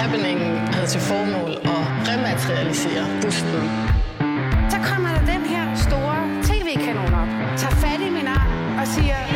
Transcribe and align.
Happeningen 0.00 0.56
havde 0.74 0.86
til 0.86 1.00
formål 1.00 1.50
at 1.74 1.82
rematerialisere 2.08 3.04
busten. 3.22 3.62
Så 4.70 4.76
kommer 4.88 5.08
der 5.08 5.24
den 5.34 5.42
her 5.52 5.74
store 5.74 6.18
tv-kanon 6.42 7.14
op, 7.22 7.28
tager 7.56 7.74
fat 7.74 8.00
i 8.08 8.10
min 8.10 8.26
arm 8.26 8.78
og 8.80 8.86
siger... 8.86 9.29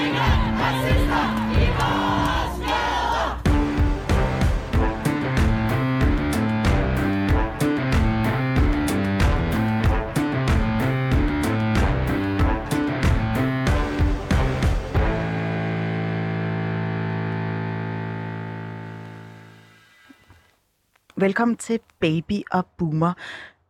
Velkommen 21.24 21.56
til 21.56 21.80
Baby 22.00 22.42
og 22.50 22.66
Boomer. 22.66 23.12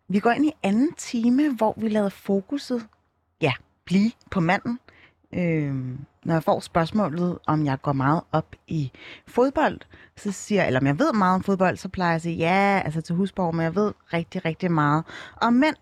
Vi 0.08 0.20
går 0.20 0.30
ind 0.30 0.46
i 0.46 0.52
anden 0.62 0.92
time, 0.92 1.54
hvor 1.54 1.74
vi 1.76 1.88
lader 1.88 2.08
fokuset 2.08 2.86
ja, 3.40 3.52
blive 3.84 4.10
på 4.30 4.40
manden. 4.40 4.78
Øhm, 5.32 5.98
når 6.24 6.34
jeg 6.34 6.42
får 6.44 6.60
spørgsmålet, 6.60 7.38
om 7.46 7.64
jeg 7.64 7.82
går 7.82 7.92
meget 7.92 8.22
op 8.32 8.56
i 8.66 8.92
fodbold, 9.26 9.80
så 10.16 10.32
siger 10.32 10.60
jeg, 10.60 10.66
eller 10.66 10.80
om 10.80 10.86
jeg 10.86 10.98
ved 10.98 11.12
meget 11.12 11.34
om 11.34 11.42
fodbold, 11.42 11.76
så 11.76 11.88
plejer 11.88 12.10
jeg 12.10 12.16
at 12.16 12.22
sige 12.22 12.36
ja, 12.36 12.82
altså 12.84 13.00
til 13.00 13.14
husborg, 13.14 13.54
men 13.54 13.64
jeg 13.64 13.74
ved 13.74 13.92
rigtig, 14.12 14.44
rigtig 14.44 14.72
meget 14.72 15.04
om 15.40 15.52
mænd. 15.52 15.76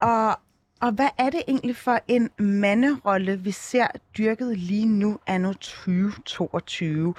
Og, 0.00 0.38
og 0.80 0.92
hvad 0.92 1.08
er 1.18 1.30
det 1.30 1.42
egentlig 1.48 1.76
for 1.76 2.00
en 2.08 2.30
manderolle, 2.38 3.40
vi 3.40 3.50
ser 3.50 3.86
dyrket 4.18 4.58
lige 4.58 4.86
nu 4.86 5.18
anno 5.26 5.52
2022? 5.52 7.14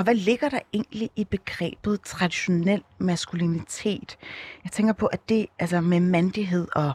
Og 0.00 0.04
hvad 0.04 0.14
ligger 0.14 0.48
der 0.48 0.58
egentlig 0.72 1.10
i 1.16 1.24
begrebet 1.24 2.00
traditionel 2.00 2.82
maskulinitet? 2.98 4.18
Jeg 4.64 4.72
tænker 4.72 4.92
på, 4.92 5.06
at 5.06 5.28
det 5.28 5.46
altså 5.58 5.80
med 5.80 6.00
mandighed 6.00 6.68
og 6.74 6.94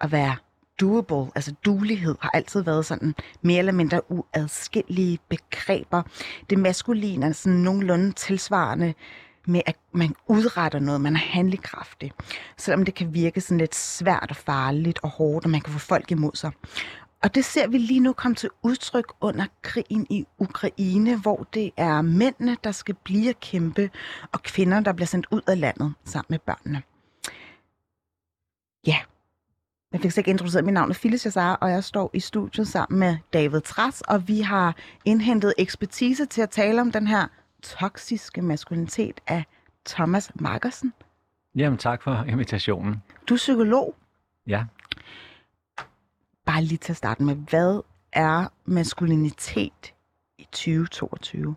at 0.00 0.12
være 0.12 0.36
doable, 0.80 1.30
altså 1.34 1.54
dulighed, 1.64 2.14
har 2.20 2.30
altid 2.34 2.62
været 2.62 2.86
sådan 2.86 3.14
mere 3.42 3.58
eller 3.58 3.72
mindre 3.72 4.12
uadskillelige 4.12 5.18
begreber. 5.28 6.02
Det 6.50 6.58
maskuline 6.58 7.26
er 7.26 7.32
sådan 7.32 7.58
nogenlunde 7.58 8.12
tilsvarende 8.12 8.94
med, 9.46 9.60
at 9.66 9.76
man 9.92 10.14
udretter 10.28 10.78
noget, 10.78 11.00
man 11.00 11.14
er 11.14 11.20
handlekraftig. 11.20 12.12
Selvom 12.56 12.84
det 12.84 12.94
kan 12.94 13.14
virke 13.14 13.40
sådan 13.40 13.58
lidt 13.58 13.74
svært 13.74 14.26
og 14.30 14.36
farligt 14.36 14.98
og 15.02 15.08
hårdt, 15.08 15.44
og 15.44 15.50
man 15.50 15.60
kan 15.60 15.72
få 15.72 15.78
folk 15.78 16.10
imod 16.10 16.32
sig. 16.34 16.50
Og 17.24 17.34
det 17.34 17.44
ser 17.44 17.68
vi 17.68 17.78
lige 17.78 18.00
nu 18.00 18.12
komme 18.12 18.34
til 18.34 18.50
udtryk 18.62 19.12
under 19.20 19.46
krigen 19.62 20.06
i 20.10 20.26
Ukraine, 20.38 21.20
hvor 21.20 21.46
det 21.54 21.70
er 21.76 22.02
mændene, 22.02 22.56
der 22.64 22.72
skal 22.72 22.94
blive 23.04 23.28
at 23.28 23.40
kæmpe, 23.40 23.90
og 24.32 24.42
kvinder, 24.42 24.80
der 24.80 24.92
bliver 24.92 25.06
sendt 25.06 25.26
ud 25.30 25.40
af 25.46 25.60
landet 25.60 25.94
sammen 26.04 26.26
med 26.28 26.38
børnene. 26.38 26.82
Ja, 28.86 28.98
jeg 29.92 30.00
fik 30.00 30.18
ikke 30.18 30.30
introduceret. 30.30 30.64
Mit 30.64 30.74
navn 30.74 30.90
er 30.90 30.94
Phyllis 30.94 31.24
Jassar, 31.24 31.54
og 31.54 31.70
jeg 31.70 31.84
står 31.84 32.10
i 32.14 32.20
studiet 32.20 32.68
sammen 32.68 32.98
med 33.00 33.16
David 33.32 33.60
Tras, 33.60 34.00
og 34.00 34.28
vi 34.28 34.40
har 34.40 34.76
indhentet 35.04 35.54
ekspertise 35.58 36.26
til 36.26 36.42
at 36.42 36.50
tale 36.50 36.80
om 36.80 36.92
den 36.92 37.06
her 37.06 37.26
toksiske 37.62 38.42
maskulinitet 38.42 39.20
af 39.26 39.44
Thomas 39.86 40.32
Markersen. 40.34 40.92
Jamen 41.56 41.78
tak 41.78 42.02
for 42.02 42.24
invitationen. 42.28 43.02
Du 43.28 43.34
er 43.34 43.38
psykolog. 43.38 43.94
Ja, 44.46 44.64
Bare 46.54 46.64
lige 46.64 46.78
til 46.78 46.92
at 46.92 46.96
starte 46.96 47.22
med, 47.22 47.36
hvad 47.36 47.80
er 48.12 48.52
maskulinitet 48.64 49.94
i 50.38 50.44
2022? 50.52 51.54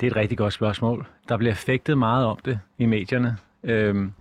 det 0.00 0.06
er 0.06 0.10
et 0.10 0.16
rigtig 0.16 0.38
godt 0.38 0.52
spørgsmål. 0.52 1.06
Der 1.28 1.36
bliver 1.36 1.54
fægtet 1.54 1.98
meget 1.98 2.26
om 2.26 2.38
det 2.44 2.60
i 2.78 2.86
medierne. 2.86 3.36
Øhm, 3.62 4.12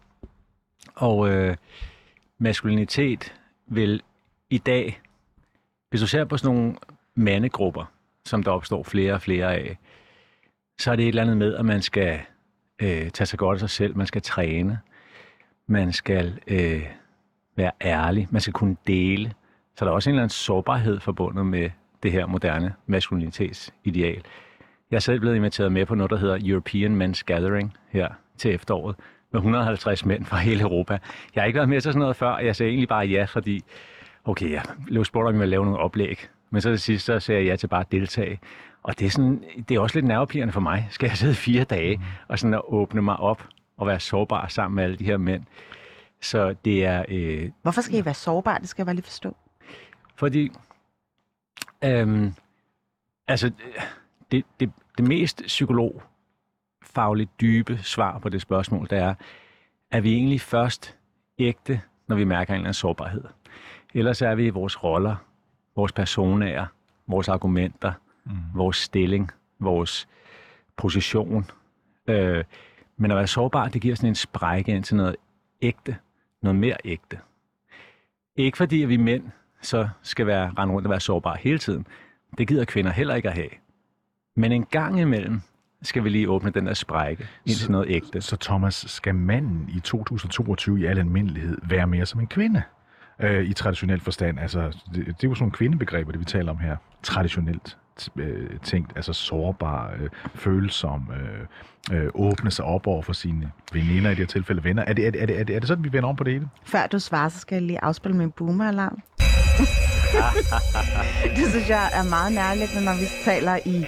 og 0.96 1.30
øh, 1.30 1.58
maskulinitet 2.38 3.34
vil 3.68 4.02
i 4.50 4.58
dag, 4.58 5.02
hvis 5.90 6.02
du 6.02 6.08
ser 6.08 6.26
på 6.26 6.38
sådan 6.38 6.56
nogle 6.56 6.76
mandegrupper, 7.16 7.86
som 8.26 8.44
der 8.44 8.52
opstår 8.52 8.84
flere 8.84 9.14
og 9.14 9.22
flere 9.22 9.56
af, 9.56 9.78
så 10.80 10.92
er 10.92 10.96
det 10.96 11.04
et 11.04 11.10
eller 11.10 11.22
andet 11.22 11.38
med, 11.38 11.56
at 11.56 11.66
man 11.66 11.82
skal 11.82 12.20
øh, 12.80 13.10
tage 13.10 13.26
sig 13.26 13.40
godt 13.40 13.56
af 13.56 13.60
sig 13.60 13.70
selv, 13.70 13.98
man 13.98 14.08
skal 14.08 14.22
træne, 14.22 14.80
man 15.68 15.94
skal 15.94 16.40
øh, 16.48 16.99
være 17.60 17.72
ærlig, 17.82 18.28
man 18.32 18.42
skal 18.42 18.54
kunne 18.54 18.76
dele. 18.88 19.32
Så 19.76 19.86
der 19.86 19.92
er 19.92 19.96
også 19.96 20.10
en 20.10 20.14
eller 20.14 20.24
anden 20.24 20.30
sårbarhed 20.30 21.00
forbundet 21.00 21.46
med 21.46 21.70
det 22.04 22.12
her 22.12 22.26
moderne 22.26 22.74
maskulinitetsideal. 22.88 24.22
Jeg 24.92 24.96
er 24.96 25.00
selv 25.00 25.20
blevet 25.20 25.36
inviteret 25.36 25.72
med 25.72 25.86
på 25.86 25.96
noget, 25.96 26.12
der 26.12 26.18
hedder 26.18 26.38
European 26.46 27.02
Men's 27.02 27.22
Gathering 27.26 27.74
her 27.90 28.10
til 28.38 28.54
efteråret, 28.54 28.96
med 29.32 29.40
150 29.40 30.06
mænd 30.06 30.26
fra 30.26 30.38
hele 30.38 30.62
Europa. 30.62 31.00
Jeg 31.36 31.42
har 31.42 31.46
ikke 31.48 31.58
været 31.58 31.70
med 31.70 31.82
til 31.82 31.92
sådan 31.92 32.00
noget 32.00 32.16
før, 32.16 32.30
og 32.30 32.46
jeg 32.46 32.56
sagde 32.56 32.70
egentlig 32.70 32.90
bare 32.90 33.06
ja, 33.06 33.24
fordi, 33.24 33.64
okay, 34.26 34.52
jeg 34.52 34.64
blev 34.86 35.06
spurgt, 35.06 35.28
om 35.28 35.34
jeg 35.34 35.40
ville 35.40 35.52
lave 35.52 35.66
nogle 35.66 35.80
oplæg. 35.80 36.28
Men 36.50 36.62
så 36.62 36.70
til 36.70 36.80
sidst, 36.80 37.06
så 37.06 37.20
sagde 37.20 37.42
jeg 37.42 37.48
ja 37.48 37.56
til 37.56 37.68
bare 37.68 37.82
at 37.82 37.92
deltage. 37.92 38.40
Og 38.84 39.00
det 39.00 39.06
er, 39.06 39.10
sådan, 39.10 39.44
det 39.70 39.76
er 39.76 39.80
også 39.80 39.98
lidt 39.98 40.08
nervepirrende 40.08 40.54
for 40.54 40.62
mig. 40.62 40.88
Skal 40.90 41.08
jeg 41.08 41.18
sidde 41.18 41.34
fire 41.34 41.64
dage 41.64 42.02
og 42.28 42.40
sådan 42.40 42.54
at 42.54 42.62
åbne 42.68 43.02
mig 43.02 43.18
op 43.18 43.48
og 43.78 43.88
være 43.88 44.00
sårbar 44.00 44.48
sammen 44.48 44.76
med 44.76 44.84
alle 44.84 44.96
de 44.96 45.06
her 45.06 45.18
mænd? 45.18 45.44
Så 46.22 46.56
det 46.66 46.86
er... 46.86 47.06
Øh, 47.08 47.52
Hvorfor 47.62 47.82
skal 47.82 48.00
I 48.00 48.06
være 48.06 48.14
sårbare? 48.14 48.60
Det 48.60 48.70
skal 48.70 48.82
jeg 48.82 48.86
bare 48.86 48.96
lige 48.96 49.06
forstå. 49.06 49.36
fordi, 50.16 50.52
øhm, 51.84 52.34
altså, 53.28 53.52
det, 54.32 54.46
det, 54.60 54.72
det 54.98 55.08
mest 55.08 55.44
psykologfagligt 55.46 57.42
dybe 57.42 57.78
svar 57.84 58.20
på 58.20 58.30
det 58.30 58.42
spørgsmål, 58.42 58.90
det 58.90 58.98
er, 58.98 59.16
er 59.92 60.02
vi 60.02 60.14
egentlig 60.14 60.42
først 60.42 60.98
ægte, 61.40 61.82
når 62.08 62.16
vi 62.16 62.24
mærker 62.24 62.54
en 62.54 62.56
eller 62.56 62.66
anden 62.66 62.74
sårbarhed? 62.74 63.24
Ellers 63.94 64.22
er 64.22 64.36
vi 64.36 64.46
i 64.46 64.50
vores 64.50 64.84
roller, 64.84 65.16
vores 65.76 65.92
personager, 65.92 66.66
vores 67.08 67.30
argumenter, 67.30 67.94
mm. 68.26 68.32
vores 68.54 68.78
stilling, 68.78 69.32
vores 69.60 70.08
position. 70.78 71.46
Øh, 72.08 72.44
men 72.98 73.12
at 73.12 73.18
være 73.18 73.28
sårbar, 73.28 73.68
det 73.68 73.82
giver 73.82 73.96
sådan 73.96 74.10
en 74.10 74.16
sprække 74.16 74.72
ind 74.72 74.84
til 74.84 74.96
noget 74.96 75.16
ægte, 75.62 75.98
noget 76.42 76.60
mere 76.60 76.78
ægte. 76.86 77.20
Ikke 78.36 78.58
fordi, 78.58 78.84
at 78.84 78.90
vi 78.90 78.98
mænd 78.98 79.24
så 79.62 79.90
skal 80.02 80.28
være 80.28 80.54
rende 80.58 80.74
rundt 80.74 80.86
og 80.88 80.92
være 80.92 81.00
sårbare 81.00 81.38
hele 81.40 81.60
tiden. 81.60 81.88
Det 82.38 82.48
gider 82.48 82.66
kvinder 82.66 82.92
heller 82.92 83.16
ikke 83.16 83.30
at 83.30 83.36
have. 83.36 83.50
Men 84.36 84.52
en 84.52 84.66
gang 84.66 85.00
imellem 85.00 85.42
skal 85.82 86.04
vi 86.04 86.10
lige 86.10 86.30
åbne 86.30 86.52
den 86.52 86.66
der 86.66 86.74
sprække 86.74 87.28
ind 87.46 87.56
til 87.56 87.72
noget 87.72 87.90
ægte. 87.90 88.22
Så 88.22 88.38
Thomas, 88.38 88.86
skal 88.88 89.16
manden 89.16 89.70
i 89.70 89.80
2022 89.80 90.80
i 90.80 90.86
al 90.86 91.00
almindelighed 91.00 91.58
være 91.64 91.88
mere 91.88 92.06
som 92.06 92.20
en 92.20 92.28
kvinde? 92.28 92.64
Øh, 93.20 93.46
I 93.46 93.54
traditionel 93.54 94.00
forstand. 94.00 94.40
Altså, 94.40 94.62
det, 94.62 95.06
det 95.06 95.08
er 95.08 95.14
jo 95.24 95.36
sådan 95.36 95.36
nogle 95.40 95.52
kvindebegreber, 95.52 96.12
det 96.12 96.20
vi 96.20 96.26
taler 96.26 96.52
om 96.52 96.58
her. 96.58 96.76
Traditionelt 97.04 97.78
øh, 98.16 98.60
tænkt, 98.64 98.92
altså 98.96 99.14
sårbar, 99.14 99.94
øh, 100.00 100.10
følsom, 100.36 101.12
øh, 101.92 101.98
øh, 101.98 102.10
åbne 102.14 102.52
sig 102.52 102.66
op 102.66 102.88
over 102.88 103.02
for 103.02 103.14
sine 103.14 103.52
veninder, 103.74 104.10
i 104.10 104.14
det 104.14 104.20
her 104.20 104.26
tilfælde 104.26 104.64
venner. 104.64 104.84
Er 104.84 104.94
det, 104.94 105.08
er, 105.08 105.12
det, 105.12 105.22
er, 105.22 105.26
det, 105.26 105.40
er, 105.40 105.44
det, 105.44 105.56
er 105.56 105.60
det 105.60 105.68
sådan, 105.68 105.84
vi 105.84 105.94
vender 105.94 106.10
om 106.10 106.16
på 106.16 106.24
det 106.24 106.34
hele? 106.34 106.48
Før 106.64 106.88
du 106.88 107.00
svarer, 107.00 107.30
så 107.30 107.40
skal 107.40 107.56
jeg 107.56 107.64
lige 107.64 107.84
afspille 107.84 108.18
min 108.18 108.32
boomer-alarm. 108.32 109.02
det 111.38 111.48
synes 111.50 111.70
jeg 111.70 111.90
er 111.94 112.10
meget 112.10 112.34
nærliggende, 112.34 112.86
når 112.86 112.94
vi 112.94 113.06
taler 113.24 113.56
i 113.66 113.86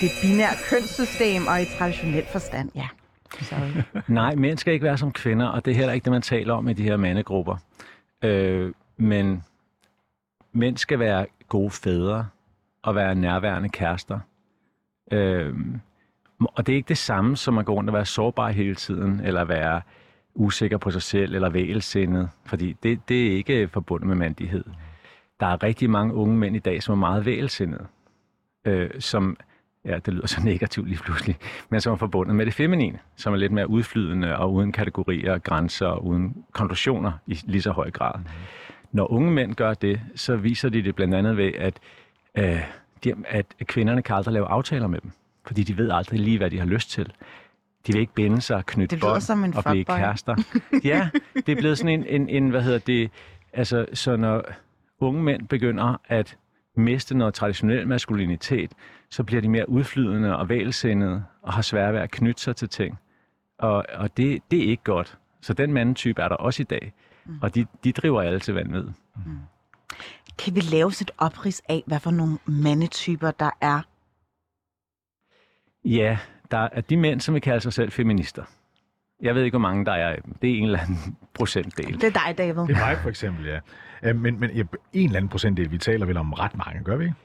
det 0.00 0.10
binære 0.22 0.54
kønssystem 0.70 1.46
og 1.46 1.62
i 1.62 1.64
traditionel 1.78 2.24
forstand. 2.32 2.70
Ja, 2.74 2.88
sorry. 3.40 3.82
Nej, 4.20 4.34
mænd 4.34 4.58
skal 4.58 4.72
ikke 4.72 4.84
være 4.84 4.98
som 4.98 5.12
kvinder, 5.12 5.46
og 5.46 5.64
det 5.64 5.70
er 5.70 5.74
heller 5.74 5.92
ikke 5.92 6.04
det, 6.04 6.12
man 6.12 6.22
taler 6.22 6.54
om 6.54 6.68
i 6.68 6.72
de 6.72 6.82
her 6.82 6.96
mandegrupper. 6.96 7.56
Øh, 8.24 8.72
men 8.96 9.44
mænd 10.52 10.76
skal 10.76 10.98
være 10.98 11.26
gode 11.48 11.70
fædre 11.70 12.28
og 12.82 12.94
være 12.94 13.14
nærværende 13.14 13.68
kærester. 13.68 14.20
Øh, 15.12 15.54
og 16.40 16.66
det 16.66 16.72
er 16.72 16.76
ikke 16.76 16.88
det 16.88 16.98
samme 16.98 17.36
som 17.36 17.58
at 17.58 17.66
gå 17.66 17.74
rundt 17.74 17.90
og 17.90 17.94
være 17.94 18.06
sårbar 18.06 18.50
hele 18.50 18.74
tiden, 18.74 19.20
eller 19.20 19.44
være 19.44 19.82
usikker 20.34 20.78
på 20.78 20.90
sig 20.90 21.02
selv, 21.02 21.34
eller 21.34 21.48
vægelsindet, 21.48 22.30
fordi 22.46 22.76
det, 22.82 23.08
det 23.08 23.26
er 23.26 23.36
ikke 23.36 23.68
forbundet 23.68 24.08
med 24.08 24.16
mandighed. 24.16 24.64
Der 25.40 25.46
er 25.46 25.62
rigtig 25.62 25.90
mange 25.90 26.14
unge 26.14 26.36
mænd 26.36 26.56
i 26.56 26.58
dag, 26.58 26.82
som 26.82 26.92
er 26.92 26.96
meget 26.96 27.24
vægelsindede, 27.24 27.86
øh, 28.64 28.90
som, 29.00 29.36
ja, 29.84 29.98
det 29.98 30.14
lyder 30.14 30.26
så 30.26 30.40
negativt 30.50 30.88
lige 30.88 30.98
pludselig, 30.98 31.36
men 31.68 31.80
som 31.80 31.92
er 31.92 31.96
forbundet 31.96 32.36
med 32.36 32.46
det 32.46 32.54
feminine, 32.54 32.98
som 33.16 33.32
er 33.32 33.36
lidt 33.36 33.52
mere 33.52 33.70
udflydende 33.70 34.36
og 34.36 34.52
uden 34.52 34.72
kategorier, 34.72 35.38
grænser 35.38 35.86
og 35.86 36.06
uden 36.06 36.44
konklusioner 36.52 37.12
i 37.26 37.40
lige 37.44 37.62
så 37.62 37.70
høj 37.70 37.90
grad. 37.90 38.20
Når 38.92 39.12
unge 39.12 39.30
mænd 39.30 39.54
gør 39.54 39.74
det, 39.74 40.00
så 40.14 40.36
viser 40.36 40.68
de 40.68 40.82
det 40.82 40.94
blandt 40.94 41.14
andet 41.14 41.36
ved, 41.36 41.52
at, 41.54 41.78
øh, 42.34 42.60
de, 43.04 43.14
at 43.28 43.46
kvinderne 43.64 44.02
kan 44.02 44.16
aldrig 44.16 44.32
lave 44.32 44.46
aftaler 44.46 44.86
med 44.86 45.00
dem, 45.00 45.10
fordi 45.46 45.62
de 45.62 45.78
ved 45.78 45.90
aldrig 45.90 46.20
lige, 46.20 46.38
hvad 46.38 46.50
de 46.50 46.58
har 46.58 46.66
lyst 46.66 46.90
til. 46.90 47.12
De 47.86 47.92
vil 47.92 48.00
ikke 48.00 48.14
binde 48.14 48.40
sig 48.40 48.56
og 48.56 48.66
knytte 48.66 48.96
bånd 48.96 49.20
som 49.20 49.44
en 49.44 49.56
og 49.56 49.64
blive 49.64 49.84
kærester. 49.84 50.36
Ja, 50.84 51.08
det 51.34 51.48
er 51.48 51.56
blevet 51.56 51.78
sådan 51.78 52.00
en, 52.00 52.06
en, 52.06 52.28
en, 52.28 52.50
hvad 52.50 52.62
hedder 52.62 52.78
det, 52.78 53.10
altså 53.52 53.86
så 53.92 54.16
når 54.16 54.44
unge 55.00 55.22
mænd 55.22 55.48
begynder 55.48 56.00
at 56.08 56.36
miste 56.76 57.16
noget 57.16 57.34
traditionel 57.34 57.88
maskulinitet, 57.88 58.72
så 59.10 59.24
bliver 59.24 59.42
de 59.42 59.48
mere 59.48 59.68
udflydende 59.68 60.36
og 60.36 60.48
vælsindede 60.48 61.24
og 61.42 61.52
har 61.52 61.62
svært 61.62 61.94
ved 61.94 62.00
at 62.00 62.10
knytte 62.10 62.42
sig 62.42 62.56
til 62.56 62.68
ting. 62.68 62.98
Og, 63.58 63.84
og 63.94 64.16
det, 64.16 64.42
det 64.50 64.64
er 64.64 64.68
ikke 64.68 64.84
godt. 64.84 65.18
Så 65.40 65.54
den 65.54 65.72
mandetype 65.72 66.22
er 66.22 66.28
der 66.28 66.36
også 66.36 66.62
i 66.62 66.64
dag. 66.64 66.92
Mm. 67.24 67.38
Og 67.42 67.54
de, 67.54 67.66
de 67.84 67.92
driver 67.92 68.22
alle 68.22 68.40
til 68.40 68.54
vanvid. 68.54 68.84
Mm. 69.26 69.38
Kan 70.38 70.54
vi 70.54 70.60
lave 70.60 70.88
et 70.88 71.10
oprids 71.18 71.62
af, 71.68 71.82
hvad 71.86 72.00
for 72.00 72.10
nogle 72.10 72.38
mandetyper 72.46 73.30
der 73.30 73.50
er? 73.60 73.80
Ja, 75.84 76.18
der 76.50 76.68
er 76.72 76.80
de 76.80 76.96
mænd, 76.96 77.20
som 77.20 77.34
vi 77.34 77.40
kalder 77.40 77.58
sig 77.58 77.72
selv 77.72 77.90
feminister. 77.90 78.44
Jeg 79.24 79.34
ved 79.34 79.42
ikke, 79.42 79.58
hvor 79.58 79.68
mange 79.68 79.84
der 79.84 79.92
er. 79.92 80.16
Det 80.42 80.50
er 80.50 80.58
en 80.58 80.64
eller 80.64 80.78
anden 80.78 81.16
procentdel. 81.34 82.00
Det 82.00 82.04
er 82.04 82.26
dig, 82.26 82.38
David. 82.38 82.62
Det 82.62 82.76
er 82.76 82.86
mig 82.86 82.98
for 83.02 83.08
eksempel, 83.08 83.46
ja. 83.46 83.58
Øh, 84.02 84.16
men, 84.16 84.40
men 84.40 84.50
ja, 84.50 84.62
en 84.92 85.06
eller 85.06 85.16
anden 85.16 85.28
procentdel, 85.28 85.70
vi 85.70 85.78
taler 85.78 86.06
vel 86.06 86.16
om 86.16 86.32
ret 86.32 86.56
mange, 86.56 86.84
gør 86.84 86.96
vi 86.96 87.04
ikke? 87.04 87.16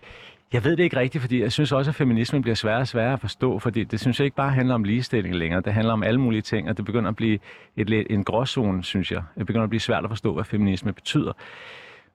Jeg 0.53 0.63
ved 0.63 0.77
det 0.77 0.83
ikke 0.83 0.97
rigtigt, 0.97 1.21
fordi 1.21 1.41
jeg 1.41 1.51
synes 1.51 1.71
også, 1.71 1.91
at 1.91 1.95
feminismen 1.95 2.41
bliver 2.41 2.55
sværere 2.55 2.79
og 2.79 2.87
sværere 2.87 3.13
at 3.13 3.19
forstå, 3.19 3.59
fordi 3.59 3.83
det 3.83 3.99
synes 3.99 4.19
jeg 4.19 4.25
ikke 4.25 4.35
bare 4.37 4.51
handler 4.51 4.75
om 4.75 4.83
ligestilling 4.83 5.35
længere. 5.35 5.61
Det 5.61 5.73
handler 5.73 5.93
om 5.93 6.03
alle 6.03 6.19
mulige 6.19 6.41
ting, 6.41 6.69
og 6.69 6.77
det 6.77 6.85
begynder 6.85 7.09
at 7.09 7.15
blive 7.15 7.39
et, 7.77 8.07
en 8.09 8.23
gråzone, 8.23 8.83
synes 8.83 9.11
jeg. 9.11 9.23
Det 9.37 9.45
begynder 9.45 9.63
at 9.63 9.69
blive 9.69 9.79
svært 9.79 10.03
at 10.03 10.09
forstå, 10.09 10.33
hvad 10.33 10.43
feminisme 10.43 10.93
betyder. 10.93 11.31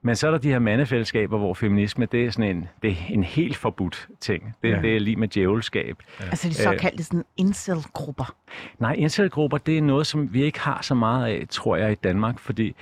Men 0.07 0.17
så 0.17 0.27
er 0.27 0.31
der 0.31 0.39
de 0.39 0.49
her 0.49 0.59
mandefællesskaber, 0.59 1.39
hvor 1.39 1.55
feminisme, 1.55 2.07
det 2.07 2.25
er 2.25 2.31
sådan 2.31 2.57
en, 2.57 2.69
det 2.83 2.91
er 2.91 2.95
en 3.09 3.25
helt 3.25 3.57
forbudt 3.57 4.09
ting. 4.21 4.55
Det, 4.63 4.71
ja. 4.71 4.81
det 4.81 4.97
er 4.97 5.01
lige 5.01 5.17
med 5.17 5.29
djævelskab. 5.29 6.03
Ja. 6.21 6.25
Altså 6.25 6.49
de 6.49 6.55
såkaldte 6.55 7.05
sådan 7.05 7.25
incel-grupper? 7.37 8.35
Nej, 8.79 8.93
incel-grupper, 8.93 9.59
det 9.59 9.79
er 9.79 9.83
noget, 9.83 10.07
som 10.07 10.35
vi 10.35 10.43
ikke 10.43 10.61
har 10.61 10.83
så 10.83 10.95
meget 10.95 11.27
af, 11.27 11.47
tror 11.49 11.77
jeg, 11.77 11.93
i 11.93 11.95
Danmark, 11.95 12.39
fordi 12.39 12.77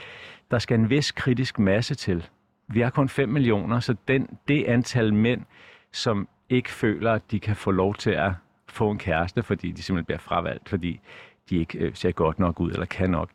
der 0.51 0.59
skal 0.59 0.79
en 0.79 0.91
vis 0.91 1.11
kritisk 1.11 1.59
masse 1.59 1.95
til. 1.95 2.27
Vi 2.69 2.81
har 2.81 2.91
kun 2.91 3.09
5 3.09 3.29
millioner, 3.29 3.81
så 3.81 3.95
den, 4.09 4.29
det 4.49 4.65
antal 4.65 5.15
mænd, 5.15 5.41
som 5.93 6.29
ikke 6.49 6.71
føler, 6.71 7.13
at 7.13 7.23
de 7.31 7.41
kan 7.41 7.57
få 7.57 7.71
lov 7.71 7.95
til 7.95 8.11
at 8.11 8.33
få 8.69 8.91
en 8.91 8.99
kæreste, 8.99 9.43
fordi 9.43 9.71
de 9.71 9.83
simpelthen 9.83 10.05
bliver 10.05 10.19
fravalgt, 10.19 10.69
fordi 10.69 11.01
de 11.51 11.57
ikke 11.57 11.79
øh, 11.79 11.95
ser 11.95 12.13
godt 12.13 12.39
nok 12.39 12.61
ud 12.61 12.71
eller 12.71 12.87
kan 12.87 13.11
nok. 13.11 13.29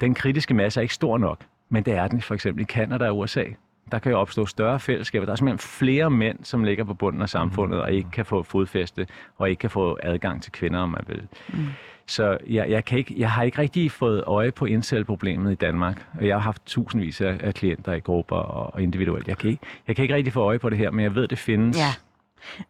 Den 0.00 0.14
kritiske 0.14 0.54
masse 0.54 0.80
er 0.80 0.82
ikke 0.82 0.94
stor 0.94 1.18
nok. 1.18 1.38
Men 1.68 1.82
det 1.82 1.94
er 1.94 2.08
den 2.08 2.22
for 2.22 2.34
eksempel 2.34 2.62
i 2.62 2.64
Kanada 2.64 3.08
og 3.08 3.18
USA. 3.18 3.44
Der 3.92 3.98
kan 3.98 4.12
jo 4.12 4.18
opstå 4.18 4.46
større 4.46 4.80
fællesskaber. 4.80 5.26
Der 5.26 5.32
er 5.32 5.36
simpelthen 5.36 5.58
flere 5.58 6.10
mænd, 6.10 6.38
som 6.42 6.64
ligger 6.64 6.84
på 6.84 6.94
bunden 6.94 7.22
af 7.22 7.28
samfundet 7.28 7.80
og 7.80 7.92
ikke 7.92 8.10
kan 8.10 8.26
få 8.26 8.42
fodfæste 8.42 9.06
og 9.36 9.50
ikke 9.50 9.60
kan 9.60 9.70
få 9.70 9.98
adgang 10.02 10.42
til 10.42 10.52
kvinder, 10.52 10.80
om 10.80 10.88
man 10.88 11.04
vil. 11.06 11.28
Mm. 11.48 11.66
Så 12.06 12.38
jeg, 12.46 12.70
jeg, 12.70 12.84
kan 12.84 12.98
ikke, 12.98 13.14
jeg 13.16 13.30
har 13.30 13.42
ikke 13.42 13.58
rigtig 13.58 13.92
fået 13.92 14.24
øje 14.26 14.52
på 14.52 14.64
incel-problemet 14.64 15.52
i 15.52 15.54
Danmark. 15.54 16.06
Jeg 16.20 16.34
har 16.34 16.40
haft 16.40 16.62
tusindvis 16.66 17.20
af, 17.20 17.54
klienter 17.54 17.92
i 17.92 18.00
grupper 18.00 18.36
og, 18.36 18.74
og 18.74 18.82
individuelt. 18.82 19.28
Jeg 19.28 19.38
kan, 19.38 19.50
ikke, 19.50 19.66
jeg 19.86 19.96
kan 19.96 20.02
ikke 20.02 20.14
rigtig 20.14 20.32
få 20.32 20.40
øje 20.40 20.58
på 20.58 20.70
det 20.70 20.78
her, 20.78 20.90
men 20.90 21.02
jeg 21.02 21.14
ved, 21.14 21.28
det 21.28 21.38
findes. 21.38 21.78
Ja. 21.78 21.94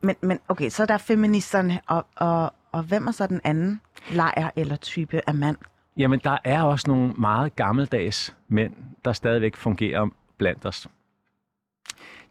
Men, 0.00 0.16
men 0.20 0.38
okay, 0.49 0.69
så 0.69 0.82
er 0.82 0.87
der 0.87 0.99
feministerne, 0.99 1.81
og, 1.87 2.06
og, 2.16 2.52
og 2.72 2.82
hvem 2.82 3.06
er 3.06 3.12
så 3.12 3.26
den 3.26 3.40
anden 3.44 3.81
lejr 4.10 4.50
eller 4.56 4.76
type 4.76 5.20
af 5.26 5.34
mand? 5.34 5.56
Jamen, 5.96 6.20
der 6.25 6.38
er 6.44 6.62
også 6.62 6.84
nogle 6.90 7.12
meget 7.12 7.56
gammeldags 7.56 8.37
mænd, 8.48 8.75
der 9.04 9.12
stadigvæk 9.12 9.56
fungerer 9.56 10.08
blandt 10.38 10.66
os. 10.66 10.88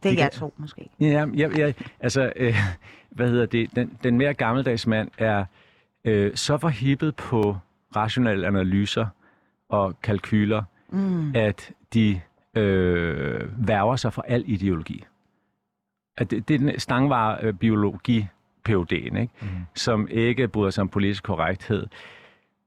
Det 0.04 0.12
er 0.12 0.24
jeg 0.24 0.32
to, 0.32 0.54
måske. 0.58 0.90
Ja, 1.00 1.26
ja, 1.38 1.50
ja 1.58 1.74
altså, 2.00 2.34
øh, 2.36 2.56
hvad 3.10 3.30
hedder 3.30 3.46
det? 3.46 3.76
Den, 3.76 3.98
den 4.04 4.18
mere 4.18 4.34
gammeldags 4.34 4.88
mand 4.88 5.12
er 5.18 5.46
øh, 6.06 6.36
så 6.36 6.58
forhippet 6.58 7.16
på 7.16 7.58
rationelle 7.96 8.48
analyser 8.48 9.08
og 9.70 10.02
kalkyler, 10.02 10.64
mm. 10.90 11.36
at 11.36 11.72
de 11.94 12.22
øh, 12.56 13.68
værger 13.68 13.96
sig 13.96 14.14
for 14.14 14.26
al 14.28 14.44
ideologi. 14.48 15.04
At 16.18 16.32
det, 16.32 16.48
det 16.48 16.54
er 16.54 16.58
den 16.58 16.80
stangvare 16.80 17.38
øh, 17.42 17.54
ikke? 18.94 19.30
Mm. 19.42 19.48
som 19.76 20.08
ikke 20.12 20.48
bryder 20.48 20.70
sig 20.70 20.82
om 20.82 20.90
politisk 20.90 21.24
korrekthed, 21.24 21.88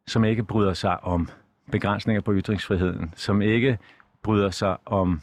som 0.08 0.24
ikke 0.24 0.44
bryder 0.44 0.74
sig 0.74 1.04
om 1.04 1.28
begrænsninger 1.70 2.20
på 2.20 2.34
ytringsfriheden, 2.34 3.12
som 3.16 3.42
ikke 3.42 3.78
bryder 4.22 4.50
sig 4.50 4.76
om 4.86 5.20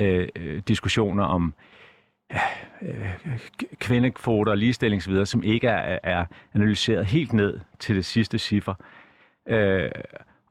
øh, 0.00 0.28
øh 0.36 0.62
diskussioner 0.68 1.24
om 1.24 1.54
øh, 2.32 2.38
øh 2.82 3.38
kvindekvoter 3.78 4.52
og 4.52 4.58
ligestilling 4.58 5.00
osv., 5.00 5.24
som 5.24 5.42
ikke 5.42 5.68
er, 5.68 5.98
er 6.02 6.24
analyseret 6.54 7.06
helt 7.06 7.32
ned 7.32 7.60
til 7.78 7.96
det 7.96 8.04
sidste 8.04 8.38
ciffer. 8.38 8.74
Øh, 9.48 9.90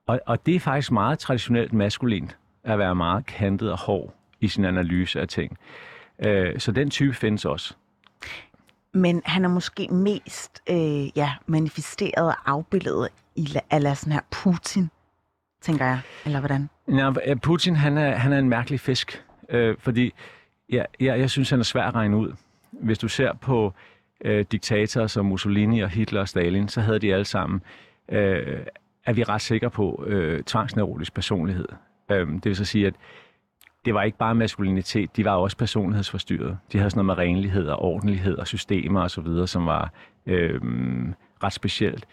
og, 0.08 0.20
og 0.25 0.46
det 0.46 0.56
er 0.56 0.60
faktisk 0.60 0.92
meget 0.92 1.20
traditionelt 1.20 1.74
maskulint 1.74 2.38
at 2.63 2.80
være 2.80 2.96
meget 2.96 3.25
kantet 3.25 3.72
og 3.72 3.80
hård 3.80 4.13
i 4.40 4.48
sin 4.48 4.66
analyse 4.66 5.22
af 5.22 5.28
ting. 5.28 5.58
Øh, 6.20 6.60
så 6.60 6.72
den 6.72 6.90
type 6.90 7.13
findes 7.13 7.46
også. 7.46 7.74
Men 8.94 9.22
han 9.25 9.46
er 9.46 9.50
måske 9.50 9.88
mest 9.88 10.62
øh, 10.70 11.18
ja, 11.18 11.34
manifesteret 11.46 12.28
og 12.28 12.36
afbildet 12.52 13.10
i 13.38 13.48
ala 13.69 13.94
sådan 13.94 14.13
her 14.13 14.22
Putin, 14.31 14.89
tænker 15.62 15.86
jeg, 15.86 16.00
eller 16.25 16.39
hvordan? 16.39 16.69
Ja, 16.88 17.36
Putin, 17.36 17.75
han 17.75 17.98
er, 17.98 18.16
han 18.16 18.34
er 18.34 18.39
en 18.39 18.50
mærkelig 18.50 18.80
fisk, 18.80 19.24
øh, 19.50 19.75
fordi 19.80 20.13
ja, 20.72 20.84
ja, 21.00 21.19
jeg 21.19 21.30
synes, 21.30 21.50
han 21.50 21.60
er 21.60 21.63
svær 21.63 21.84
at 21.84 21.95
regne 21.95 22.18
ud. 22.18 22.34
Hvis 22.72 23.00
du 23.00 23.07
ser 23.07 23.34
på 23.34 23.74
øh, 24.25 24.45
diktatorer 24.51 25.07
som 25.07 25.25
Mussolini 25.25 25.80
og 25.80 25.89
Hitler 25.89 26.22
og 26.22 26.28
Stalin, 26.28 26.68
så 26.68 26.81
havde 26.81 27.00
de 27.00 27.13
alle 27.13 27.25
sammen, 27.25 27.62
øh, 28.10 28.60
er 29.06 29.13
vi 29.13 29.24
ret 29.24 29.42
sikre 29.42 29.69
på, 29.69 30.04
øh, 30.07 30.44
tvangsneurotisk 30.44 31.13
personlighed. 31.13 31.68
Øh, 32.12 32.28
det 32.28 32.45
vil 32.45 32.56
så 32.56 32.66
sige, 32.66 32.88
at 32.88 32.94
det 33.86 33.94
var 33.94 34.04
ikke 34.04 34.18
bare 34.18 34.36
maskulinitet, 34.36 35.18
de 35.18 35.25
var 35.25 35.36
også 35.36 35.57
personlighedsforstyrret. 35.57 36.57
De 36.72 36.78
havde 36.78 36.92
sådan 36.92 37.06
noget 37.06 37.18
med 37.18 37.25
renlighed 37.25 37.68
og 37.68 37.81
ordentlighed 37.81 38.38
og 38.38 38.48
systemer 38.48 39.01
osv., 39.01 39.28
som 39.45 39.66
var 39.66 39.92
øh, 40.25 40.62
ret 41.44 41.54
specielt. 41.54 42.06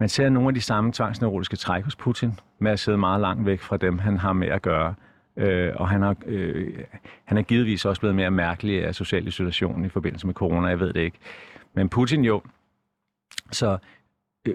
Man 0.00 0.08
ser 0.08 0.28
nogle 0.28 0.48
af 0.48 0.54
de 0.54 0.60
samme 0.60 0.92
tvangsneurotiske 0.92 1.56
træk 1.56 1.84
hos 1.84 1.96
Putin, 1.96 2.38
med 2.58 2.72
at 2.72 2.80
sidde 2.80 2.98
meget 2.98 3.20
langt 3.20 3.46
væk 3.46 3.60
fra 3.60 3.76
dem, 3.76 3.98
han 3.98 4.16
har 4.16 4.32
med 4.32 4.48
at 4.48 4.62
gøre. 4.62 4.94
Øh, 5.36 5.72
og 5.76 5.88
han 5.88 6.02
har, 6.02 6.16
øh, 6.26 6.78
han 7.24 7.38
er 7.38 7.42
givetvis 7.42 7.84
også 7.84 8.00
blevet 8.00 8.16
mere 8.16 8.30
mærkelig 8.30 8.84
af 8.84 8.94
social 8.94 9.28
isolation 9.28 9.84
i 9.84 9.88
forbindelse 9.88 10.26
med 10.26 10.34
corona, 10.34 10.68
jeg 10.68 10.80
ved 10.80 10.92
det 10.92 11.00
ikke. 11.00 11.18
Men 11.74 11.88
Putin 11.88 12.24
jo, 12.24 12.42
så 13.52 13.78
øh, 14.48 14.54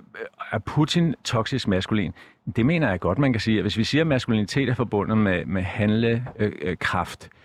er 0.51 0.59
Putin 0.59 1.15
toksisk 1.23 1.67
maskulin? 1.67 2.13
Det 2.55 2.65
mener 2.65 2.89
jeg 2.89 2.99
godt, 2.99 3.17
man 3.17 3.33
kan 3.33 3.39
sige. 3.39 3.61
Hvis 3.61 3.77
vi 3.77 3.83
siger, 3.83 4.01
at 4.01 4.07
maskulinitet 4.07 4.69
er 4.69 4.73
forbundet 4.73 5.17
med, 5.17 5.45
med 5.45 5.61
handlekraft, 5.61 7.23
øh, 7.23 7.37
øh 7.37 7.41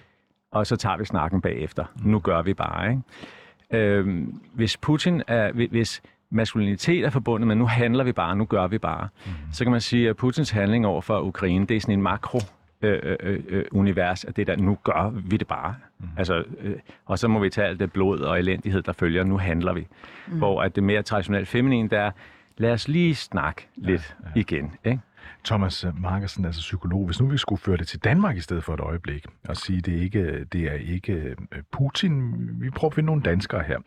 og 0.52 0.66
så 0.66 0.76
tager 0.76 0.96
vi 0.96 1.04
snakken 1.04 1.40
bagefter. 1.40 1.84
Nu 2.04 2.18
gør 2.18 2.42
vi 2.42 2.54
bare, 2.54 2.90
ikke? 2.90 3.88
Øh, 3.88 4.26
hvis 4.54 4.76
Putin 4.76 5.22
er, 5.26 5.52
hvis 5.52 6.02
maskulinitet 6.30 7.04
er 7.04 7.10
forbundet 7.10 7.46
med, 7.46 7.56
nu 7.56 7.66
handler 7.66 8.04
vi 8.04 8.12
bare, 8.12 8.36
nu 8.36 8.44
gør 8.44 8.66
vi 8.66 8.78
bare, 8.78 9.08
mm. 9.26 9.32
så 9.52 9.64
kan 9.64 9.70
man 9.70 9.80
sige, 9.80 10.08
at 10.08 10.16
Putins 10.16 10.50
handling 10.50 10.86
over 10.86 11.00
for 11.00 11.20
Ukraine, 11.20 11.66
det 11.66 11.76
er 11.76 11.80
sådan 11.80 11.94
en 11.94 12.02
makro 12.02 12.38
øh, 12.82 12.98
øh, 13.02 13.16
øh, 13.20 13.40
øh, 13.48 13.64
univers 13.72 14.24
af 14.24 14.34
det 14.34 14.46
der, 14.46 14.56
nu 14.56 14.78
gør 14.82 15.10
vi 15.14 15.36
det 15.36 15.46
bare. 15.46 15.74
Mm. 15.98 16.08
Altså, 16.16 16.44
øh, 16.60 16.76
og 17.06 17.18
så 17.18 17.28
må 17.28 17.38
vi 17.38 17.50
tage 17.50 17.68
alt 17.68 17.80
det 17.80 17.92
blod 17.92 18.20
og 18.20 18.38
elendighed, 18.38 18.82
der 18.82 18.92
følger, 18.92 19.24
nu 19.24 19.38
handler 19.38 19.72
vi. 19.72 19.86
Mm. 20.28 20.38
Hvor 20.38 20.62
at 20.62 20.76
det 20.76 20.82
mere 20.82 21.02
traditionelt 21.02 21.48
feminine, 21.48 21.88
der 21.88 22.00
er, 22.00 22.10
lad 22.56 22.72
os 22.72 22.88
lige 22.88 23.14
snakke 23.14 23.68
ja, 23.82 23.86
lidt 23.86 24.16
ja. 24.24 24.40
igen. 24.40 24.72
Ikke? 24.84 25.00
Thomas 25.44 25.86
Markersen, 26.00 26.44
altså 26.44 26.60
psykolog, 26.60 27.06
hvis 27.06 27.20
nu 27.20 27.26
vi 27.26 27.38
skulle 27.38 27.60
føre 27.60 27.76
det 27.76 27.88
til 27.88 28.04
Danmark 28.04 28.36
i 28.36 28.40
stedet 28.40 28.64
for 28.64 28.74
et 28.74 28.80
øjeblik, 28.80 29.26
og 29.48 29.56
sige, 29.56 29.80
det 29.80 29.96
er 29.96 30.00
ikke, 30.02 30.44
det 30.44 30.60
er 30.60 30.74
ikke 30.74 31.12
øh, 31.12 31.36
Putin, 31.72 32.32
vi 32.60 32.70
prøver 32.70 32.90
at 32.90 32.94
finde 32.94 33.06
nogle 33.06 33.22
danskere 33.22 33.62
her, 33.62 33.78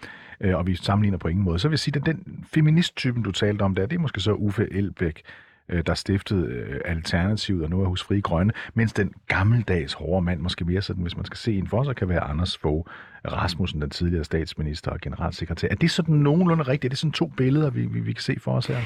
øh, 0.42 0.56
og 0.56 0.68
vi 0.68 0.76
sammenligner 0.76 1.18
på 1.18 1.28
ingen 1.28 1.46
måde, 1.46 1.60
så 1.60 1.68
vil 1.68 1.74
jeg 1.74 1.80
sige, 1.80 1.96
at 1.96 2.06
den 2.06 2.46
feministtypen, 2.54 3.24
du 3.24 3.32
talte 3.32 3.62
om 3.62 3.76
der, 3.76 3.86
det 3.86 3.96
er 3.96 4.02
måske 4.02 4.22
så 4.22 4.34
Uffe 4.34 4.68
Elbæk, 4.72 5.22
øh, 5.70 5.84
der 5.86 5.94
stiftede 5.94 6.82
Alternativet 6.86 7.64
og 7.64 7.70
nu 7.70 7.82
er 7.82 7.88
hos 7.88 8.04
Fri 8.04 8.20
Grønne, 8.20 8.54
mens 8.74 8.94
den 8.94 9.14
gammeldags 9.28 9.94
hårde 9.94 10.26
mand, 10.26 10.40
måske 10.40 10.66
mere 10.66 10.82
sådan, 10.82 11.02
hvis 11.02 11.16
man 11.16 11.26
skal 11.26 11.38
se 11.38 11.58
en 11.58 11.68
for 11.68 11.84
sig, 11.84 11.96
kan 11.96 12.10
være 12.10 12.20
Anders 12.20 12.58
Fogh 12.58 12.88
Rasmussen, 13.32 13.82
den 13.82 13.90
tidligere 13.90 14.24
statsminister 14.24 14.92
og 14.92 15.02
generalsekretær. 15.02 15.68
Er 15.72 15.76
det 15.76 15.92
sådan 15.92 16.16
nogenlunde 16.16 16.64
rigtigt? 16.64 16.86
Er 16.86 16.90
det 16.90 16.98
sådan 16.98 17.12
to 17.12 17.28
billeder, 17.28 17.70
vi, 17.70 17.86
vi, 17.86 18.00
vi 18.00 18.14
kan 18.14 18.22
se 18.22 18.36
for 18.40 18.52
os 18.52 18.66
her? 18.66 18.78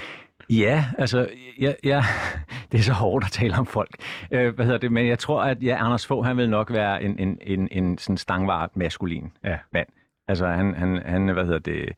Ja, 0.50 0.86
altså, 0.98 1.29
ja, 1.62 1.74
ja, 1.84 2.03
det 2.72 2.77
er 2.79 2.84
så 2.84 2.93
hårdt 2.93 3.25
at 3.25 3.31
tale 3.31 3.55
om 3.55 3.65
folk. 3.65 3.96
Øh, 4.31 4.55
hvad 4.55 4.65
hedder 4.65 4.79
det? 4.79 4.91
Men 4.91 5.07
jeg 5.07 5.19
tror, 5.19 5.43
at 5.43 5.63
ja, 5.63 5.86
Anders 5.86 6.07
Fogh, 6.07 6.25
han 6.25 6.38
vil 6.38 6.50
nok 6.50 6.74
være 6.74 7.03
en, 7.03 7.19
en, 7.19 7.38
en, 7.41 7.67
en 7.72 7.98
sådan 7.98 8.17
stangvaret 8.17 8.77
maskulin 8.77 9.31
ja. 9.43 9.57
mand. 9.74 9.88
Altså, 10.27 10.48
han, 10.48 10.75
han, 10.75 11.01
han, 11.05 11.29
hvad 11.29 11.46
hedder 11.46 11.60
det, 11.60 11.89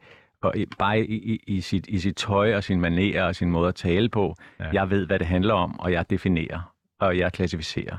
og 0.42 0.54
bare 0.80 1.00
i, 1.00 1.34
i, 1.34 1.44
i, 1.48 1.62
sit, 1.62 1.88
i 1.88 2.00
sit 2.00 2.16
tøj 2.16 2.56
og 2.56 2.64
sin 2.64 2.82
manerer 2.82 3.24
og 3.24 3.36
sin 3.36 3.52
måde 3.52 3.68
at 3.68 3.76
tale 3.76 4.10
på, 4.10 4.36
ja. 4.60 4.70
jeg 4.74 4.90
ved, 4.90 5.06
hvad 5.06 5.20
det 5.20 5.28
handler 5.28 5.54
om, 5.54 5.80
og 5.80 5.92
jeg 5.92 6.10
definerer, 6.10 6.74
og 7.00 7.18
jeg 7.18 7.34
klassificerer. 7.34 7.98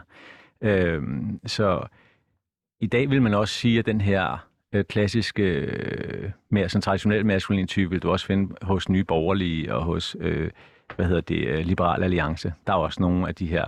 Øh, 0.61 1.02
så 1.47 1.87
i 2.80 2.87
dag 2.87 3.11
vil 3.11 3.23
man 3.23 3.35
også 3.35 3.54
sige, 3.54 3.78
at 3.78 3.87
den 3.87 4.00
her 4.00 4.47
øh, 4.73 4.85
klassiske, 4.85 5.42
øh, 5.42 6.30
mere 6.50 6.68
sådan 6.68 6.82
traditionelle 6.82 7.26
maskulin 7.26 7.66
type, 7.66 7.90
vil 7.90 8.02
du 8.02 8.11
også 8.11 8.26
finde 8.26 8.54
hos 8.62 8.88
Nye 8.88 9.04
Borgerlige 9.04 9.75
og 9.75 9.85
hos, 9.85 10.16
øh, 10.20 10.50
hvad 10.97 11.06
hedder 11.06 11.20
det, 11.20 11.47
øh, 11.47 11.59
Liberal 11.59 12.02
Alliance. 12.02 12.52
Der 12.66 12.73
er 12.73 12.76
også 12.76 13.00
nogle 13.00 13.28
af 13.28 13.35
de 13.35 13.47
her 13.47 13.64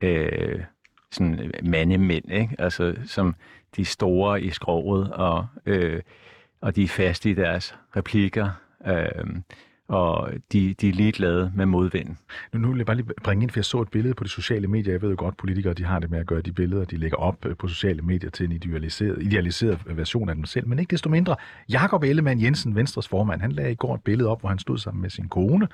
øh, 0.00 0.62
sådan 1.10 1.50
mandemænd, 1.62 2.32
ikke? 2.32 2.56
Altså, 2.58 2.96
som 3.04 3.34
de 3.76 3.84
store 3.84 4.42
i 4.42 4.50
skroget, 4.50 5.12
og, 5.12 5.46
øh, 5.66 6.02
og 6.60 6.76
de 6.76 6.82
er 6.84 6.88
faste 6.88 7.30
i 7.30 7.34
deres 7.34 7.74
replikker, 7.96 8.50
øh, 8.86 9.36
og 9.88 10.30
de, 10.52 10.74
de 10.74 10.88
er 10.88 10.92
ligeglade 10.92 11.52
med 11.54 11.66
modvind. 11.66 12.16
Nu, 12.52 12.58
nu 12.58 12.68
vil 12.68 12.76
jeg 12.76 12.86
bare 12.86 12.96
lige 12.96 13.08
bringe 13.24 13.42
ind, 13.42 13.50
for 13.50 13.58
jeg 13.58 13.64
så 13.64 13.80
et 13.80 13.88
billede 13.88 14.14
på 14.14 14.24
de 14.24 14.28
sociale 14.28 14.68
medier. 14.68 14.92
Jeg 14.92 15.02
ved 15.02 15.10
jo 15.10 15.16
godt, 15.18 15.36
politikere 15.36 15.74
de 15.74 15.84
har 15.84 15.98
det 15.98 16.10
med 16.10 16.18
at 16.18 16.26
gøre 16.26 16.40
de 16.40 16.52
billeder, 16.52 16.84
de 16.84 16.96
lægger 16.96 17.16
op 17.16 17.46
øh, 17.46 17.56
på 17.56 17.68
sociale 17.68 18.02
medier 18.02 18.30
til 18.30 18.46
en 18.46 18.52
idealiseret, 18.52 19.22
idealiseret 19.22 19.78
version 19.86 20.28
af 20.28 20.34
dem 20.34 20.44
selv. 20.44 20.68
Men 20.68 20.78
ikke 20.78 20.90
desto 20.90 21.10
mindre, 21.10 21.36
Jakob 21.68 22.02
Ellemann 22.02 22.42
Jensen, 22.42 22.76
Venstres 22.76 23.08
formand, 23.08 23.40
han 23.40 23.52
lagde 23.52 23.72
i 23.72 23.74
går 23.74 23.94
et 23.94 24.02
billede 24.02 24.28
op, 24.28 24.40
hvor 24.40 24.48
han 24.48 24.58
stod 24.58 24.78
sammen 24.78 25.02
med 25.02 25.10
sin 25.10 25.28
kone, 25.28 25.68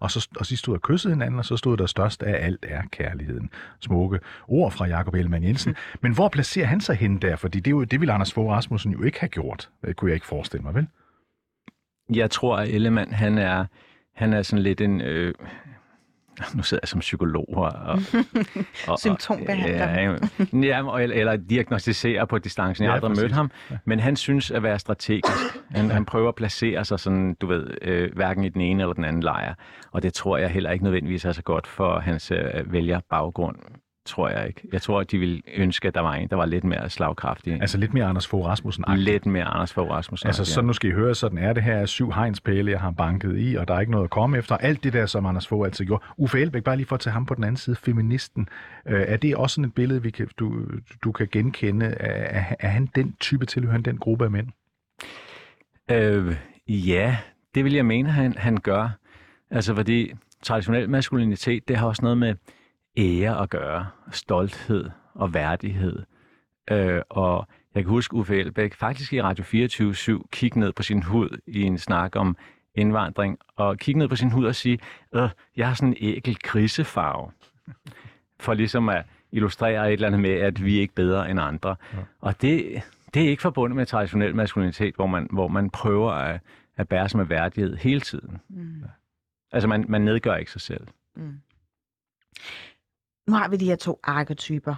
og 0.00 0.10
så, 0.10 0.28
og 0.36 0.46
så 0.46 0.56
stod 0.56 0.74
og 0.74 0.82
kyssede 0.82 1.14
hinanden, 1.14 1.38
og 1.38 1.44
så 1.44 1.56
stod 1.56 1.76
der 1.76 1.86
størst 1.86 2.22
af 2.22 2.46
alt 2.46 2.66
er 2.68 2.82
kærligheden. 2.92 3.50
Smukke 3.80 4.18
ord 4.48 4.72
fra 4.72 4.86
Jakob 4.86 5.14
Ellemann 5.14 5.44
Jensen. 5.44 5.74
Men 6.02 6.12
hvor 6.12 6.28
placerer 6.28 6.66
han 6.66 6.80
sig 6.80 6.96
hen 6.96 7.18
der? 7.18 7.36
Fordi 7.36 7.58
det, 7.58 7.66
er 7.66 7.70
jo, 7.70 7.84
det 7.84 8.00
ville 8.00 8.12
Anders 8.12 8.32
Fogh 8.32 8.50
Rasmussen 8.50 8.92
jo 8.92 9.02
ikke 9.02 9.20
have 9.20 9.28
gjort, 9.28 9.68
det 9.86 9.96
kunne 9.96 10.08
jeg 10.08 10.14
ikke 10.14 10.26
forestille 10.26 10.62
mig, 10.62 10.74
vel? 10.74 10.86
Jeg 12.14 12.30
tror, 12.30 12.56
at 12.56 12.68
Ellemann, 12.68 13.12
han 13.12 13.38
er, 13.38 13.64
han 14.14 14.32
er 14.32 14.42
sådan 14.42 14.62
lidt 14.62 14.80
en... 14.80 15.00
Øh, 15.00 15.34
nu 16.54 16.62
sidder 16.62 16.80
jeg 16.82 16.88
som 16.88 17.00
psykolog 17.00 17.48
og... 17.48 17.72
og, 17.72 17.98
og 18.88 18.98
Symptombehandler. 18.98 19.76
Ja, 19.76 20.16
ja, 20.52 20.98
eller, 21.02 21.16
eller 21.16 21.36
diagnostiserer 21.36 22.24
på 22.24 22.38
distancen. 22.38 22.84
Jeg 22.84 22.92
har 22.92 22.96
ja, 22.98 23.06
aldrig 23.06 23.22
mødt 23.22 23.32
ham, 23.32 23.50
men 23.84 24.00
han 24.00 24.16
synes 24.16 24.50
at 24.50 24.62
være 24.62 24.78
strategisk. 24.78 25.58
Han, 25.70 25.90
han 25.90 26.04
prøver 26.04 26.28
at 26.28 26.34
placere 26.34 26.84
sig 26.84 27.00
sådan, 27.00 27.34
du 27.40 27.46
ved, 27.46 27.66
øh, 27.82 28.14
hverken 28.14 28.44
i 28.44 28.48
den 28.48 28.60
ene 28.60 28.82
eller 28.82 28.94
den 28.94 29.04
anden 29.04 29.22
lejr. 29.22 29.54
Og 29.92 30.02
det 30.02 30.14
tror 30.14 30.38
jeg 30.38 30.50
heller 30.50 30.70
ikke 30.70 30.84
nødvendigvis 30.84 31.24
er 31.24 31.32
så 31.32 31.42
godt 31.42 31.66
for 31.66 31.98
hans 31.98 32.30
øh, 32.30 32.72
vælgerbaggrund 32.72 33.56
tror 34.10 34.28
jeg 34.28 34.46
ikke. 34.48 34.60
Jeg 34.72 34.82
tror, 34.82 35.00
at 35.00 35.10
de 35.10 35.18
ville 35.18 35.42
ønske, 35.56 35.88
at 35.88 35.94
der 35.94 36.00
var 36.00 36.14
en, 36.14 36.28
der 36.28 36.36
var 36.36 36.46
lidt 36.46 36.64
mere 36.64 36.90
slagkraftig. 36.90 37.60
Altså 37.60 37.78
lidt 37.78 37.94
mere 37.94 38.04
Anders 38.04 38.26
Fogh 38.26 38.46
rasmussen 38.46 38.84
-agtig. 38.88 38.94
Lidt 38.94 39.26
mere 39.26 39.44
Anders 39.44 39.72
Fogh 39.72 39.90
Rasmussen. 39.90 40.26
Altså 40.26 40.44
så 40.44 40.62
nu 40.62 40.72
skal 40.72 40.90
I 40.90 40.92
høre, 40.92 41.14
sådan 41.14 41.38
er 41.38 41.52
det 41.52 41.62
her 41.62 41.86
syv 41.86 42.12
hegnspæle, 42.12 42.70
jeg 42.70 42.80
har 42.80 42.90
banket 42.90 43.34
i, 43.38 43.54
og 43.54 43.68
der 43.68 43.74
er 43.74 43.80
ikke 43.80 43.92
noget 43.92 44.04
at 44.04 44.10
komme 44.10 44.38
efter. 44.38 44.56
Alt 44.56 44.84
det 44.84 44.92
der, 44.92 45.06
som 45.06 45.26
Anders 45.26 45.46
Fogh 45.46 45.64
altid 45.66 45.84
gjorde. 45.84 46.04
Uffe 46.16 46.40
Elbæk, 46.40 46.64
bare 46.64 46.76
lige 46.76 46.86
for 46.86 46.94
at 46.94 47.00
tage 47.00 47.12
ham 47.12 47.26
på 47.26 47.34
den 47.34 47.44
anden 47.44 47.56
side, 47.56 47.76
feministen. 47.76 48.48
Øh, 48.86 49.04
er 49.08 49.16
det 49.16 49.36
også 49.36 49.54
sådan 49.54 49.64
et 49.64 49.74
billede, 49.74 50.02
vi 50.02 50.10
kan, 50.10 50.28
du, 50.38 50.62
du 51.04 51.12
kan 51.12 51.28
genkende? 51.32 51.86
Er, 51.86 52.54
er 52.60 52.68
han 52.68 52.88
den 52.94 53.14
type 53.20 53.46
tilhører 53.46 53.78
den 53.78 53.98
gruppe 53.98 54.24
af 54.24 54.30
mænd? 54.30 54.46
Øh, 55.90 56.36
ja, 56.68 57.16
det 57.54 57.64
vil 57.64 57.72
jeg 57.72 57.86
mene, 57.86 58.10
han, 58.10 58.34
han 58.38 58.56
gør. 58.56 58.88
Altså 59.50 59.74
fordi 59.74 60.12
traditionel 60.42 60.90
maskulinitet, 60.90 61.68
det 61.68 61.76
har 61.76 61.86
også 61.86 62.02
noget 62.02 62.18
med 62.18 62.34
ære 63.00 63.42
at 63.42 63.50
gøre, 63.50 63.86
stolthed 64.12 64.90
og 65.14 65.34
værdighed. 65.34 66.02
Øh, 66.70 67.02
og 67.08 67.48
jeg 67.74 67.82
kan 67.82 67.90
huske 67.90 68.14
Uffe 68.14 68.40
Elbæk 68.40 68.74
faktisk 68.74 69.12
i 69.12 69.22
Radio 69.22 69.44
24 69.44 69.94
kigge 70.32 70.60
ned 70.60 70.72
på 70.72 70.82
sin 70.82 71.02
hud 71.02 71.40
i 71.46 71.62
en 71.62 71.78
snak 71.78 72.16
om 72.16 72.36
indvandring, 72.74 73.38
og 73.56 73.78
kigge 73.78 73.98
ned 73.98 74.08
på 74.08 74.16
sin 74.16 74.30
hud 74.30 74.44
og 74.44 74.54
sige, 74.54 74.78
øh, 75.14 75.28
jeg 75.56 75.68
har 75.68 75.74
sådan 75.74 75.88
en 75.88 75.96
ækel 76.00 76.38
krisefarve. 76.38 77.30
For 78.40 78.54
ligesom 78.54 78.88
at 78.88 79.04
illustrere 79.32 79.88
et 79.88 79.92
eller 79.92 80.06
andet 80.06 80.20
med, 80.20 80.30
at 80.30 80.64
vi 80.64 80.76
er 80.76 80.80
ikke 80.80 80.94
bedre 80.94 81.30
end 81.30 81.40
andre. 81.40 81.76
Ja. 81.92 81.98
Og 82.20 82.42
det, 82.42 82.82
det 83.14 83.24
er 83.24 83.28
ikke 83.28 83.42
forbundet 83.42 83.76
med 83.76 83.86
traditionel 83.86 84.34
maskulinitet, 84.34 84.94
hvor 84.94 85.06
man, 85.06 85.28
hvor 85.30 85.48
man 85.48 85.70
prøver 85.70 86.12
at, 86.12 86.40
at 86.76 86.88
bære 86.88 87.08
sig 87.08 87.18
med 87.18 87.26
værdighed 87.26 87.76
hele 87.76 88.00
tiden. 88.00 88.40
Mm. 88.48 88.82
Altså 89.52 89.68
man, 89.68 89.84
man 89.88 90.00
nedgør 90.00 90.36
ikke 90.36 90.52
sig 90.52 90.60
selv. 90.60 90.86
Mm 91.16 91.40
nu 93.30 93.36
har 93.36 93.48
vi 93.48 93.56
de 93.56 93.64
her 93.64 93.76
to 93.76 94.00
arketyper. 94.02 94.74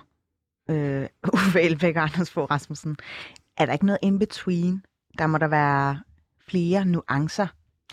Øh, 0.70 1.06
Uffe 1.34 1.60
Elbæk 1.60 1.96
og 1.96 2.02
Anders 2.02 2.30
Fogh 2.30 2.50
Rasmussen. 2.50 2.96
Er 3.56 3.66
der 3.66 3.72
ikke 3.72 3.86
noget 3.86 3.98
in 4.02 4.18
between? 4.18 4.84
Der 5.18 5.26
må 5.26 5.38
der 5.38 5.48
være 5.48 6.00
flere 6.48 6.84
nuancer 6.84 7.46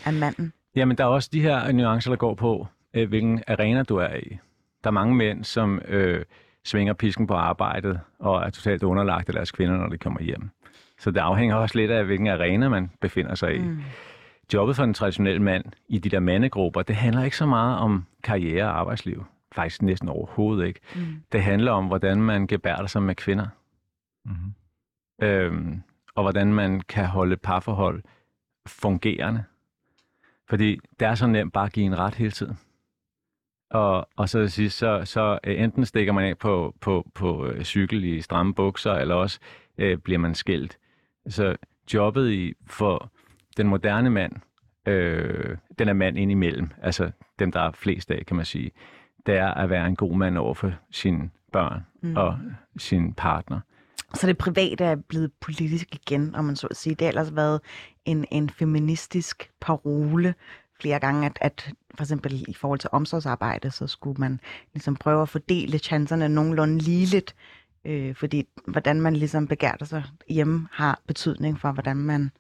af 0.06 0.14
manden. 0.14 0.54
Jamen, 0.76 0.98
der 0.98 1.04
er 1.04 1.08
også 1.08 1.30
de 1.34 1.42
her 1.42 1.72
nuancer, 1.72 2.12
der 2.12 2.18
går 2.18 2.36
på, 2.36 2.68
øh, 2.94 3.10
hvilken 3.10 3.44
arena 3.48 3.84
du 3.84 3.98
er 3.98 4.16
i. 4.16 4.38
Der 4.84 4.90
er 4.90 4.92
mange 4.92 5.16
mænd, 5.16 5.44
som 5.44 5.82
øh, 5.88 6.26
svinger 6.66 6.94
pisken 6.94 7.28
på 7.28 7.34
arbejdet 7.34 8.00
og 8.20 8.42
er 8.42 8.50
totalt 8.50 8.84
underlagt 8.84 9.30
af 9.30 9.34
deres 9.34 9.52
kvinder, 9.52 9.78
når 9.78 9.88
de 9.88 9.98
kommer 9.98 10.22
hjem. 10.22 10.50
Så 11.00 11.12
det 11.12 11.20
afhænger 11.20 11.56
også 11.56 11.78
lidt 11.78 11.92
af, 11.92 12.06
hvilken 12.06 12.28
arena 12.28 12.70
man 12.70 12.92
befinder 13.02 13.36
sig 13.36 13.56
i. 13.56 13.60
Mm. 13.60 13.82
Jobbet 14.54 14.76
for 14.76 14.84
en 14.84 14.94
traditionel 14.94 15.42
mand 15.42 15.66
i 15.88 15.98
de 15.98 16.10
der 16.10 16.20
mandegrupper, 16.20 16.82
det 16.82 16.96
handler 16.96 17.24
ikke 17.24 17.38
så 17.38 17.46
meget 17.46 17.78
om 17.78 18.06
karriere 18.24 18.66
og 18.66 18.80
arbejdsliv 18.80 19.26
faktisk 19.52 19.82
næsten 19.82 20.10
overhovedet 20.10 20.68
ikke. 20.68 20.80
Mm. 20.96 21.24
Det 21.32 21.44
handler 21.44 21.72
om, 21.72 21.88
hvordan 21.88 22.22
man 22.22 22.48
gebærder 22.48 22.88
sig 22.88 23.04
med 23.04 23.16
kvinder. 23.16 23.48
Mm-hmm. 24.26 24.54
Øhm, 25.22 25.82
og 26.16 26.24
hvordan 26.24 26.54
man 26.54 26.82
kan 26.82 27.06
holde 27.06 27.38
parforhold 27.38 28.04
fungerende. 28.68 29.44
Fordi 30.50 30.80
det 31.00 31.08
er 31.08 31.16
så 31.16 31.28
nemt 31.28 31.54
bare 31.54 31.66
at 31.66 31.74
give 31.74 31.86
en 31.86 31.98
ret 31.98 32.16
hele 32.16 32.32
tiden. 32.32 32.58
Og, 33.70 34.10
og 34.16 34.30
så, 34.30 34.48
sige, 34.48 34.70
så, 34.70 35.02
så 35.06 35.40
øh, 35.44 35.62
enten 35.64 35.86
stikker 35.86 36.14
man 36.14 36.26
af 36.26 36.38
på, 36.38 36.76
på, 36.82 37.12
på 37.14 37.46
øh, 37.46 37.64
cykel 37.64 38.04
i 38.04 38.22
stramme 38.22 38.54
bukser, 38.54 38.94
eller 38.94 39.16
også 39.16 39.40
øh, 39.78 39.98
bliver 39.98 40.20
man 40.20 40.36
skilt. 40.36 40.78
Så 41.28 41.56
jobbet 41.94 42.32
i, 42.32 42.54
for 42.68 43.12
den 43.58 43.68
moderne 43.68 44.10
mand, 44.10 44.34
øh, 44.88 45.58
den 45.80 45.90
er 45.90 45.94
mand 45.94 46.18
ind 46.18 46.32
imellem, 46.32 46.70
altså 46.82 47.12
dem, 47.40 47.52
der 47.52 47.60
er 47.60 47.72
flest 47.72 48.12
af, 48.12 48.26
kan 48.26 48.36
man 48.36 48.46
sige 48.46 48.72
det 49.26 49.38
er 49.38 49.54
at 49.54 49.70
være 49.70 49.88
en 49.88 49.96
god 49.96 50.16
mand 50.16 50.38
over 50.38 50.54
for 50.54 50.72
sine 50.92 51.30
børn 51.52 51.86
mm. 52.02 52.16
og 52.16 52.38
sin 52.78 53.14
partner. 53.14 53.60
Så 54.14 54.28
det 54.28 54.38
private 54.38 54.84
er 54.84 54.96
blevet 54.96 55.32
politisk 55.42 55.96
igen, 55.96 56.36
om 56.36 56.46
man 56.46 56.56
så 56.56 56.68
at 56.68 56.78
sige. 56.78 56.96
Det 56.96 57.02
har 57.02 57.10
ellers 57.10 57.36
været 57.36 57.62
en, 58.06 58.26
en 58.32 58.50
feministisk 58.50 59.52
parole 59.62 60.34
flere 60.82 61.00
gange, 61.00 61.26
at, 61.26 61.38
at 61.42 61.72
for 61.96 62.04
eksempel 62.04 62.46
i 62.48 62.54
forhold 62.54 62.80
til 62.80 62.90
omsorgsarbejde, 62.94 63.72
så 63.72 63.88
skulle 63.88 64.20
man 64.20 64.40
ligesom 64.74 64.96
prøve 64.96 65.22
at 65.22 65.30
fordele 65.30 65.78
chancerne 65.78 66.30
nogenlunde 66.30 66.78
ligeligt, 66.78 67.36
øh, 67.86 68.16
fordi 68.16 68.48
hvordan 68.68 69.02
man 69.02 69.16
ligesom 69.16 69.48
begærter 69.48 69.86
sig 69.86 70.04
hjemme 70.30 70.68
har 70.72 71.00
betydning 71.08 71.60
for, 71.60 71.72
hvordan 71.72 71.98
man 71.98 72.32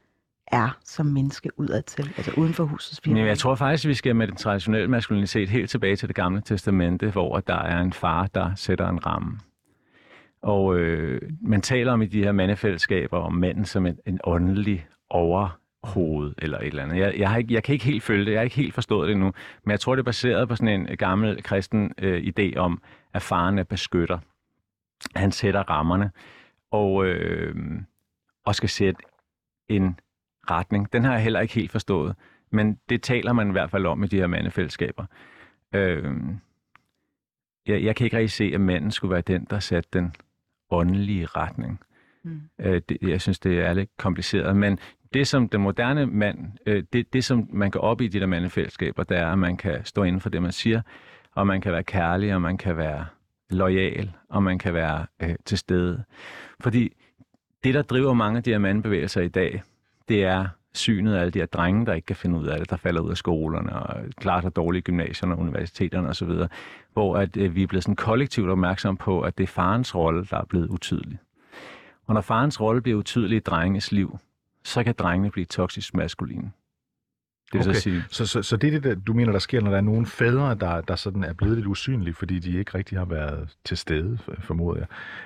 er 0.51 0.77
som 0.83 1.05
menneske 1.05 1.49
udadtil, 1.57 2.13
altså 2.17 2.31
uden 2.37 2.53
for 2.53 2.63
husets 2.63 3.01
fire. 3.03 3.17
Jeg 3.17 3.37
tror 3.37 3.55
faktisk, 3.55 3.85
at 3.85 3.89
vi 3.89 3.93
skal 3.93 4.15
med 4.15 4.27
den 4.27 4.35
traditionelle 4.35 4.87
maskulinitet 4.87 5.49
helt 5.49 5.69
tilbage 5.69 5.95
til 5.95 6.07
det 6.07 6.15
gamle 6.15 6.41
testamente, 6.41 7.11
hvor 7.11 7.39
der 7.39 7.61
er 7.61 7.81
en 7.81 7.93
far, 7.93 8.27
der 8.27 8.55
sætter 8.55 8.89
en 8.89 9.05
ramme. 9.05 9.39
Og 10.41 10.75
øh, 10.75 11.21
man 11.41 11.61
taler 11.61 11.91
om 11.91 12.01
i 12.01 12.05
de 12.05 12.23
her 12.23 12.31
mandefællesskaber 12.31 13.17
om 13.17 13.33
manden 13.33 13.65
som 13.65 13.85
en, 13.85 13.97
en 14.05 14.19
åndelig 14.23 14.87
overhoved 15.09 16.33
eller 16.37 16.57
et 16.57 16.67
eller 16.67 16.83
andet. 16.83 16.97
Jeg, 16.97 17.13
jeg, 17.17 17.29
har 17.29 17.37
ikke, 17.37 17.53
jeg 17.53 17.63
kan 17.63 17.73
ikke 17.73 17.85
helt 17.85 18.03
følge 18.03 18.25
det, 18.25 18.31
jeg 18.31 18.39
har 18.39 18.43
ikke 18.43 18.55
helt 18.55 18.73
forstået 18.73 19.07
det 19.07 19.13
endnu, 19.13 19.33
men 19.63 19.71
jeg 19.71 19.79
tror, 19.79 19.95
det 19.95 20.01
er 20.01 20.05
baseret 20.05 20.49
på 20.49 20.55
sådan 20.55 20.81
en 20.81 20.97
gammel 20.97 21.43
kristen 21.43 21.91
øh, 21.97 22.23
idé 22.23 22.57
om, 22.57 22.81
at 23.13 23.21
faren 23.21 23.59
er 23.59 23.63
beskytter. 23.63 24.19
Han 25.15 25.31
sætter 25.31 25.63
rammerne 25.69 26.11
og, 26.71 27.05
øh, 27.05 27.55
og 28.45 28.55
skal 28.55 28.69
sætte 28.69 29.01
en 29.67 29.99
retning. 30.51 30.93
Den 30.93 31.03
har 31.03 31.13
jeg 31.13 31.23
heller 31.23 31.39
ikke 31.39 31.53
helt 31.53 31.71
forstået, 31.71 32.15
men 32.51 32.79
det 32.89 33.01
taler 33.01 33.33
man 33.33 33.49
i 33.49 33.51
hvert 33.51 33.71
fald 33.71 33.85
om 33.85 34.03
i 34.03 34.07
de 34.07 34.17
her 34.17 34.27
mandefællesskaber. 34.27 35.05
Øh, 35.75 36.13
jeg, 37.67 37.83
jeg 37.83 37.95
kan 37.95 38.05
ikke 38.05 38.17
rigtig 38.17 38.31
se, 38.31 38.51
at 38.53 38.61
manden 38.61 38.91
skulle 38.91 39.11
være 39.11 39.21
den, 39.21 39.47
der 39.49 39.59
satte 39.59 39.89
den 39.93 40.15
åndelige 40.71 41.25
retning. 41.25 41.79
Mm. 42.23 42.41
Øh, 42.59 42.81
det, 42.89 42.97
jeg 43.01 43.21
synes, 43.21 43.39
det 43.39 43.59
er 43.59 43.73
lidt 43.73 43.89
kompliceret, 43.97 44.55
men 44.55 44.79
det 45.13 45.27
som 45.27 45.49
den 45.49 45.61
moderne 45.61 46.05
mand, 46.05 46.51
øh, 46.65 46.83
det, 46.93 47.13
det 47.13 47.23
som 47.23 47.49
man 47.51 47.71
går 47.71 47.79
op 47.79 48.01
i 48.01 48.07
de 48.07 48.19
der 48.19 48.25
mandefællesskaber, 48.25 49.03
det 49.03 49.17
er, 49.17 49.27
at 49.27 49.39
man 49.39 49.57
kan 49.57 49.85
stå 49.85 50.03
inden 50.03 50.21
for 50.21 50.29
det, 50.29 50.41
man 50.41 50.51
siger, 50.51 50.81
og 51.31 51.47
man 51.47 51.61
kan 51.61 51.71
være 51.71 51.83
kærlig, 51.83 52.35
og 52.35 52.41
man 52.41 52.57
kan 52.57 52.77
være 52.77 53.05
lojal, 53.49 54.11
og 54.29 54.43
man 54.43 54.59
kan 54.59 54.73
være 54.73 55.05
øh, 55.19 55.35
til 55.45 55.57
stede. 55.57 56.03
Fordi 56.59 56.93
det, 57.63 57.73
der 57.73 57.81
driver 57.81 58.13
mange 58.13 58.37
af 58.37 58.43
de 58.43 58.51
her 58.51 58.57
mandebevægelser 58.57 59.21
i 59.21 59.27
dag, 59.27 59.63
det 60.09 60.23
er 60.23 60.47
synet 60.73 61.15
af 61.15 61.21
alle 61.21 61.31
de 61.31 61.39
her 61.39 61.45
drenge, 61.45 61.85
der 61.85 61.93
ikke 61.93 62.05
kan 62.05 62.15
finde 62.15 62.39
ud 62.39 62.47
af 62.47 62.59
det, 62.59 62.69
der 62.69 62.77
falder 62.77 63.01
ud 63.01 63.11
af 63.11 63.17
skolerne 63.17 63.75
og 63.75 64.03
klarer 64.17 64.41
sig 64.41 64.55
dårligt 64.55 64.87
i 64.87 64.91
gymnasierne 64.91 65.35
og 65.35 65.39
universiteterne 65.39 66.09
osv., 66.09 66.31
hvor 66.93 67.17
at, 67.17 67.37
øh, 67.37 67.55
vi 67.55 67.63
er 67.63 67.67
blevet 67.67 67.83
sådan 67.83 67.95
kollektivt 67.95 68.49
opmærksom 68.49 68.97
på, 68.97 69.21
at 69.21 69.37
det 69.37 69.43
er 69.43 69.47
farens 69.47 69.95
rolle, 69.95 70.25
der 70.25 70.37
er 70.37 70.45
blevet 70.45 70.67
utydelig. 70.67 71.19
Og 72.07 72.13
når 72.13 72.21
farens 72.21 72.61
rolle 72.61 72.81
bliver 72.81 72.97
utydelig 72.97 73.35
i 73.37 73.39
drenges 73.39 73.91
liv, 73.91 74.19
så 74.63 74.83
kan 74.83 74.95
drengene 74.97 75.31
blive 75.31 75.45
toksisk 75.45 75.93
maskuline. 75.93 76.51
Det 77.53 77.61
okay. 77.61 77.73
så, 77.73 77.81
sige. 77.81 78.03
Så, 78.09 78.25
så, 78.25 78.41
så 78.41 78.57
det 78.57 78.67
er 78.67 78.71
det, 78.71 78.83
der, 78.83 78.95
du 78.95 79.13
mener, 79.13 79.31
der 79.31 79.39
sker, 79.39 79.61
når 79.61 79.69
der 79.69 79.77
er 79.77 79.81
nogle 79.81 80.05
fædre, 80.05 80.55
der, 80.55 80.81
der 80.81 80.95
sådan 80.95 81.23
er 81.23 81.33
blevet 81.33 81.55
lidt 81.55 81.67
usynlige, 81.67 82.13
fordi 82.13 82.39
de 82.39 82.57
ikke 82.59 82.77
rigtig 82.77 82.97
har 82.97 83.05
været 83.05 83.57
til 83.65 83.77
stede, 83.77 84.17
formoder 84.39 84.85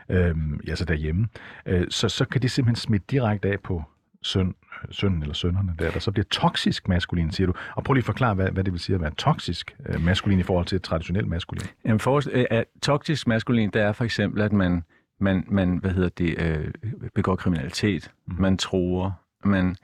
jeg, 0.09 0.17
øhm, 0.17 0.59
altså 0.67 0.85
derhjemme. 0.85 1.27
Øh, 1.65 1.87
så, 1.89 2.09
så 2.09 2.25
kan 2.25 2.41
det 2.41 2.51
simpelthen 2.51 2.75
smitte 2.75 3.05
direkte 3.09 3.49
af 3.49 3.59
på 3.59 3.83
søn, 4.23 4.55
sønnen 4.91 5.21
eller 5.21 5.33
sønnerne 5.33 5.75
der, 5.79 5.91
der 5.91 5.99
så 5.99 6.11
bliver 6.11 6.25
toksisk 6.25 6.87
maskulin, 6.87 7.31
siger 7.31 7.47
du. 7.47 7.53
Og 7.75 7.83
prøv 7.83 7.93
lige 7.93 8.01
at 8.01 8.05
forklare, 8.05 8.33
hvad, 8.33 8.51
hvad 8.51 8.63
det 8.63 8.73
vil 8.73 8.79
sige 8.79 8.95
at 8.95 9.01
være 9.01 9.11
toksisk 9.11 9.75
øh, 9.89 10.01
maskulin 10.01 10.39
i 10.39 10.43
forhold 10.43 10.65
til 10.65 10.81
traditionel 10.81 11.27
maskulin. 11.27 11.67
Jamen, 11.85 11.99
for, 11.99 12.21
øh, 12.31 12.45
at 12.49 12.65
toksisk 12.81 13.27
maskulin, 13.27 13.69
det 13.69 13.81
er 13.81 13.91
for 13.91 14.03
eksempel, 14.03 14.41
at 14.41 14.53
man, 14.53 14.83
man, 15.19 15.43
man 15.47 15.77
hvad 15.77 15.91
hedder 15.91 16.09
det, 16.09 16.41
øh, 16.41 16.71
begår 17.15 17.35
kriminalitet, 17.35 18.11
mm. 18.27 18.35
man 18.41 18.57
tror, 18.57 19.19
man, 19.45 19.75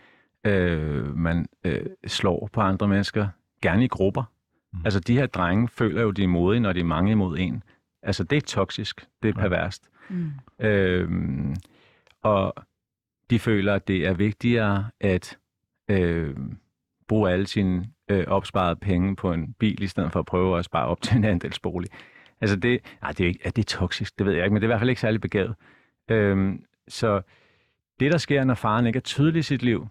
øh, 0.44 1.18
man 1.18 1.46
øh, 1.64 1.86
slår 2.08 2.50
på 2.54 2.62
andre 2.62 2.88
mennesker, 2.88 3.28
gerne 3.62 3.84
i 3.84 3.88
grupper. 3.88 4.24
Mm. 4.74 4.80
Altså, 4.86 5.00
de 5.00 5.14
her 5.14 5.26
drenge 5.26 5.68
føler 5.68 6.02
jo, 6.02 6.12
de 6.12 6.24
er 6.24 6.28
modige, 6.28 6.60
når 6.60 6.74
de 6.74 6.80
er 6.80 6.84
mange 6.84 7.12
imod 7.12 7.38
en. 7.38 7.64
Altså, 8.04 8.24
det 8.24 8.38
er 8.38 8.42
toksisk, 8.42 9.08
det 9.24 9.30
er 9.30 9.34
perverst. 9.34 9.90
Mm. 10.10 10.32
Øh, 10.60 11.10
og 12.24 12.54
de 13.30 13.40
føler, 13.40 13.74
at 13.74 13.88
det 13.88 14.08
er 14.08 14.14
vigtigere 14.14 14.90
at 15.00 15.38
øh, 15.90 16.36
bruge 17.08 17.32
alle 17.32 17.48
sine 17.48 17.86
øh, 18.10 18.28
opsparede 18.28 18.76
penge 18.76 19.16
på 19.16 19.34
en 19.34 19.54
bil, 19.54 19.84
i 19.84 19.88
stedet 19.88 20.12
for 20.12 20.20
at 20.20 20.26
prøve 20.26 20.60
at 20.60 20.66
spare 20.66 20.86
op 20.86 21.02
til 21.02 21.18
en 21.18 21.24
andelsbolig. 21.24 21.90
Altså 22.42 22.56
det, 22.56 22.80
nej, 23.02 23.12
det 23.12 23.24
er, 23.24 23.28
ikke, 23.28 23.40
er 23.44 23.50
det 23.50 23.68
toksisk, 23.68 24.20
det 24.20 24.26
ved 24.26 24.34
jeg 24.34 24.44
ikke, 24.44 24.54
men 24.54 24.62
det 24.62 24.66
er 24.66 24.68
i 24.68 24.72
hvert 24.72 24.80
fald 24.80 24.90
ikke 24.90 25.02
særlig 25.02 25.22
begavet. 25.22 25.56
Øhm, 26.10 26.64
så 26.88 27.22
det, 28.00 28.12
der 28.12 28.18
sker, 28.18 28.44
når 28.44 28.54
faren 28.54 28.86
ikke 28.86 28.98
er 28.98 29.02
tydelig 29.02 29.40
i 29.40 29.44
sit 29.44 29.64
liv, 29.64 29.88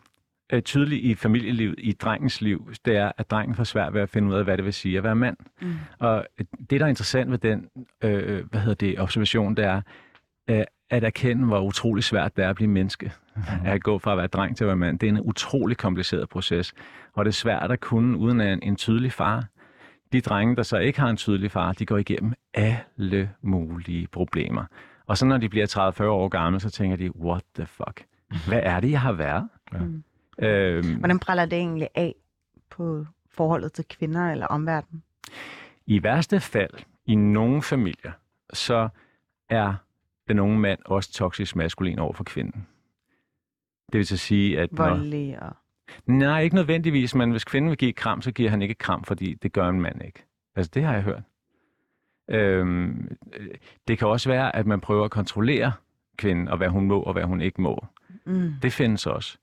er 0.50 0.60
tydelig 0.60 1.04
i 1.04 1.14
familielivet, 1.14 1.74
i 1.78 1.92
drengens 1.92 2.40
liv, 2.40 2.72
det 2.84 2.96
er, 2.96 3.12
at 3.18 3.30
drengen 3.30 3.54
får 3.54 3.64
svært 3.64 3.94
ved 3.94 4.00
at 4.00 4.08
finde 4.08 4.28
ud 4.28 4.34
af, 4.34 4.44
hvad 4.44 4.56
det 4.56 4.64
vil 4.64 4.72
sige 4.72 4.98
at 4.98 5.04
være 5.04 5.16
mand. 5.16 5.36
Mm. 5.62 5.74
Og 5.98 6.26
det, 6.70 6.80
der 6.80 6.86
er 6.86 6.90
interessant 6.90 7.30
ved 7.30 7.38
den 7.38 7.68
øh, 8.04 8.46
hvad 8.50 8.60
hedder 8.60 8.74
det, 8.74 9.00
observation, 9.00 9.56
det 9.56 9.64
er, 9.64 9.82
øh, 10.50 10.64
at 10.90 11.04
erkende, 11.04 11.44
hvor 11.46 11.60
utrolig 11.60 12.04
svært 12.04 12.36
det 12.36 12.44
er 12.44 12.50
at 12.50 12.56
blive 12.56 12.68
menneske. 12.68 13.12
Mm. 13.36 13.42
At 13.64 13.82
gå 13.82 13.98
fra 13.98 14.12
at 14.12 14.18
være 14.18 14.26
dreng 14.26 14.56
til 14.56 14.64
at 14.64 14.68
være 14.68 14.76
mand. 14.76 14.98
Det 14.98 15.06
er 15.06 15.12
en 15.12 15.20
utrolig 15.20 15.76
kompliceret 15.76 16.28
proces. 16.28 16.74
Og 17.14 17.24
det 17.24 17.30
er 17.30 17.34
svært 17.34 17.70
at 17.70 17.80
kunne 17.80 18.16
uden 18.16 18.40
en, 18.40 18.62
en 18.62 18.76
tydelig 18.76 19.12
far. 19.12 19.44
De 20.12 20.20
drenge, 20.20 20.56
der 20.56 20.62
så 20.62 20.78
ikke 20.78 21.00
har 21.00 21.08
en 21.08 21.16
tydelig 21.16 21.50
far, 21.50 21.72
de 21.72 21.86
går 21.86 21.98
igennem 21.98 22.32
alle 22.54 23.30
mulige 23.42 24.06
problemer. 24.06 24.64
Og 25.06 25.18
så 25.18 25.26
når 25.26 25.38
de 25.38 25.48
bliver 25.48 25.92
30-40 26.00 26.04
år 26.04 26.28
gamle, 26.28 26.60
så 26.60 26.70
tænker 26.70 26.96
de, 26.96 27.16
what 27.16 27.42
the 27.54 27.66
fuck? 27.66 28.04
Hvad 28.48 28.60
er 28.62 28.80
det, 28.80 28.90
jeg 28.90 29.00
har 29.00 29.12
været? 29.12 29.48
Ja. 29.72 29.78
Mm. 29.78 30.04
Øhm, 30.38 30.98
Hvordan 30.98 31.18
brænder 31.18 31.46
det 31.46 31.58
egentlig 31.58 31.88
af 31.94 32.14
på 32.70 33.06
forholdet 33.30 33.72
til 33.72 33.84
kvinder 33.88 34.32
eller 34.32 34.46
omverdenen? 34.46 35.02
I 35.86 36.02
værste 36.02 36.40
fald, 36.40 36.70
i 37.06 37.14
nogle 37.14 37.62
familier, 37.62 38.12
så 38.52 38.88
er 39.48 39.74
den 40.28 40.38
unge 40.38 40.58
mand 40.58 40.78
også 40.84 41.12
toksisk 41.12 41.56
maskulin 41.56 41.98
over 41.98 42.12
for 42.12 42.24
kvinden. 42.24 42.66
Det 43.92 43.98
vil 43.98 44.06
så 44.06 44.16
sige, 44.16 44.60
at... 44.60 44.68
Voldelig 44.72 45.42
og... 45.42 45.56
Nej, 46.06 46.42
ikke 46.42 46.56
nødvendigvis, 46.56 47.14
men 47.14 47.30
hvis 47.30 47.44
kvinden 47.44 47.70
vil 47.70 47.78
give 47.78 47.92
kram, 47.92 48.22
så 48.22 48.32
giver 48.32 48.50
han 48.50 48.62
ikke 48.62 48.74
kram, 48.74 49.04
fordi 49.04 49.34
det 49.34 49.52
gør 49.52 49.68
en 49.68 49.80
mand 49.80 50.04
ikke. 50.04 50.24
Altså, 50.56 50.70
det 50.74 50.82
har 50.82 50.92
jeg 50.94 51.02
hørt. 51.02 51.22
Øhm, 52.30 53.16
det 53.88 53.98
kan 53.98 54.08
også 54.08 54.28
være, 54.28 54.56
at 54.56 54.66
man 54.66 54.80
prøver 54.80 55.04
at 55.04 55.10
kontrollere 55.10 55.72
kvinden, 56.16 56.48
og 56.48 56.56
hvad 56.56 56.68
hun 56.68 56.86
må, 56.86 57.00
og 57.00 57.12
hvad 57.12 57.24
hun 57.24 57.40
ikke 57.40 57.62
må. 57.62 57.86
Mm. 58.26 58.52
Det 58.62 58.72
findes 58.72 59.06
også. 59.06 59.38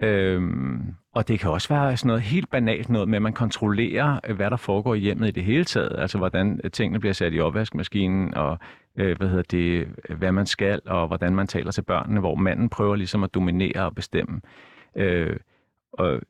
Øhm, 0.00 0.94
og 1.14 1.28
det 1.28 1.40
kan 1.40 1.50
også 1.50 1.68
være 1.68 1.96
sådan 1.96 2.06
noget 2.06 2.22
helt 2.22 2.50
banalt 2.50 2.88
noget 2.88 3.08
med, 3.08 3.16
at 3.16 3.22
man 3.22 3.32
kontrollerer, 3.32 4.20
øh, 4.28 4.36
hvad 4.36 4.50
der 4.50 4.56
foregår 4.56 4.94
i 4.94 4.98
hjemmet 4.98 5.28
i 5.28 5.30
det 5.30 5.44
hele 5.44 5.64
taget. 5.64 5.98
Altså, 5.98 6.18
hvordan 6.18 6.60
øh, 6.64 6.70
tingene 6.70 7.00
bliver 7.00 7.12
sat 7.12 7.34
i 7.34 7.40
opvaskemaskinen, 7.40 8.34
og 8.34 8.58
øh, 8.96 9.16
hvad 9.16 9.28
hedder 9.28 9.42
det, 9.42 9.88
øh, 10.08 10.18
hvad 10.18 10.32
man 10.32 10.46
skal, 10.46 10.80
og 10.86 11.06
hvordan 11.06 11.34
man 11.34 11.46
taler 11.46 11.70
til 11.70 11.82
børnene, 11.82 12.20
hvor 12.20 12.34
manden 12.34 12.68
prøver 12.68 12.96
ligesom 12.96 13.22
at 13.22 13.34
dominere 13.34 13.84
og 13.84 13.94
bestemme. 13.94 14.40
Øh, 14.96 15.36
og, 15.92 16.20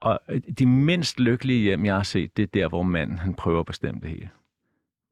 og 0.00 0.20
de 0.58 0.66
mindst 0.66 1.20
lykkelige 1.20 1.62
hjem, 1.62 1.84
jeg 1.84 1.94
har 1.94 2.02
set, 2.02 2.36
det 2.36 2.42
er 2.42 2.46
der, 2.46 2.68
hvor 2.68 2.82
manden 2.82 3.18
han 3.18 3.34
prøver 3.34 3.60
at 3.60 3.66
bestemme 3.66 4.00
det 4.00 4.10
hele. 4.10 4.30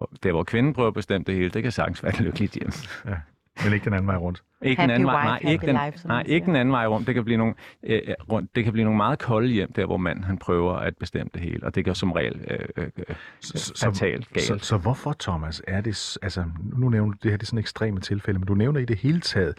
Og 0.00 0.08
der, 0.22 0.32
hvor 0.32 0.44
kvinden 0.44 0.72
prøver 0.72 0.88
at 0.88 0.94
bestemme 0.94 1.24
det 1.24 1.34
hele, 1.34 1.50
det 1.50 1.62
kan 1.62 1.72
sagtens 1.72 2.02
være 2.02 2.12
et 2.12 2.20
lykkeligt 2.20 2.54
hjem. 2.54 2.70
Ja. 3.04 3.16
Men 3.64 3.72
ikke 3.72 3.84
den 3.84 3.92
anden 3.92 4.06
vej 4.06 4.16
rundt. 4.16 4.42
Ikke 4.62 4.80
happy 4.80 4.90
den 4.90 4.94
anden 4.94 5.06
vej, 5.06 5.24
nej, 5.24 5.52
ikke 5.52 5.66
den, 5.66 5.78
life, 5.86 6.08
nej, 6.08 6.22
ikke 6.26 6.46
den 6.46 6.56
anden 6.56 6.72
vej 6.72 6.86
rundt. 6.86 7.06
Det 7.06 7.14
kan 7.14 7.24
blive 7.24 7.36
nogle, 7.36 7.54
øh, 7.82 8.00
rundt. 8.32 8.56
Det 8.56 8.64
kan 8.64 8.72
blive 8.72 8.84
nogle 8.84 8.96
meget 8.96 9.18
kolde 9.18 9.48
hjem, 9.48 9.72
der 9.72 9.86
hvor 9.86 9.96
manden 9.96 10.24
han 10.24 10.38
prøver 10.38 10.74
at 10.74 10.96
bestemme 10.96 11.30
det 11.34 11.42
hele, 11.42 11.66
og 11.66 11.74
det 11.74 11.84
kan 11.84 11.94
som 11.94 12.12
regel 12.12 12.40
øh, 12.50 12.58
øh, 12.76 12.88
øh 12.96 13.16
så, 13.40 13.84
fatalt 13.84 14.32
galt. 14.32 14.46
Så, 14.46 14.58
så, 14.58 14.76
hvorfor, 14.76 15.16
Thomas, 15.20 15.62
er 15.66 15.80
det, 15.80 16.18
altså 16.22 16.44
nu 16.62 16.88
nævner 16.88 17.12
du 17.12 17.18
det 17.22 17.30
her, 17.30 17.36
det 17.36 17.42
er 17.42 17.46
sådan 17.46 17.58
ekstreme 17.58 18.00
tilfælde, 18.00 18.38
men 18.38 18.46
du 18.46 18.54
nævner 18.54 18.80
i 18.80 18.84
det 18.84 18.96
hele 18.96 19.20
taget, 19.20 19.54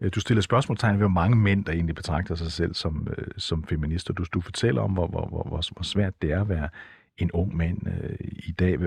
øh, 0.00 0.10
du 0.14 0.20
stiller 0.20 0.42
spørgsmålstegn 0.42 0.94
ved, 0.94 1.00
hvor 1.00 1.08
mange 1.08 1.36
mænd, 1.36 1.64
der 1.64 1.72
egentlig 1.72 1.94
betragter 1.94 2.34
sig 2.34 2.52
selv 2.52 2.74
som, 2.74 3.08
øh, 3.18 3.26
som 3.36 3.64
feminister. 3.64 4.14
Du, 4.14 4.24
du 4.34 4.40
fortæller 4.40 4.82
om, 4.82 4.90
hvor, 4.90 5.06
hvor, 5.06 5.26
hvor, 5.28 5.42
hvor, 5.42 5.60
hvor 5.74 5.82
svært 5.82 6.22
det 6.22 6.32
er 6.32 6.40
at 6.40 6.48
være 6.48 6.68
en 7.18 7.30
ung 7.32 7.56
mand 7.56 7.78
øh, 7.86 8.16
i 8.20 8.52
dag? 8.52 8.78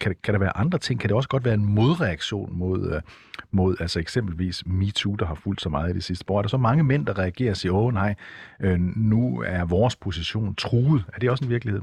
Kan, 0.00 0.16
kan 0.22 0.34
der 0.34 0.38
være 0.38 0.56
andre 0.56 0.78
ting? 0.78 1.00
Kan 1.00 1.08
det 1.08 1.16
også 1.16 1.28
godt 1.28 1.44
være 1.44 1.54
en 1.54 1.64
modreaktion 1.64 2.58
mod, 2.58 2.92
øh, 2.92 3.02
mod 3.50 3.76
altså 3.80 4.00
eksempelvis 4.00 4.66
MeToo, 4.66 5.14
der 5.14 5.26
har 5.26 5.34
fulgt 5.34 5.60
så 5.60 5.68
meget 5.68 5.90
i 5.90 5.94
det 5.94 6.04
sidste 6.04 6.30
år? 6.30 6.38
Er 6.38 6.42
der 6.42 6.48
så 6.48 6.56
mange 6.56 6.84
mænd, 6.84 7.06
der 7.06 7.18
reagerer 7.18 7.50
og 7.50 7.56
siger, 7.56 7.72
åh 7.72 7.94
nej, 7.94 8.14
øh, 8.60 8.80
nu 8.80 9.42
er 9.46 9.64
vores 9.64 9.96
position 9.96 10.54
truet? 10.54 11.04
Er 11.14 11.18
det 11.18 11.30
også 11.30 11.44
en 11.44 11.50
virkelighed? 11.50 11.82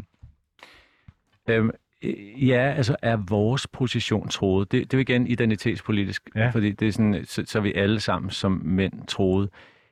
Øhm, 1.50 1.72
Ja, 2.42 2.74
altså 2.78 2.96
er 3.02 3.18
vores 3.30 3.68
position 3.68 4.28
troet. 4.28 4.72
Det, 4.72 4.92
det 4.92 4.94
er 4.94 4.98
jo 4.98 5.02
igen 5.02 5.28
identitetspolitisk, 5.28 6.30
ja. 6.36 6.50
fordi 6.50 6.72
det 6.72 6.88
er 6.88 6.92
sådan, 6.92 7.26
så, 7.26 7.44
så 7.46 7.58
er 7.58 7.62
vi 7.62 7.74
alle 7.74 8.00
sammen 8.00 8.32
som 8.32 8.62
mænd 8.66 9.08
troet. 9.08 9.50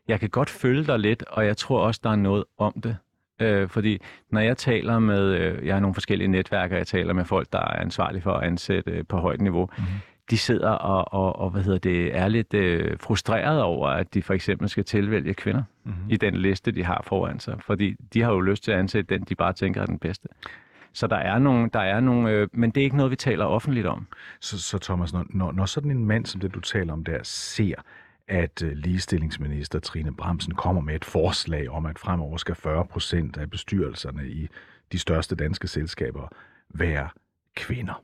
Jeg 0.07 0.19
kan 0.19 0.29
godt 0.29 0.49
følge 0.49 0.83
dig 0.83 0.99
lidt, 0.99 1.23
og 1.23 1.45
jeg 1.45 1.57
tror 1.57 1.79
også, 1.79 2.01
der 2.03 2.09
er 2.09 2.15
noget 2.15 2.43
om 2.57 2.73
det. 2.83 2.97
Øh, 3.39 3.69
fordi 3.69 4.01
når 4.29 4.41
jeg 4.41 4.57
taler 4.57 4.99
med, 4.99 5.35
øh, 5.35 5.65
jeg 5.65 5.75
har 5.75 5.79
nogle 5.79 5.93
forskellige 5.93 6.27
netværk, 6.27 6.71
og 6.71 6.77
jeg 6.77 6.87
taler 6.87 7.13
med 7.13 7.25
folk, 7.25 7.47
der 7.53 7.59
er 7.59 7.81
ansvarlige 7.81 8.21
for 8.21 8.33
at 8.33 8.47
ansætte 8.47 8.91
øh, 8.91 9.03
på 9.09 9.17
højt 9.17 9.41
niveau, 9.41 9.69
mm-hmm. 9.77 9.93
de 10.29 10.37
sidder 10.37 10.69
og, 10.69 11.13
og, 11.13 11.39
og 11.39 11.49
hvad 11.49 11.63
hedder 11.63 11.79
det, 11.79 12.17
er 12.17 12.27
lidt 12.27 12.53
øh, 12.53 12.97
frustreret 12.99 13.61
over, 13.61 13.89
at 13.89 14.13
de 14.13 14.21
for 14.21 14.33
eksempel 14.33 14.69
skal 14.69 14.83
tilvælge 14.83 15.33
kvinder 15.33 15.63
mm-hmm. 15.83 16.09
i 16.09 16.17
den 16.17 16.35
liste, 16.35 16.71
de 16.71 16.83
har 16.83 17.03
foran 17.07 17.39
sig. 17.39 17.57
Fordi 17.59 17.95
de 18.13 18.21
har 18.21 18.31
jo 18.31 18.39
lyst 18.39 18.63
til 18.63 18.71
at 18.71 18.79
ansætte 18.79 19.15
den, 19.15 19.25
de 19.29 19.35
bare 19.35 19.53
tænker 19.53 19.81
er 19.81 19.85
den 19.85 19.99
bedste. 19.99 20.27
Så 20.93 21.07
der 21.07 21.15
er 21.15 21.39
nogle, 21.39 21.69
der 21.73 21.79
er 21.79 21.99
nogle 21.99 22.31
øh, 22.31 22.47
men 22.51 22.71
det 22.71 22.81
er 22.81 22.85
ikke 22.85 22.97
noget, 22.97 23.11
vi 23.11 23.15
taler 23.15 23.45
offentligt 23.45 23.87
om. 23.87 24.07
Så, 24.39 24.61
så 24.61 24.77
Thomas, 24.77 25.13
når, 25.13 25.25
når, 25.29 25.51
når 25.51 25.65
sådan 25.65 25.91
en 25.91 26.05
mand 26.05 26.25
som 26.25 26.41
det, 26.41 26.53
du 26.53 26.59
taler 26.59 26.93
om 26.93 27.03
der, 27.03 27.19
ser, 27.23 27.75
at 28.27 28.63
øh, 28.63 28.71
ligestillingsminister 28.71 29.79
Trine 29.79 30.15
Bramsen 30.15 30.53
kommer 30.53 30.81
med 30.81 30.95
et 30.95 31.05
forslag 31.05 31.69
om, 31.69 31.85
at 31.85 31.99
fremover 31.99 32.37
skal 32.37 32.55
40 32.55 32.85
procent 32.85 33.37
af 33.37 33.49
bestyrelserne 33.49 34.27
i 34.27 34.47
de 34.91 34.99
største 34.99 35.35
danske 35.35 35.67
selskaber 35.67 36.27
være 36.69 37.09
kvinder. 37.55 38.03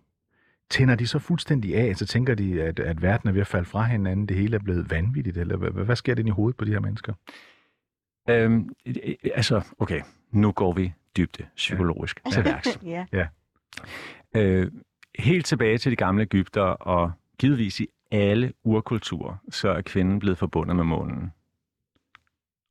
Tænder 0.70 0.96
de 0.96 1.08
så 1.08 1.20
fuldstændig 1.20 1.76
af, 1.76 1.96
så 1.96 2.06
tænker 2.06 2.36
de, 2.36 2.64
at, 2.64 2.80
at 2.80 3.02
verden 3.02 3.30
er 3.30 3.34
ved 3.34 3.42
at 3.42 3.48
falde 3.48 3.66
fra 3.66 3.84
hinanden, 3.84 4.26
det 4.26 4.38
hele 4.38 4.56
er 4.56 4.60
blevet 4.64 4.92
vanvittigt, 4.92 5.38
eller 5.38 5.58
hvad, 5.58 5.86
hvad 5.86 5.96
sker 5.96 6.16
det 6.16 6.28
i 6.28 6.30
hovedet 6.30 6.58
på 6.58 6.66
de 6.66 6.72
her 6.72 6.80
mennesker? 6.80 7.14
Øhm, 8.30 8.70
altså, 9.36 9.62
okay, 9.80 10.02
nu 10.32 10.52
går 10.52 10.74
vi 10.74 10.94
dybde 11.18 11.46
psykologisk 11.56 12.22
ja. 12.26 12.32
til 12.32 12.46
værks. 12.46 12.80
ja. 12.84 13.06
ja. 13.14 13.28
Øh, 14.36 14.72
helt 15.20 15.46
tilbage 15.46 15.78
til 15.78 15.92
de 15.92 15.96
gamle 15.96 16.24
Ægypter, 16.24 16.62
og 16.62 17.12
givetvis 17.40 17.80
i 17.80 17.88
alle 18.12 18.54
urkulturer, 18.64 19.36
så 19.50 19.70
er 19.70 19.82
kvinden 19.82 20.20
blevet 20.20 20.38
forbundet 20.38 20.76
med 20.76 20.84
månen 20.84 21.34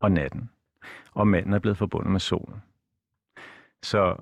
og 0.00 0.12
natten, 0.12 0.50
og 1.12 1.28
manden 1.28 1.52
er 1.52 1.58
blevet 1.58 1.78
forbundet 1.78 2.12
med 2.12 2.20
solen. 2.20 2.62
Så 3.82 4.16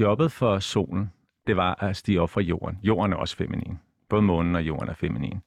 jobbet 0.00 0.32
for 0.32 0.58
solen, 0.58 1.12
det 1.46 1.56
var 1.56 1.82
at 1.84 1.96
stige 1.96 2.20
op 2.20 2.30
fra 2.30 2.40
jorden. 2.40 2.78
Jorden 2.82 3.12
er 3.12 3.16
også 3.16 3.36
feminin. 3.36 3.78
Både 4.08 4.22
månen 4.22 4.56
og 4.56 4.62
jorden 4.62 4.88
er 4.88 4.94
feminin. 4.94 5.40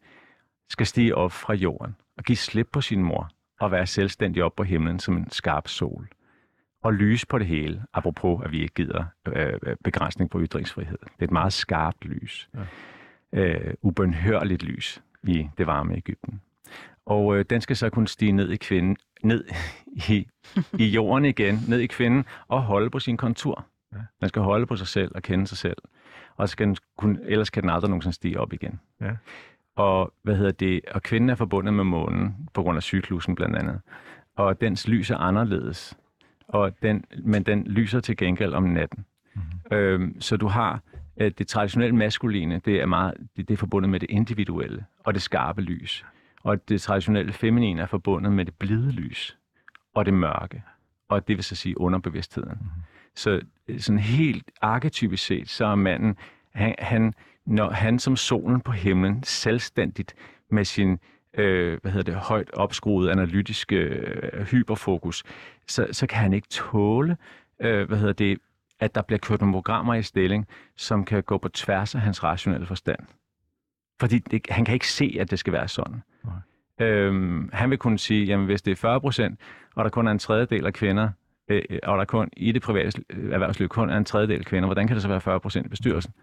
Skal 0.70 0.86
stige 0.86 1.16
op 1.16 1.32
fra 1.32 1.54
jorden 1.54 1.96
og 2.18 2.24
give 2.24 2.36
slip 2.36 2.68
på 2.72 2.82
sin 2.82 3.04
mor 3.04 3.30
og 3.60 3.72
være 3.72 3.88
selvstændig 3.88 4.44
op 4.44 4.56
på 4.56 4.64
himlen 4.64 5.00
som 5.00 5.18
en 5.18 5.32
skarp 5.32 5.68
sol. 5.68 6.08
Og 6.84 6.94
lys 6.94 7.26
på 7.26 7.40
det 7.40 7.48
hele, 7.48 7.84
apropos 7.94 8.42
at 8.46 8.52
vi 8.52 8.62
ikke 8.62 8.74
gider 8.74 9.06
øh, 9.28 9.76
begrænsning 9.84 10.30
på 10.30 10.42
ytringsfrihed. 10.42 10.98
Det 10.98 11.20
er 11.20 11.24
et 11.24 11.32
meget 11.32 11.54
skarpt 11.54 12.06
lys. 12.06 12.50
Ja. 12.54 12.66
Øh, 13.42 13.74
ubønhørligt 13.82 14.64
lys 14.64 15.04
i 15.28 15.50
det 15.58 15.68
varme 15.68 15.98
Ægypten. 15.98 16.42
Og 17.06 17.38
øh, 17.38 17.46
den 17.50 17.62
skal 17.62 17.76
så 17.76 17.90
kunne 17.90 18.08
stige 18.08 18.32
ned 18.32 18.50
i 18.50 18.58
kvinden, 18.58 18.98
ned 19.24 19.46
i, 20.10 20.28
i 20.80 20.86
jorden 20.86 21.26
igen, 21.26 21.60
ned 21.68 21.80
i 21.80 21.88
kvinden, 21.88 22.26
og 22.48 22.62
holde 22.62 22.90
på 22.90 23.00
sin 23.00 23.18
kontur. 23.18 23.66
Ja. 23.94 23.98
Den 24.20 24.30
skal 24.30 24.42
holde 24.42 24.66
på 24.66 24.76
sig 24.76 24.88
selv 24.88 25.12
og 25.16 25.22
kende 25.22 25.48
sig 25.48 25.58
selv. 25.58 25.78
Og 26.36 26.50
skal 26.50 26.68
den 26.68 26.78
kunne, 26.98 27.20
ellers 27.24 27.50
kan 27.50 27.64
den 27.64 27.70
aldrig 27.70 27.90
nogensinde 27.90 28.16
stige 28.16 28.40
op 28.40 28.54
igen. 28.54 28.80
Ja. 29.02 29.12
Og, 29.76 30.14
hvad 30.24 30.36
hedder 30.36 30.52
det, 30.52 30.82
og 30.92 31.04
kvinden 31.04 31.30
er 31.30 31.36
forbundet 31.36 31.74
med 31.74 31.84
månen, 31.84 32.50
på 32.54 32.64
grund 32.64 32.78
af 32.78 32.84
cyklusen 32.84 33.36
blandt 33.36 33.56
andet. 33.56 33.82
Og 34.36 34.62
dens 34.62 34.88
lys 34.88 35.12
er 35.12 35.18
anderledes. 35.18 35.98
Og 36.48 36.82
den, 36.82 37.06
men 37.24 37.44
den 37.44 37.64
lyser 37.64 38.00
til 38.00 38.18
gengæld 38.18 38.54
om 38.54 38.64
natten. 38.64 39.06
Mm-hmm. 39.36 39.78
Øhm, 39.78 40.22
så 40.22 40.38
du 40.38 40.48
har 40.48 40.82
det 41.20 41.48
traditionelle 41.48 41.96
maskuline, 41.96 42.62
det 42.66 42.82
er, 42.82 42.86
meget, 42.86 43.14
det, 43.38 43.48
det 43.48 43.54
er 43.54 43.58
forbundet 43.58 43.90
med 43.90 44.00
det 44.00 44.10
individuelle 44.10 44.86
og 45.00 45.14
det 45.14 45.22
skarpe 45.22 45.62
lys. 45.62 46.06
Og 46.44 46.70
det 46.70 46.82
traditionelle 46.82 47.34
feminine 47.34 47.82
er 47.82 47.86
forbundet 47.86 48.32
med 48.32 48.46
det 48.46 48.54
blide 48.54 48.92
lys 48.92 49.38
og 49.96 50.06
det 50.06 50.14
mørke. 50.14 50.64
Og 51.10 51.28
det 51.28 51.38
vil 51.38 51.44
så 51.44 51.56
sige 51.56 51.82
underbevidstheden. 51.82 52.58
Mm. 52.62 52.68
Så 53.16 53.42
øh, 53.68 53.80
sådan 53.80 54.00
helt 54.00 54.52
arketypisk 54.62 55.26
set, 55.26 55.50
så 55.50 55.66
er 55.66 55.76
manden, 55.76 56.16
han, 56.54 56.76
han, 56.80 57.14
når 57.46 57.70
han 57.70 58.00
som 58.00 58.16
solen 58.16 58.62
på 58.62 58.72
himlen, 58.72 59.24
selvstændigt 59.24 60.16
med 60.52 60.66
sin 60.66 61.00
øh, 61.38 61.80
hvad 61.82 61.92
hedder 61.92 62.12
det, 62.12 62.22
højt 62.22 62.52
opskruede 62.54 63.12
analytiske 63.12 63.76
øh, 63.76 64.46
hyperfokus, 64.46 65.24
så, 65.68 65.88
så 65.92 66.08
kan 66.08 66.18
han 66.18 66.34
ikke 66.34 66.48
tåle, 66.48 67.18
øh, 67.62 67.88
hvad 67.88 67.98
hedder 67.98 68.14
det, 68.14 68.38
at 68.80 68.96
der 68.96 69.02
bliver 69.02 69.20
kørt 69.20 69.42
nogle 69.42 69.54
programmer 69.54 69.94
i 69.94 70.04
stilling, 70.04 70.48
som 70.78 71.06
kan 71.06 71.24
gå 71.24 71.38
på 71.38 71.50
tværs 71.50 71.96
af 71.96 72.02
hans 72.02 72.24
rationelle 72.24 72.68
forstand. 72.68 73.00
Fordi 74.00 74.20
det, 74.20 74.46
han 74.50 74.66
kan 74.66 74.74
ikke 74.74 74.88
se, 74.88 75.18
at 75.20 75.32
det 75.32 75.40
skal 75.40 75.54
være 75.54 75.68
sådan. 75.68 76.04
Nej. 76.24 76.88
Øhm, 76.88 77.50
han 77.54 77.70
vil 77.70 77.78
kunne 77.78 78.00
sige, 78.00 78.26
jamen 78.26 78.46
hvis 78.46 78.62
det 78.62 78.72
er 78.72 78.76
40 78.76 79.02
procent, 79.02 79.40
og 79.76 79.84
der 79.84 79.90
kun 79.90 80.08
er 80.08 80.12
en 80.12 80.20
tredjedel 80.20 80.66
af 80.66 80.74
kvinder, 80.74 81.10
øh, 81.48 81.62
og 81.84 81.98
der 81.98 82.06
kun 82.06 82.30
i 82.38 82.52
det 82.52 82.62
private 82.62 83.04
erhvervsliv 83.10 83.70
kun 83.70 83.90
er 83.90 83.98
en 83.98 84.06
tredjedel 84.06 84.40
af 84.40 84.46
kvinder, 84.46 84.68
hvordan 84.68 84.88
kan 84.88 84.96
det 84.96 85.02
så 85.02 85.08
være 85.08 85.22
40 85.22 85.40
procent 85.40 85.66
i 85.66 85.70
bestyrelsen? 85.70 86.14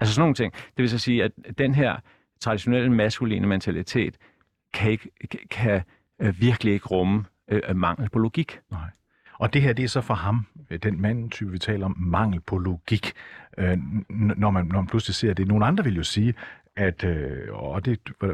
Altså 0.00 0.14
sådan 0.14 0.22
nogle 0.22 0.34
ting. 0.34 0.52
Det 0.52 0.82
vil 0.82 0.90
så 0.90 0.98
sige, 0.98 1.24
at 1.24 1.32
den 1.58 1.74
her 1.74 1.96
traditionelle 2.40 2.92
maskuline 2.92 3.46
mentalitet 3.46 4.16
kan, 4.74 4.90
ikke, 4.90 5.10
kan 5.50 5.82
øh, 6.20 6.40
virkelig 6.40 6.72
ikke 6.74 6.86
rumme 6.86 7.24
øh, 7.48 7.76
mangel 7.76 8.10
på 8.10 8.18
logik. 8.18 8.60
Nej. 8.70 8.80
Og 9.42 9.52
det 9.52 9.62
her, 9.62 9.72
det 9.72 9.84
er 9.84 9.88
så 9.88 10.00
for 10.00 10.14
ham, 10.14 10.46
øh, 10.70 10.78
den 10.82 11.02
mand 11.02 11.30
type, 11.30 11.50
vi 11.50 11.58
taler 11.58 11.86
om, 11.86 11.96
mangel 11.98 12.40
på 12.40 12.58
logik. 12.58 13.12
Øh, 13.58 13.78
når, 14.10 14.50
man, 14.50 14.66
når 14.66 14.80
man 14.80 14.86
pludselig 14.86 15.14
ser 15.14 15.34
det. 15.34 15.48
Nogle 15.48 15.66
andre 15.66 15.84
vil 15.84 15.96
jo 15.96 16.02
sige, 16.02 16.34
at, 16.76 17.04
øh, 17.04 17.48
og 17.50 17.84
det 17.84 18.00
er 18.20 18.26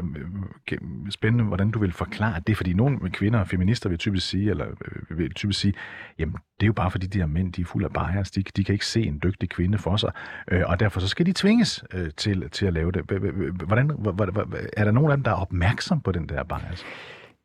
øh, 0.71 0.79
spændende, 1.09 1.43
hvordan 1.43 1.71
du 1.71 1.79
vil 1.79 1.91
forklare 1.91 2.41
det, 2.47 2.57
fordi 2.57 2.73
nogle 2.73 3.09
kvinder 3.09 3.39
og 3.39 3.47
feminister 3.47 3.89
vil 3.89 3.97
typisk 3.97 4.29
sige, 4.29 4.49
eller 4.49 4.65
øh, 4.67 5.17
vil 5.17 5.33
typisk 5.33 5.59
sige, 5.59 5.73
jamen 6.19 6.33
det 6.33 6.63
er 6.63 6.67
jo 6.67 6.73
bare 6.73 6.91
fordi 6.91 7.07
de 7.07 7.17
her 7.17 7.25
mænd, 7.25 7.53
de 7.53 7.61
er 7.61 7.65
fuld 7.65 7.85
af 7.85 7.93
bias, 7.93 8.31
de, 8.31 8.43
de 8.43 8.63
kan 8.63 8.73
ikke 8.73 8.85
se 8.85 9.03
en 9.03 9.19
dygtig 9.23 9.49
kvinde 9.49 9.77
for 9.77 9.97
sig, 9.97 10.11
øh, 10.51 10.61
og 10.65 10.79
derfor 10.79 10.99
så 10.99 11.07
skal 11.07 11.25
de 11.25 11.33
tvinges 11.33 11.83
øh, 11.93 12.09
til, 12.17 12.49
til 12.49 12.65
at 12.65 12.73
lave 12.73 12.91
det. 12.91 13.03
Hvordan, 13.65 13.91
er 14.77 14.83
der 14.83 14.91
nogen 14.91 15.11
af 15.11 15.17
dem, 15.17 15.23
der 15.23 15.31
er 15.31 15.35
opmærksom 15.35 16.01
på 16.01 16.11
den 16.11 16.29
der 16.29 16.43
bias? 16.43 16.85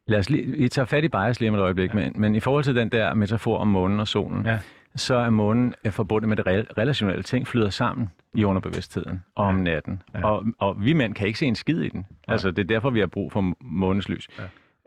Lad 0.07 0.19
os 0.19 0.31
lige, 0.31 0.47
vi 0.47 0.69
tager 0.69 0.87
fat 0.87 1.05
i 1.05 1.09
bias 1.09 1.40
lige 1.40 1.51
om 1.51 1.55
et 1.55 1.61
øjeblik, 1.61 1.90
ja. 1.90 1.95
men, 1.95 2.12
men 2.14 2.35
i 2.35 2.40
forhold 2.40 2.64
til 2.64 2.75
den 2.75 2.88
der 2.88 3.14
metafor 3.14 3.59
om 3.59 3.69
månen 3.69 4.01
og 4.01 4.09
solen, 4.09 4.47
ja. 4.47 4.59
så 4.97 5.14
er 5.14 5.31
månen 5.31 5.75
forbundet 5.90 6.29
med 6.29 6.37
det 6.37 6.47
relationelle 6.79 7.23
ting, 7.23 7.49
flyder 7.49 7.71
sammen 7.71 8.11
i 8.35 8.45
underbevidstheden 8.45 9.23
og 9.35 9.47
om 9.47 9.55
natten. 9.55 10.03
Ja. 10.14 10.27
Og, 10.27 10.45
og 10.59 10.85
vi 10.85 10.93
mænd 10.93 11.14
kan 11.14 11.27
ikke 11.27 11.38
se 11.38 11.47
en 11.47 11.55
skid 11.55 11.81
i 11.81 11.88
den. 11.88 12.07
Ja. 12.29 12.33
Altså, 12.33 12.51
det 12.51 12.59
er 12.59 12.67
derfor, 12.67 12.90
vi 12.90 13.01
har 13.01 13.07
brug 13.07 13.33
for 13.33 13.55
månens 13.61 14.09
lys. 14.09 14.29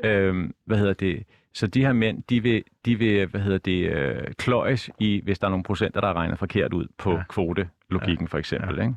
Ja. 0.04 0.10
Øhm, 0.10 0.54
hvad 0.66 0.78
hedder 0.78 0.94
det? 0.94 1.24
Så 1.54 1.68
de 1.68 1.86
her 1.86 1.94
mænd, 1.94 2.24
de 2.30 2.44
vil, 2.44 2.64
de 2.86 2.96
vil 2.96 3.26
hvad 3.26 3.42
hedder 3.42 3.58
det, 3.58 3.92
øh, 3.92 4.28
kløjes 4.38 4.90
i, 5.00 5.22
hvis 5.24 5.40
der 5.40 5.48
er 5.48 5.52
nogle 5.52 5.64
procenter, 5.64 6.02
der 6.02 6.08
er 6.08 6.14
regnet 6.14 6.40
forkert 6.40 6.74
ud 6.74 6.88
på 6.98 7.12
ja. 7.12 7.24
kvotelogikken 7.30 8.26
ja. 8.26 8.30
for 8.30 8.38
eksempel. 8.38 8.76
Ja. 8.76 8.82
Ikke? 8.82 8.96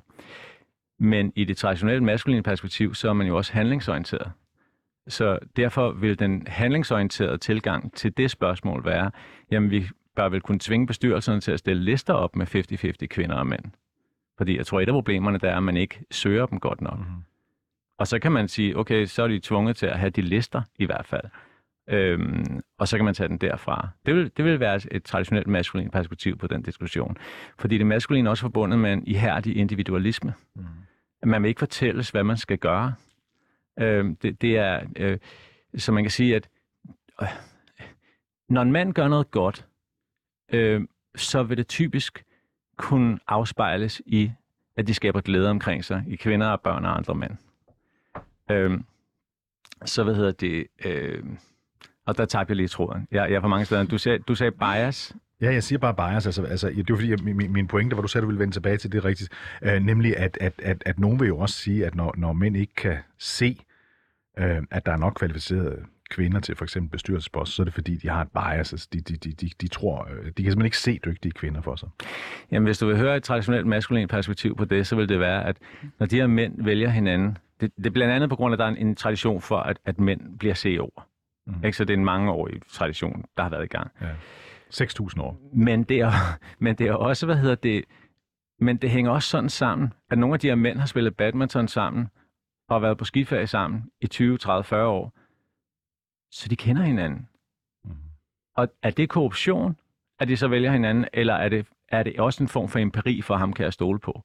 Men 0.98 1.32
i 1.36 1.44
det 1.44 1.56
traditionelle 1.56 2.04
maskuline 2.04 2.42
perspektiv, 2.42 2.94
så 2.94 3.08
er 3.08 3.12
man 3.12 3.26
jo 3.26 3.36
også 3.36 3.52
handlingsorienteret. 3.52 4.32
Så 5.10 5.38
derfor 5.56 5.92
vil 5.92 6.18
den 6.18 6.46
handlingsorienterede 6.46 7.38
tilgang 7.38 7.94
til 7.94 8.16
det 8.16 8.30
spørgsmål 8.30 8.84
være, 8.84 9.10
jamen 9.50 9.70
vi 9.70 9.88
bør 10.16 10.28
vel 10.28 10.40
kunne 10.40 10.58
tvinge 10.58 10.86
bestyrelserne 10.86 11.40
til 11.40 11.52
at 11.52 11.58
stille 11.58 11.84
lister 11.84 12.14
op 12.14 12.36
med 12.36 12.54
50-50 13.02 13.06
kvinder 13.06 13.36
og 13.36 13.46
mænd. 13.46 13.64
Fordi 14.36 14.56
jeg 14.56 14.66
tror, 14.66 14.80
et 14.80 14.88
af 14.88 14.92
problemerne 14.92 15.38
der 15.38 15.50
er, 15.50 15.56
at 15.56 15.62
man 15.62 15.76
ikke 15.76 16.04
søger 16.10 16.46
dem 16.46 16.60
godt 16.60 16.80
nok. 16.80 16.98
Mm-hmm. 16.98 17.24
Og 17.98 18.06
så 18.06 18.18
kan 18.18 18.32
man 18.32 18.48
sige, 18.48 18.76
okay, 18.76 19.06
så 19.06 19.22
er 19.22 19.28
de 19.28 19.38
tvunget 19.38 19.76
til 19.76 19.86
at 19.86 19.98
have 19.98 20.10
de 20.10 20.20
lister 20.20 20.62
i 20.78 20.84
hvert 20.84 21.06
fald. 21.06 21.24
Øhm, 21.88 22.60
og 22.78 22.88
så 22.88 22.96
kan 22.96 23.04
man 23.04 23.14
tage 23.14 23.28
den 23.28 23.38
derfra. 23.38 23.88
Det 24.06 24.14
vil, 24.14 24.30
det 24.36 24.44
vil 24.44 24.60
være 24.60 24.80
et 24.90 25.04
traditionelt 25.04 25.46
maskulin 25.46 25.90
perspektiv 25.90 26.38
på 26.38 26.46
den 26.46 26.62
diskussion. 26.62 27.16
Fordi 27.58 27.78
det 27.78 27.86
maskuline 27.86 28.28
er 28.28 28.30
også 28.30 28.40
forbundet 28.40 28.78
med 28.78 28.92
en 28.92 29.06
ihærdig 29.06 29.56
individualisme. 29.56 30.34
Mm. 30.56 30.62
Man 31.24 31.42
vil 31.42 31.48
ikke 31.48 31.58
fortælles, 31.58 32.10
hvad 32.10 32.24
man 32.24 32.36
skal 32.36 32.58
gøre. 32.58 32.94
Øh, 33.80 34.16
det, 34.22 34.42
det 34.42 34.56
er, 34.58 34.80
øh, 34.96 35.18
så 35.76 35.92
man 35.92 36.04
kan 36.04 36.10
sige, 36.10 36.36
at 36.36 36.48
øh, 37.22 37.28
når 38.48 38.62
en 38.62 38.72
mand 38.72 38.94
gør 38.94 39.08
noget 39.08 39.30
godt, 39.30 39.66
øh, 40.52 40.82
så 41.16 41.42
vil 41.42 41.56
det 41.56 41.68
typisk 41.68 42.24
kunne 42.76 43.18
afspejles 43.26 44.02
i, 44.06 44.32
at 44.76 44.86
de 44.86 44.94
skaber 44.94 45.20
glæde 45.20 45.50
omkring 45.50 45.84
sig, 45.84 46.04
i 46.08 46.16
kvinder 46.16 46.46
og 46.46 46.60
børn 46.60 46.84
og 46.84 46.96
andre 46.96 47.14
mænd. 47.14 47.32
Øh, 48.50 48.80
så 49.84 50.04
hvad 50.04 50.14
hedder 50.14 50.32
det? 50.32 50.66
Øh, 50.84 51.24
og 52.06 52.18
der 52.18 52.24
tabte 52.24 52.50
jeg 52.50 52.56
lige 52.56 52.68
tråden. 52.68 53.06
Jeg, 53.10 53.30
jeg 53.30 53.36
er 53.36 53.40
for 53.40 53.48
mange 53.48 53.64
steder. 53.64 53.84
Du 53.84 53.98
sagde, 53.98 54.18
du 54.18 54.34
sagde 54.34 54.52
bias. 54.52 55.16
Ja, 55.40 55.52
jeg 55.52 55.62
siger 55.62 55.78
bare 55.78 55.94
bias. 55.94 56.26
Altså, 56.26 56.42
altså, 56.42 56.68
det 56.68 56.90
var 56.90 56.96
fordi, 56.96 57.10
jeg, 57.10 57.18
min, 57.22 57.52
min 57.52 57.66
pointe, 57.66 57.94
hvor 57.94 58.02
du 58.02 58.08
sagde, 58.08 58.22
du 58.22 58.26
ville 58.26 58.40
vende 58.40 58.54
tilbage 58.54 58.76
til 58.76 58.92
det 58.92 59.04
rigtigt, 59.04 59.30
øh, 59.62 59.82
nemlig 59.82 60.16
at, 60.16 60.38
at, 60.40 60.52
at, 60.58 60.82
at 60.86 60.98
nogen 60.98 61.20
vil 61.20 61.28
jo 61.28 61.38
også 61.38 61.54
sige, 61.54 61.86
at 61.86 61.94
når, 61.94 62.14
når 62.16 62.32
mænd 62.32 62.56
ikke 62.56 62.74
kan 62.74 62.98
se, 63.18 63.60
øh, 64.40 64.62
at 64.70 64.86
der 64.86 64.92
er 64.92 64.96
nok 64.96 65.12
kvalificerede 65.14 65.76
kvinder 66.10 66.40
til 66.40 66.56
for 66.56 66.64
eksempel 66.64 66.90
bestyrelsespost, 66.90 67.52
så 67.52 67.62
er 67.62 67.64
det 67.64 67.74
fordi, 67.74 67.96
de 67.96 68.08
har 68.08 68.22
et 68.22 68.28
bias. 68.28 68.72
Altså, 68.72 68.88
de, 68.92 69.00
de, 69.00 69.16
de, 69.16 69.32
de, 69.32 69.50
de 69.60 69.68
tror, 69.68 70.08
øh, 70.10 70.16
de 70.16 70.22
kan 70.22 70.34
simpelthen 70.34 70.64
ikke 70.64 70.78
se 70.78 70.98
dygtige 71.04 71.32
kvinder 71.32 71.60
for 71.60 71.76
sig. 71.76 71.88
Jamen, 72.50 72.66
hvis 72.66 72.78
du 72.78 72.86
vil 72.86 72.96
høre 72.96 73.16
et 73.16 73.22
traditionelt 73.22 73.66
maskulint 73.66 74.10
perspektiv 74.10 74.56
på 74.56 74.64
det, 74.64 74.86
så 74.86 74.96
vil 74.96 75.08
det 75.08 75.20
være, 75.20 75.44
at 75.44 75.56
når 75.98 76.06
de 76.06 76.16
her 76.16 76.26
mænd 76.26 76.64
vælger 76.64 76.88
hinanden, 76.88 77.38
det, 77.60 77.72
det 77.76 77.86
er 77.86 77.90
blandt 77.90 78.14
andet 78.14 78.30
på 78.30 78.36
grund 78.36 78.52
af, 78.52 78.54
at 78.54 78.58
der 78.58 78.64
er 78.64 78.68
en, 78.68 78.86
en 78.86 78.96
tradition 78.96 79.40
for, 79.40 79.56
at, 79.56 79.78
at 79.84 80.00
mænd 80.00 80.38
bliver 80.38 80.54
CEO'er. 80.54 81.02
Mm. 81.46 81.64
Ikke? 81.64 81.76
Så 81.76 81.84
det 81.84 81.94
er 81.94 81.98
en 81.98 82.04
mangeårig 82.04 82.60
tradition, 82.72 83.24
der 83.36 83.42
har 83.42 83.50
været 83.50 83.64
i 83.64 83.68
gang. 83.68 83.90
Ja. 84.00 84.06
6.000 84.74 85.20
år. 85.22 85.40
Men 85.54 85.82
det, 85.82 86.00
er, 86.00 86.10
men 86.64 86.74
det 86.74 86.86
er 86.86 86.92
også, 86.92 87.26
hvad 87.26 87.36
hedder 87.36 87.54
det, 87.54 87.84
men 88.60 88.76
det 88.76 88.90
hænger 88.90 89.10
også 89.10 89.28
sådan 89.28 89.48
sammen, 89.48 89.92
at 90.10 90.18
nogle 90.18 90.34
af 90.34 90.40
de 90.40 90.48
her 90.48 90.54
mænd 90.54 90.78
har 90.78 90.86
spillet 90.86 91.16
badminton 91.16 91.68
sammen, 91.68 92.08
og 92.70 92.76
har 92.76 92.80
været 92.80 92.98
på 92.98 93.04
skiferie 93.04 93.46
sammen 93.46 93.90
i 94.00 94.06
20, 94.06 94.38
30, 94.38 94.64
40 94.64 94.86
år 94.86 95.12
så 96.30 96.48
de 96.48 96.56
kender 96.56 96.82
hinanden. 96.82 97.28
Mm. 97.84 97.90
Og 98.56 98.68
er 98.82 98.90
det 98.90 99.08
korruption, 99.08 99.76
at 100.18 100.28
de 100.28 100.36
så 100.36 100.48
vælger 100.48 100.72
hinanden, 100.72 101.04
eller 101.12 101.34
er 101.34 101.48
det, 101.48 101.66
er 101.88 102.02
det 102.02 102.20
også 102.20 102.42
en 102.42 102.48
form 102.48 102.68
for 102.68 102.78
empiri 102.78 103.22
for 103.22 103.36
ham, 103.36 103.52
kan 103.52 103.64
jeg 103.64 103.72
stole 103.72 103.98
på? 103.98 104.24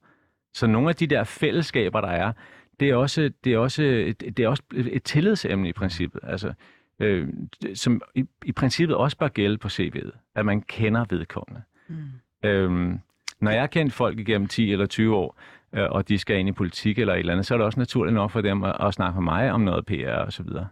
Så 0.54 0.66
nogle 0.66 0.88
af 0.88 0.96
de 0.96 1.06
der 1.06 1.24
fællesskaber, 1.24 2.00
der 2.00 2.08
er, 2.08 2.32
det 2.80 2.90
er 2.90 2.94
også, 2.94 3.32
det 3.44 3.52
er 3.54 3.58
også, 3.58 3.82
det 4.20 4.38
er 4.38 4.48
også 4.48 4.62
et 4.74 5.02
tillidsemne 5.02 5.68
i 5.68 5.72
princippet. 5.72 6.20
Altså, 6.22 6.52
øh, 6.98 7.28
som 7.74 8.02
i, 8.14 8.24
i 8.44 8.52
princippet 8.52 8.96
også 8.96 9.16
bør 9.16 9.28
gælde 9.28 9.58
på 9.58 9.68
CV'et, 9.68 10.10
at 10.34 10.46
man 10.46 10.62
kender 10.62 11.04
vedkommende. 11.10 11.62
Mm. 11.88 11.96
Øhm, 12.44 13.00
når 13.40 13.50
jeg 13.50 13.60
har 13.60 13.66
kendt 13.66 13.92
folk 13.92 14.18
igennem 14.18 14.48
10 14.48 14.72
eller 14.72 14.86
20 14.86 15.16
år, 15.16 15.38
øh, 15.72 15.90
og 15.90 16.08
de 16.08 16.18
skal 16.18 16.38
ind 16.38 16.48
i 16.48 16.52
politik 16.52 16.98
eller 16.98 17.14
et 17.14 17.18
eller 17.18 17.32
andet, 17.32 17.46
så 17.46 17.54
er 17.54 17.58
det 17.58 17.64
også 17.64 17.80
naturligt 17.80 18.14
nok 18.14 18.30
for 18.30 18.40
dem 18.40 18.64
at, 18.64 18.76
at 18.80 18.94
snakke 18.94 19.20
med 19.20 19.24
mig 19.24 19.52
om 19.52 19.60
noget 19.60 19.86
PR 19.86 20.10
og 20.10 20.32
så 20.32 20.42
videre. 20.42 20.68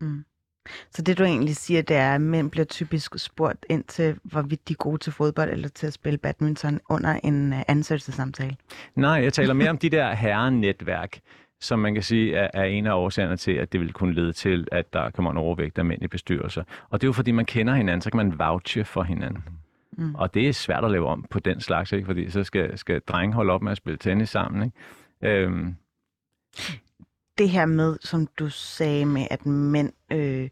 Mm. 0.00 0.24
Så 0.90 1.02
det 1.02 1.18
du 1.18 1.24
egentlig 1.24 1.56
siger, 1.56 1.82
det 1.82 1.96
er, 1.96 2.14
at 2.14 2.20
mænd 2.20 2.50
bliver 2.50 2.64
typisk 2.64 3.18
spurgt 3.18 3.66
ind 3.70 3.84
til, 3.84 4.16
hvorvidt 4.22 4.68
de 4.68 4.72
er 4.72 4.76
gode 4.76 4.98
til 4.98 5.12
fodbold 5.12 5.50
eller 5.50 5.68
til 5.68 5.86
at 5.86 5.92
spille 5.92 6.18
badminton 6.18 6.80
under 6.88 7.20
en 7.24 7.52
uh, 7.52 7.58
ansættelsessamtale? 7.68 8.56
Nej, 8.96 9.10
jeg 9.10 9.32
taler 9.32 9.54
mere 9.54 9.70
om 9.70 9.78
de 9.84 9.90
der 9.90 10.12
herrenetværk, 10.14 11.20
som 11.60 11.78
man 11.78 11.94
kan 11.94 12.02
sige 12.02 12.34
er, 12.36 12.50
er 12.54 12.64
en 12.64 12.86
af 12.86 12.92
årsagerne 12.92 13.36
til, 13.36 13.52
at 13.52 13.72
det 13.72 13.80
vil 13.80 13.92
kunne 13.92 14.14
lede 14.14 14.32
til, 14.32 14.68
at 14.72 14.92
der 14.92 15.10
kommer 15.10 15.30
en 15.30 15.36
overvægt 15.36 15.78
af 15.78 15.84
mænd 15.84 16.02
i 16.02 16.08
bestyrelser. 16.08 16.64
Og 16.90 17.00
det 17.00 17.06
er 17.06 17.08
jo 17.08 17.12
fordi, 17.12 17.32
man 17.32 17.44
kender 17.44 17.74
hinanden, 17.74 18.00
så 18.00 18.10
kan 18.10 18.16
man 18.16 18.38
vouche 18.38 18.84
for 18.84 19.02
hinanden. 19.02 19.44
Mm. 19.98 20.14
Og 20.14 20.34
det 20.34 20.48
er 20.48 20.52
svært 20.52 20.84
at 20.84 20.90
lave 20.90 21.06
om 21.06 21.24
på 21.30 21.38
den 21.38 21.60
slags, 21.60 21.92
ikke? 21.92 22.06
fordi 22.06 22.30
så 22.30 22.44
skal, 22.44 22.78
skal 22.78 23.00
drenge 23.00 23.34
holde 23.34 23.52
op 23.52 23.62
med 23.62 23.72
at 23.72 23.76
spille 23.76 23.98
tennis 23.98 24.30
sammen. 24.30 24.62
Ikke? 24.62 25.42
Øhm, 25.42 25.74
det 27.38 27.50
her 27.50 27.66
med, 27.66 27.96
som 28.00 28.26
du 28.38 28.48
sagde 28.48 29.04
med, 29.06 29.26
at 29.30 29.46
mænd 29.46 29.92
øh, 30.12 30.48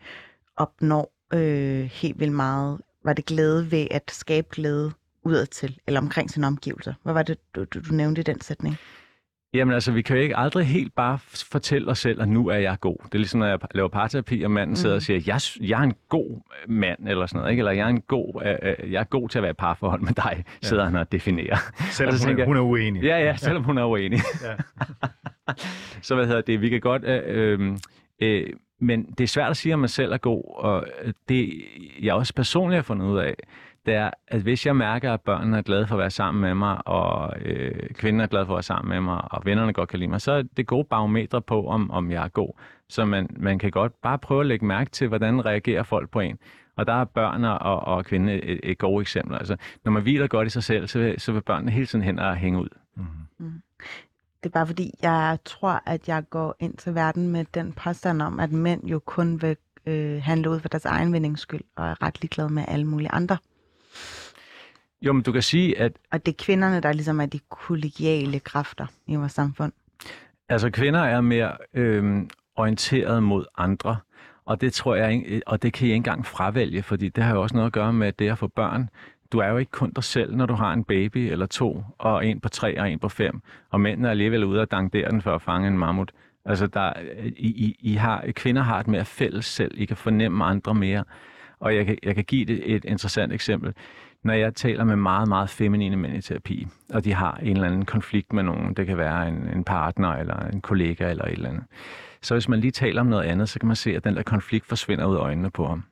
opnår 0.57 1.13
øh, 1.35 1.85
helt 1.85 2.21
vildt 2.21 2.33
meget, 2.33 2.81
var 3.05 3.13
det 3.13 3.27
glæde 3.27 3.71
ved 3.71 3.87
at 3.91 4.11
skabe 4.11 4.49
glæde 4.51 4.93
udadtil, 5.23 5.79
eller 5.87 6.01
omkring 6.01 6.31
sin 6.31 6.45
omgivelser? 6.45 6.95
Hvad 7.03 7.13
var 7.13 7.23
det, 7.23 7.39
du, 7.55 7.65
du, 7.65 7.81
du 7.81 7.95
nævnte 7.95 8.21
i 8.21 8.25
den 8.25 8.41
sætning? 8.41 8.77
Jamen 9.55 9.75
altså, 9.75 9.93
vi 9.93 10.03
kan 10.03 10.17
jo 10.17 10.23
ikke 10.23 10.37
aldrig 10.37 10.67
helt 10.67 10.95
bare 10.95 11.19
fortælle 11.53 11.91
os 11.91 11.99
selv, 11.99 12.23
at 12.23 12.29
nu 12.29 12.49
er 12.49 12.57
jeg 12.57 12.77
god. 12.81 12.97
Det 13.05 13.15
er 13.15 13.19
ligesom, 13.19 13.41
når 13.41 13.47
jeg 13.47 13.59
laver 13.75 13.89
parterapi, 13.89 14.43
og 14.43 14.51
manden 14.51 14.73
mm. 14.73 14.77
sidder 14.77 14.95
og 14.97 15.03
siger, 15.03 15.21
jeg, 15.27 15.69
jeg 15.69 15.79
er 15.79 15.85
en 15.85 15.95
god 16.09 16.41
mand, 16.69 17.09
eller 17.09 17.27
sådan 17.27 17.39
noget, 17.39 17.51
ikke? 17.51 17.61
eller 17.61 17.73
jeg 17.73 17.85
er, 17.85 17.89
en 17.89 18.01
god, 18.01 18.43
øh, 18.45 18.55
øh 18.83 18.93
jeg 18.93 19.01
er 19.01 19.05
god 19.05 19.29
til 19.29 19.39
at 19.39 19.43
være 19.43 19.55
parforhold 19.55 20.01
med 20.01 20.13
dig, 20.13 20.45
sidder 20.63 20.83
ja. 20.83 20.91
han 20.91 20.99
og 20.99 21.13
definerer. 21.13 21.57
Selvom 21.91 22.15
og 22.15 22.29
hun, 22.29 22.39
jeg, 22.39 22.47
hun 22.47 22.57
er 22.57 22.61
uenig. 22.61 23.03
Ja, 23.03 23.19
ja, 23.19 23.37
selvom 23.37 23.65
hun 23.65 23.79
er 23.79 23.85
uenig. 23.85 24.21
ja. 24.45 24.55
så 26.03 26.15
hvad 26.15 26.27
hedder 26.27 26.41
det, 26.41 26.61
vi 26.61 26.69
kan 26.69 26.81
godt... 26.81 27.05
Øh, 27.05 27.23
øh, 27.27 27.77
øh, 28.23 28.47
men 28.81 29.05
det 29.05 29.25
er 29.25 29.29
svært 29.29 29.51
at 29.51 29.57
sige, 29.57 29.75
om 29.75 29.81
man 29.81 29.89
selv 29.89 30.13
er 30.13 30.17
god, 30.17 30.43
og 30.57 30.87
det 31.29 31.65
jeg 32.03 32.15
også 32.15 32.35
personligt 32.35 32.77
har 32.77 32.83
fundet 32.83 33.07
ud 33.07 33.19
af, 33.19 33.35
det 33.87 33.95
er, 33.95 34.11
at 34.29 34.41
hvis 34.41 34.67
jeg 34.67 34.77
mærker, 34.77 35.13
at 35.13 35.21
børnene 35.21 35.59
er 35.59 35.63
glade 35.63 35.87
for 35.87 35.95
at 35.95 35.99
være 35.99 36.11
sammen 36.11 36.41
med 36.41 36.55
mig, 36.55 36.89
og 36.89 37.33
øh, 37.41 37.91
kvinden 37.95 38.21
er 38.21 38.27
glad 38.27 38.47
for 38.47 38.53
at 38.53 38.57
være 38.57 38.63
sammen 38.63 38.89
med 38.89 39.01
mig, 39.01 39.33
og 39.33 39.45
vennerne 39.45 39.73
godt 39.73 39.89
kan 39.89 39.99
lide 39.99 40.11
mig, 40.11 40.21
så 40.21 40.33
er 40.33 40.43
det 40.57 40.67
gode 40.67 40.85
barometre 40.85 41.43
på, 41.43 41.67
om, 41.67 41.91
om 41.91 42.11
jeg 42.11 42.25
er 42.25 42.29
god. 42.29 42.61
Så 42.89 43.05
man, 43.05 43.37
man 43.37 43.59
kan 43.59 43.71
godt 43.71 43.93
bare 44.03 44.19
prøve 44.19 44.41
at 44.41 44.47
lægge 44.47 44.67
mærke 44.67 44.91
til, 44.91 45.09
hvordan 45.09 45.45
reagerer 45.45 45.83
folk 45.83 46.11
på 46.11 46.21
en. 46.21 46.39
Og 46.77 46.87
der 46.87 46.93
er 46.93 47.05
børn 47.05 47.45
og, 47.45 47.81
og 47.81 48.05
kvinder 48.05 48.35
et, 48.43 48.61
et 48.63 48.79
gode 48.79 49.01
eksempler. 49.01 49.39
Altså, 49.39 49.57
når 49.85 49.93
man 49.93 50.03
hviler 50.03 50.27
godt 50.27 50.47
i 50.47 50.51
sig 50.51 50.63
selv, 50.63 50.87
så 50.87 50.99
vil, 50.99 51.21
så 51.21 51.33
vil 51.33 51.41
børnene 51.41 51.71
hele 51.71 51.87
tiden 51.87 52.05
hen 52.05 52.19
og 52.19 52.37
hænge 52.37 52.61
ud. 52.61 52.69
Mm. 53.39 53.63
Det 54.43 54.49
er 54.49 54.53
bare 54.53 54.67
fordi, 54.67 54.91
jeg 55.03 55.39
tror, 55.45 55.83
at 55.87 56.09
jeg 56.09 56.25
går 56.31 56.57
ind 56.61 56.77
til 56.77 56.95
verden 56.95 57.29
med 57.29 57.45
den 57.55 57.73
påstand 57.73 58.23
om, 58.23 58.41
at 58.41 58.53
mænd 58.53 58.85
jo 58.85 58.99
kun 58.99 59.43
vil 59.43 59.57
øh, 59.87 60.23
handle 60.23 60.51
ud 60.51 60.61
for 60.61 60.69
deres 60.69 60.85
egen 60.85 61.13
vindings 61.13 61.41
skyld, 61.41 61.61
og 61.77 61.87
er 61.87 62.03
ret 62.03 62.21
ligeglade 62.21 62.49
med 62.49 62.65
alle 62.69 62.87
mulige 62.87 63.11
andre. 63.11 63.37
Jo, 65.03 65.13
men 65.13 65.23
du 65.23 65.33
kan 65.33 65.43
sige, 65.43 65.79
at 65.79 65.93
Og 66.11 66.27
det 66.27 66.33
er 66.33 66.45
kvinderne, 66.45 66.81
der 66.81 66.93
ligesom 66.93 67.21
er 67.21 67.27
de 67.27 67.41
kollegiale 67.49 68.41
kræfter 68.41 68.87
i 69.07 69.17
vores 69.17 69.33
samfund. 69.33 69.73
Altså 70.49 70.71
kvinder 70.71 71.01
er 71.01 71.21
mere 71.21 71.53
øh, 71.75 72.23
orienteret 72.57 73.23
mod 73.23 73.45
andre, 73.59 73.97
og 74.45 74.61
det 74.61 74.73
tror 74.73 74.95
jeg, 74.95 75.41
og 75.47 75.63
det 75.63 75.73
kan 75.73 75.87
I 75.87 75.91
ikke 75.91 75.97
engang 75.97 76.27
fravælge, 76.27 76.83
fordi 76.83 77.09
det 77.09 77.25
har 77.25 77.35
jo 77.35 77.43
også 77.43 77.57
noget 77.57 77.67
at 77.67 77.73
gøre 77.73 77.93
med 77.93 78.13
det 78.13 78.31
at 78.31 78.39
få 78.39 78.47
børn. 78.47 78.89
Du 79.33 79.39
er 79.39 79.49
jo 79.49 79.57
ikke 79.57 79.71
kun 79.71 79.93
dig 79.93 80.05
selv, 80.05 80.37
når 80.37 80.47
du 80.47 80.55
har 80.55 80.73
en 80.73 80.85
baby 80.85 81.19
eller 81.19 81.47
to, 81.47 81.85
og 81.99 82.27
en 82.27 82.41
på 82.41 82.49
tre 82.49 82.81
og 82.81 82.91
en 82.91 82.99
på 82.99 83.09
fem, 83.09 83.41
og 83.71 83.81
mændene 83.81 84.09
er 84.09 84.11
alligevel 84.11 84.45
ude 84.45 84.61
og 84.61 84.71
dangdere 84.71 85.11
den 85.11 85.23
for 85.23 85.35
at 85.35 85.43
fange 85.43 85.69
en 85.69 85.79
mammut. 85.79 86.13
Altså, 86.45 86.67
der, 86.67 86.93
I, 87.25 87.47
I, 87.47 87.77
I 87.81 87.95
har, 87.95 88.25
kvinder 88.33 88.63
har 88.63 88.81
et 88.81 88.89
mere 88.89 89.05
fælles 89.05 89.45
selv. 89.45 89.75
I 89.75 89.85
kan 89.85 89.97
fornemme 89.97 90.45
andre 90.45 90.75
mere. 90.75 91.05
Og 91.61 91.77
jeg 91.77 91.87
kan, 91.87 91.99
jeg 92.03 92.15
kan 92.15 92.25
give 92.25 92.45
det 92.45 92.75
et 92.75 92.85
interessant 92.85 93.33
eksempel. 93.33 93.75
Når 94.25 94.35
jeg 94.35 94.55
taler 94.55 94.85
med 94.85 94.97
meget, 94.97 95.29
meget 95.29 95.51
feminine 95.51 95.97
mænd 95.97 96.17
i 96.17 96.21
terapi, 96.21 96.67
og 96.91 97.05
de 97.05 97.15
har 97.15 97.35
en 97.35 97.53
eller 97.53 97.67
anden 97.67 97.85
konflikt 97.85 98.33
med 98.33 98.43
nogen, 98.43 98.75
det 98.75 98.87
kan 98.87 98.99
være 98.99 99.29
en, 99.29 99.49
en 99.55 99.65
partner 99.65 100.09
eller 100.09 100.37
en 100.37 100.61
kollega 100.61 101.11
eller 101.11 101.25
et 101.25 101.33
eller 101.33 101.49
andet, 101.49 101.65
så 102.23 102.35
hvis 102.35 102.49
man 102.49 102.61
lige 102.61 102.71
taler 102.71 103.01
om 103.01 103.07
noget 103.07 103.25
andet, 103.25 103.49
så 103.49 103.59
kan 103.59 103.67
man 103.67 103.77
se, 103.77 103.97
at 103.97 104.05
den 104.05 104.17
der 104.17 104.23
konflikt 104.23 104.67
forsvinder 104.67 105.07
ud 105.07 105.17
af 105.17 105.21
øjnene 105.21 105.51
på 105.51 105.67
ham. 105.67 105.85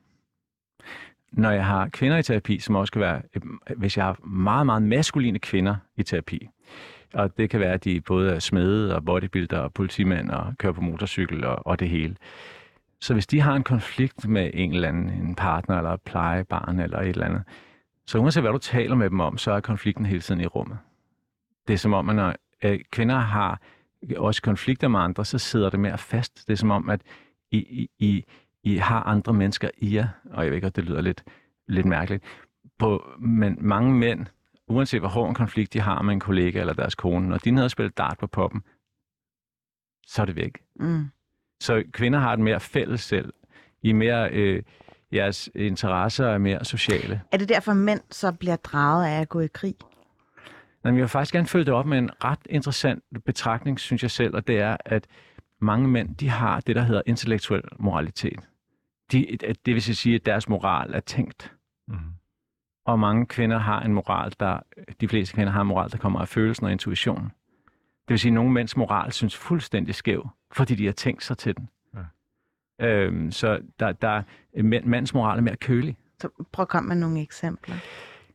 Når 1.31 1.51
jeg 1.51 1.65
har 1.65 1.87
kvinder 1.87 2.17
i 2.17 2.23
terapi, 2.23 2.59
som 2.59 2.75
også 2.75 2.93
kan 2.93 3.01
være, 3.01 3.21
øh, 3.35 3.41
hvis 3.77 3.97
jeg 3.97 4.05
har 4.05 4.27
meget, 4.27 4.65
meget 4.65 4.83
maskuline 4.83 5.39
kvinder 5.39 5.75
i 5.97 6.03
terapi, 6.03 6.49
og 7.13 7.37
det 7.37 7.49
kan 7.49 7.59
være, 7.59 7.73
at 7.73 7.83
de 7.83 8.01
både 8.01 8.35
er 8.35 8.39
smede 8.39 8.95
og 8.95 9.05
bodybuilder 9.05 9.57
og 9.57 9.73
politimænd 9.73 10.29
og 10.29 10.53
kører 10.57 10.73
på 10.73 10.81
motorcykel 10.81 11.43
og, 11.43 11.67
og 11.67 11.79
det 11.79 11.89
hele. 11.89 12.15
Så 12.99 13.13
hvis 13.13 13.27
de 13.27 13.41
har 13.41 13.55
en 13.55 13.63
konflikt 13.63 14.27
med 14.27 14.51
en 14.53 14.73
eller 14.73 14.87
anden, 14.87 15.09
en 15.09 15.35
partner 15.35 15.77
eller 15.77 15.95
plejebarn 15.95 16.79
eller 16.79 16.99
et 16.99 17.07
eller 17.07 17.25
andet, 17.25 17.43
så 18.07 18.17
uanset 18.17 18.43
hvad 18.43 18.51
du 18.51 18.57
taler 18.57 18.95
med 18.95 19.09
dem 19.09 19.19
om, 19.19 19.37
så 19.37 19.51
er 19.51 19.59
konflikten 19.59 20.05
hele 20.05 20.21
tiden 20.21 20.41
i 20.41 20.45
rummet. 20.45 20.77
Det 21.67 21.73
er 21.73 21.77
som 21.77 21.93
om, 21.93 22.09
at 22.09 22.15
når 22.15 22.35
øh, 22.63 22.79
kvinder 22.91 23.15
har 23.15 23.61
også 24.17 24.41
konflikter 24.41 24.87
med 24.87 24.99
andre, 24.99 25.25
så 25.25 25.37
sidder 25.37 25.69
det 25.69 25.79
mere 25.79 25.97
fast. 25.97 26.47
Det 26.47 26.53
er 26.53 26.57
som 26.57 26.71
om, 26.71 26.89
at 26.89 27.01
I, 27.51 27.57
I, 27.57 27.89
I, 27.99 28.25
I 28.63 28.77
har 28.77 29.03
andre 29.03 29.33
mennesker 29.33 29.69
i 29.77 29.95
jer, 29.95 30.07
og 30.31 30.43
jeg 30.43 30.51
ved 30.51 30.55
ikke, 30.55 30.67
at 30.67 30.75
det 30.75 30.83
lyder 30.83 31.01
lidt, 31.01 31.23
lidt 31.67 31.85
mærkeligt, 31.85 32.23
på, 32.79 33.11
men 33.19 33.57
mange 33.61 33.93
mænd, 33.93 34.25
uanset 34.67 34.99
hvor 34.99 35.09
hård 35.09 35.29
en 35.29 35.35
konflikt 35.35 35.73
de 35.73 35.79
har 35.79 36.01
med 36.01 36.13
en 36.13 36.19
kollega 36.19 36.59
eller 36.59 36.73
deres 36.73 36.95
kone, 36.95 37.29
når 37.29 37.37
de 37.37 37.51
nede 37.51 37.65
og 37.65 37.71
spiller 37.71 37.89
dart 37.89 38.17
på 38.17 38.27
poppen, 38.27 38.61
så 40.07 40.21
er 40.21 40.25
det 40.25 40.35
væk. 40.35 40.57
Mm. 40.75 41.05
Så 41.59 41.83
kvinder 41.91 42.19
har 42.19 42.33
et 42.33 42.39
mere 42.39 42.59
fælles 42.59 43.01
selv. 43.01 43.33
I 43.81 43.89
er 43.89 43.93
mere, 43.93 44.29
øh, 44.31 44.63
jeres 45.13 45.49
interesser 45.55 46.27
er 46.27 46.37
mere 46.37 46.65
sociale. 46.65 47.21
Er 47.31 47.37
det 47.37 47.49
derfor, 47.49 47.73
mænd 47.73 48.01
så 48.11 48.31
bliver 48.31 48.55
draget 48.55 49.05
af 49.05 49.21
at 49.21 49.29
gå 49.29 49.39
i 49.39 49.47
krig? 49.47 49.75
Men 50.83 50.95
jeg 50.95 51.01
vil 51.01 51.09
faktisk 51.09 51.33
gerne 51.33 51.47
følge 51.47 51.65
det 51.65 51.73
op 51.73 51.85
med 51.85 51.97
en 51.97 52.23
ret 52.23 52.39
interessant 52.49 53.03
betragtning, 53.25 53.79
synes 53.79 54.01
jeg 54.01 54.11
selv, 54.11 54.35
og 54.35 54.47
det 54.47 54.59
er, 54.59 54.77
at 54.85 55.07
mange 55.59 55.87
mænd, 55.87 56.15
de 56.15 56.29
har 56.29 56.59
det, 56.59 56.75
der 56.75 56.81
hedder 56.81 57.01
intellektuel 57.05 57.61
moralitet. 57.79 58.39
De, 59.11 59.37
det 59.65 59.73
vil 59.73 59.81
sige, 59.81 60.15
at 60.15 60.25
deres 60.25 60.49
moral 60.49 60.93
er 60.93 60.99
tænkt. 60.99 61.53
Mm. 61.87 61.97
Og 62.85 62.99
mange 62.99 63.25
kvinder 63.25 63.57
har 63.57 63.81
en 63.81 63.93
moral, 63.93 64.33
der, 64.39 64.59
de 65.01 65.07
fleste 65.07 65.35
kvinder 65.35 65.53
har 65.53 65.61
en 65.61 65.67
moral, 65.67 65.91
der 65.91 65.97
kommer 65.97 66.19
af 66.19 66.27
følelsen 66.27 66.65
og 66.65 66.71
intuitionen. 66.71 67.25
Det 68.01 68.09
vil 68.09 68.19
sige, 68.19 68.29
at 68.29 68.33
nogle 68.33 68.51
mænds 68.51 68.77
moral 68.77 69.11
synes 69.11 69.37
fuldstændig 69.37 69.95
skæv, 69.95 70.29
fordi 70.51 70.75
de 70.75 70.85
har 70.85 70.93
tænkt 70.93 71.23
sig 71.23 71.37
til 71.37 71.57
den. 71.57 71.69
Øhm, 72.81 73.31
så 73.31 73.59
der, 73.79 73.91
der, 73.91 74.21
mænd, 74.61 74.85
mands 74.85 75.13
moral 75.13 75.37
er 75.37 75.41
mere 75.41 75.55
kølig. 75.55 75.97
Så 76.19 76.29
prøv 76.51 76.63
at 76.63 76.69
komme 76.69 76.87
med 76.87 76.95
nogle 76.95 77.21
eksempler. 77.21 77.75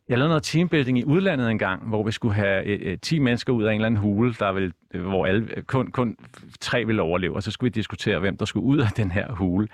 Jeg 0.09 0.18
lavede 0.18 0.28
noget 0.28 0.42
teambuilding 0.42 0.98
i 0.98 1.04
udlandet 1.04 1.50
en 1.50 1.59
gang, 1.59 1.88
hvor 1.88 2.02
vi 2.02 2.12
skulle 2.12 2.35
have 2.35 2.64
øh, 2.64 2.92
øh, 2.92 2.98
10 3.02 3.18
mennesker 3.18 3.52
ud 3.52 3.64
af 3.64 3.70
en 3.70 3.74
eller 3.74 3.87
anden 3.87 4.00
hule, 4.00 4.35
der 4.35 4.52
vil, 4.52 4.72
øh, 4.94 5.02
hvor 5.02 5.26
alle, 5.26 5.48
øh, 5.56 5.62
kun, 5.62 5.90
kun 5.90 6.16
tre 6.61 6.85
ville 6.85 7.02
overleve, 7.02 7.37
og 7.37 7.42
så 7.42 7.50
skulle 7.50 7.70
vi 7.70 7.72
diskutere, 7.72 8.18
hvem 8.18 8.37
der 8.37 8.44
skulle 8.44 8.66
ud 8.66 8.78
af 8.78 8.88
den 8.96 9.11
her 9.11 9.32
hule. 9.32 9.68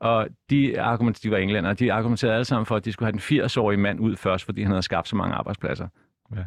Og 0.00 0.28
de, 0.50 0.80
argument, 0.80 1.22
de 1.22 1.30
var 1.30 1.36
englænder, 1.36 1.72
de 1.72 1.92
argumenterede 1.92 2.34
alle 2.34 2.44
sammen 2.44 2.66
for, 2.66 2.76
at 2.76 2.84
de 2.84 2.92
skulle 2.92 3.06
have 3.06 3.38
den 3.38 3.44
80-årige 3.44 3.78
mand 3.78 4.00
ud 4.00 4.16
først, 4.16 4.44
fordi 4.44 4.62
han 4.62 4.70
havde 4.70 4.82
skabt 4.82 5.08
så 5.08 5.16
mange 5.16 5.34
arbejdspladser. 5.34 5.88
Ja. 6.36 6.44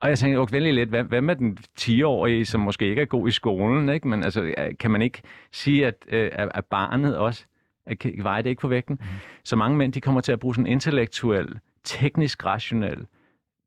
Og 0.00 0.08
jeg 0.08 0.18
tænkte, 0.18 0.38
okay, 0.38 0.54
venlig 0.54 0.74
lidt, 0.74 0.88
hvad, 0.88 1.04
hvad 1.04 1.20
med 1.20 1.36
den 1.36 1.58
10-årige, 1.80 2.46
som 2.46 2.60
måske 2.60 2.88
ikke 2.88 3.02
er 3.02 3.06
god 3.06 3.28
i 3.28 3.30
skolen, 3.30 3.88
ikke? 3.88 4.08
men 4.08 4.24
altså, 4.24 4.54
kan 4.80 4.90
man 4.90 5.02
ikke 5.02 5.22
sige, 5.52 5.86
at, 5.86 5.94
øh, 6.08 6.30
at 6.34 6.64
barnet 6.64 7.16
også, 7.18 7.44
at 7.86 8.06
vejer 8.18 8.42
det 8.42 8.50
ikke 8.50 8.60
på 8.60 8.68
vægten? 8.68 8.96
Mm. 9.00 9.06
Så 9.44 9.56
mange 9.56 9.76
mænd, 9.76 9.92
de 9.92 10.00
kommer 10.00 10.20
til 10.20 10.32
at 10.32 10.40
bruge 10.40 10.54
sådan 10.54 10.66
en 10.66 10.72
intellektuel, 10.72 11.58
teknisk 11.84 12.44
rationel 12.44 13.06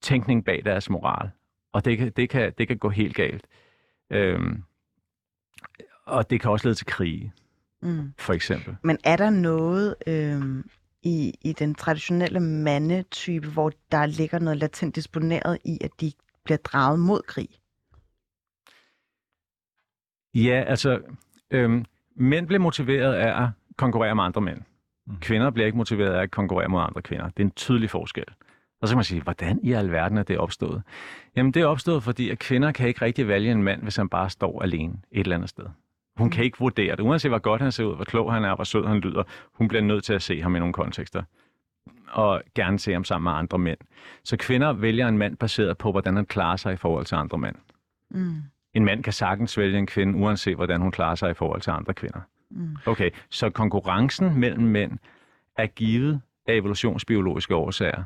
tænkning 0.02 0.46
bag 0.46 0.62
deres 0.66 0.90
moral. 0.90 1.30
Og 1.74 1.86
det 1.86 1.98
kan, 1.98 2.12
det 2.16 2.30
kan, 2.30 2.54
det 2.58 2.68
kan 2.68 2.78
gå 2.78 2.90
helt 2.90 3.16
galt. 3.16 3.48
Øhm, 4.10 4.64
og 6.06 6.30
det 6.30 6.42
kan 6.42 6.52
også 6.52 6.68
lede 6.68 6.76
til 6.76 6.86
krige, 6.86 7.34
Mm. 7.82 8.14
for 8.18 8.34
eksempel. 8.34 8.76
Men 8.84 8.98
er 9.04 9.16
der 9.16 9.30
noget 9.30 9.96
øhm, 10.08 10.70
i, 11.04 11.34
i 11.42 11.54
den 11.54 11.76
traditionelle 11.76 12.40
mandetype, 12.40 13.48
hvor 13.48 13.72
der 13.92 14.06
ligger 14.06 14.40
noget 14.40 14.58
latent 14.58 14.96
disponeret 14.96 15.58
i, 15.66 15.78
at 15.82 15.92
de 16.02 16.12
bliver 16.44 16.58
draget 16.58 17.00
mod 17.00 17.22
krig? 17.22 17.50
Ja, 20.34 20.64
altså, 20.68 21.00
øhm, 21.52 21.86
mænd 22.16 22.48
bliver 22.48 22.60
motiveret 22.60 23.14
af 23.14 23.44
at 23.44 23.50
konkurrere 23.78 24.16
med 24.16 24.24
andre 24.24 24.42
mænd. 24.42 24.62
Mm. 25.08 25.16
Kvinder 25.20 25.52
bliver 25.52 25.66
ikke 25.66 25.78
motiveret 25.78 26.14
af 26.14 26.22
at 26.22 26.32
konkurrere 26.32 26.68
mod 26.68 26.82
andre 26.82 27.02
kvinder. 27.02 27.26
Det 27.26 27.40
er 27.40 27.46
en 27.46 27.52
tydelig 27.52 27.90
forskel. 27.90 28.26
Og 28.82 28.88
så 28.88 28.94
kan 28.94 28.98
man 28.98 29.04
sige, 29.04 29.22
hvordan 29.22 29.60
i 29.64 29.72
alverden 29.72 30.18
er 30.18 30.24
det 30.24 30.38
opstået? 30.38 30.84
Jamen, 31.36 31.54
det 31.54 31.62
er 31.62 31.66
opstået, 31.66 32.04
fordi 32.04 32.30
at 32.30 32.40
kvinder 32.40 32.72
kan 32.72 32.88
ikke 32.88 33.02
rigtig 33.02 33.28
vælge 33.28 33.52
en 33.52 33.64
mand, 33.64 33.82
hvis 33.84 33.96
han 33.96 34.10
bare 34.10 34.30
står 34.30 34.62
alene 34.62 34.94
et 35.12 35.20
eller 35.20 35.36
andet 35.36 35.50
sted. 35.50 35.66
Hun 36.20 36.30
kan 36.30 36.44
ikke 36.44 36.60
vurdere 36.60 36.96
det. 36.96 37.04
Uanset 37.04 37.32
hvor 37.32 37.40
godt 37.40 37.62
han 37.62 37.72
ser 37.72 37.84
ud, 37.84 37.96
hvor 37.96 38.06
klog 38.06 38.34
han 38.34 38.44
er, 38.44 38.56
hvor 38.56 38.64
sød 38.64 38.86
han 38.86 39.00
lyder, 39.00 39.24
hun 39.54 39.68
bliver 39.68 39.82
nødt 39.82 40.04
til 40.04 40.14
at 40.14 40.22
se 40.22 40.42
ham 40.42 40.56
i 40.56 40.60
nogle 40.60 40.74
kontekster. 40.74 41.24
Og 42.12 42.42
gerne 42.56 42.80
se 42.80 42.94
ham 42.94 43.04
sammen 43.04 43.32
med 43.32 43.40
andre 43.40 43.58
mænd. 43.58 43.78
Så 44.24 44.38
kvinder 44.38 44.74
vælger 44.74 45.08
en 45.08 45.18
mand 45.18 45.38
baseret 45.38 45.78
på, 45.78 45.92
hvordan 45.92 46.16
han 46.16 46.26
klarer 46.26 46.56
sig 46.56 46.74
i 46.74 46.76
forhold 46.76 47.06
til 47.06 47.16
andre 47.16 47.38
mænd. 47.38 47.56
Mm. 48.10 48.36
En 48.74 48.86
mand 48.86 49.04
kan 49.04 49.14
sagtens 49.14 49.58
vælge 49.58 49.78
en 49.78 49.88
kvinde, 49.88 50.20
uanset 50.20 50.56
hvordan 50.56 50.82
hun 50.82 50.92
klarer 50.92 51.16
sig 51.16 51.32
i 51.32 51.34
forhold 51.34 51.62
til 51.62 51.72
andre 51.72 51.94
kvinder. 51.94 52.20
Mm. 52.52 52.76
Okay, 52.86 53.10
så 53.30 53.50
konkurrencen 53.50 54.40
mellem 54.40 54.64
mænd 54.64 54.98
er 55.58 55.68
givet 55.68 56.22
af 56.48 56.54
evolutionsbiologiske 56.54 57.56
årsager. 57.56 58.04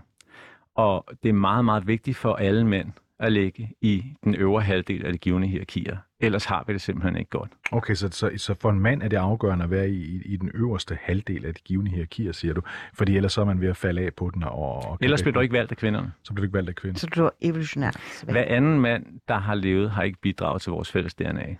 Og 0.76 1.06
det 1.24 1.30
er 1.30 1.34
meget, 1.34 1.66
meget 1.66 1.88
vigtigt 1.88 2.18
for 2.18 2.36
alle 2.36 2.68
mænd 2.68 2.92
at 3.20 3.32
ligge 3.32 3.72
i 3.82 4.04
den 4.24 4.36
øvre 4.36 4.62
halvdel 4.62 5.06
af 5.06 5.12
de 5.12 5.18
givende 5.18 5.48
hierarkier. 5.48 5.98
Ellers 6.20 6.46
har 6.46 6.64
vi 6.68 6.74
det 6.74 6.82
simpelthen 6.82 7.18
ikke 7.18 7.30
godt. 7.30 7.52
Okay, 7.72 7.94
så, 7.94 8.10
så, 8.12 8.32
så 8.38 8.56
for 8.62 8.70
en 8.70 8.80
mand 8.80 9.04
er 9.04 9.08
det 9.08 9.18
afgørende 9.18 9.64
at 9.64 9.72
være 9.72 9.90
i, 9.90 10.16
i, 10.16 10.22
i 10.26 10.38
den 10.38 10.52
øverste 10.54 10.98
halvdel 11.02 11.46
af 11.46 11.54
de 11.54 11.62
givende 11.66 11.92
hierarkier, 11.92 12.32
siger 12.32 12.54
du. 12.54 12.62
Fordi 12.94 13.16
ellers 13.18 13.34
så 13.34 13.42
er 13.42 13.46
man 13.46 13.62
ved 13.62 13.70
at 13.70 13.78
falde 13.78 14.02
af 14.02 14.14
på 14.14 14.32
den. 14.34 14.44
Og, 14.44 14.86
og 14.86 14.98
Ellers 15.02 15.22
bliver 15.22 15.34
du 15.34 15.40
ikke 15.40 15.54
valgt 15.54 15.72
af 15.72 15.78
kvinderne. 15.78 16.12
Så 16.24 16.34
bliver 16.34 16.42
du 16.42 16.48
ikke 16.48 16.54
valgt 16.54 16.70
af 16.70 16.76
kvinden. 16.76 17.00
Så 17.00 17.08
du 17.08 17.24
er 17.24 17.30
evolutionært 17.42 17.98
svag. 18.12 18.32
Hver 18.32 18.46
anden 18.46 18.80
mand, 18.80 19.06
der 19.28 19.38
har 19.38 19.56
levet, 19.56 19.92
har 19.92 20.04
ikke 20.04 20.20
bidraget 20.22 20.62
til 20.62 20.72
vores 20.72 20.92
fælles 20.92 21.14
DNA. 21.14 21.56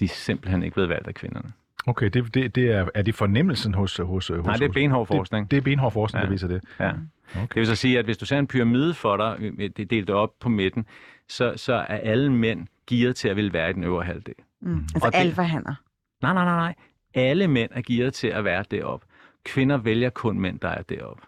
De 0.00 0.04
er 0.04 0.08
simpelthen 0.08 0.62
ikke 0.62 0.74
blevet 0.74 0.88
valgt 0.88 1.08
af 1.08 1.14
kvinderne. 1.14 1.52
Okay, 1.86 2.08
det, 2.08 2.34
det, 2.34 2.54
det 2.54 2.70
er, 2.72 2.88
er 2.94 3.02
det 3.02 3.14
fornemmelsen 3.14 3.74
hos... 3.74 3.96
hos, 3.96 4.28
hos 4.28 4.30
Nej, 4.46 4.56
det 4.56 4.64
er 4.68 4.72
benhård 4.72 5.06
forskning. 5.06 5.44
Det, 5.44 5.50
det 5.50 5.56
er 5.56 5.60
benhård 5.62 5.92
forskning, 5.92 6.20
Ja. 6.22 6.26
der 6.26 6.30
viser 6.32 6.48
det. 6.48 6.64
Ja. 6.80 6.88
Okay. 7.34 7.40
Det 7.40 7.56
vil 7.56 7.66
så 7.66 7.74
sige, 7.74 7.98
at 7.98 8.04
hvis 8.04 8.18
du 8.18 8.26
ser 8.26 8.38
en 8.38 8.46
pyramide 8.46 8.94
for 8.94 9.16
dig, 9.16 9.36
øh, 9.40 9.58
det 9.58 9.78
er 9.78 9.84
delt 9.86 10.10
op 10.10 10.30
på 10.40 10.48
midten, 10.48 10.86
så, 11.28 11.52
så 11.56 11.72
er 11.74 11.96
alle 11.96 12.32
mænd 12.32 12.66
gearet 12.86 13.16
til 13.16 13.28
at 13.28 13.36
ville 13.36 13.52
være 13.52 13.70
i 13.70 13.72
den 13.72 13.84
øvre 13.84 14.04
halvdel. 14.04 14.34
Mm. 14.60 14.76
Altså 14.78 15.06
Og 15.06 15.12
det- 15.12 15.18
alfahander. 15.18 15.74
Nej, 16.22 16.32
nej, 16.34 16.44
nej, 16.44 16.56
nej. 16.56 16.74
Alle 17.14 17.48
mænd 17.48 17.70
er 17.74 17.82
gearet 17.86 18.14
til 18.14 18.28
at 18.28 18.44
være 18.44 18.64
deroppe. 18.70 19.06
Kvinder 19.44 19.76
vælger 19.76 20.10
kun 20.10 20.40
mænd, 20.40 20.60
der 20.60 20.68
er 20.68 20.82
deroppe. 20.82 21.22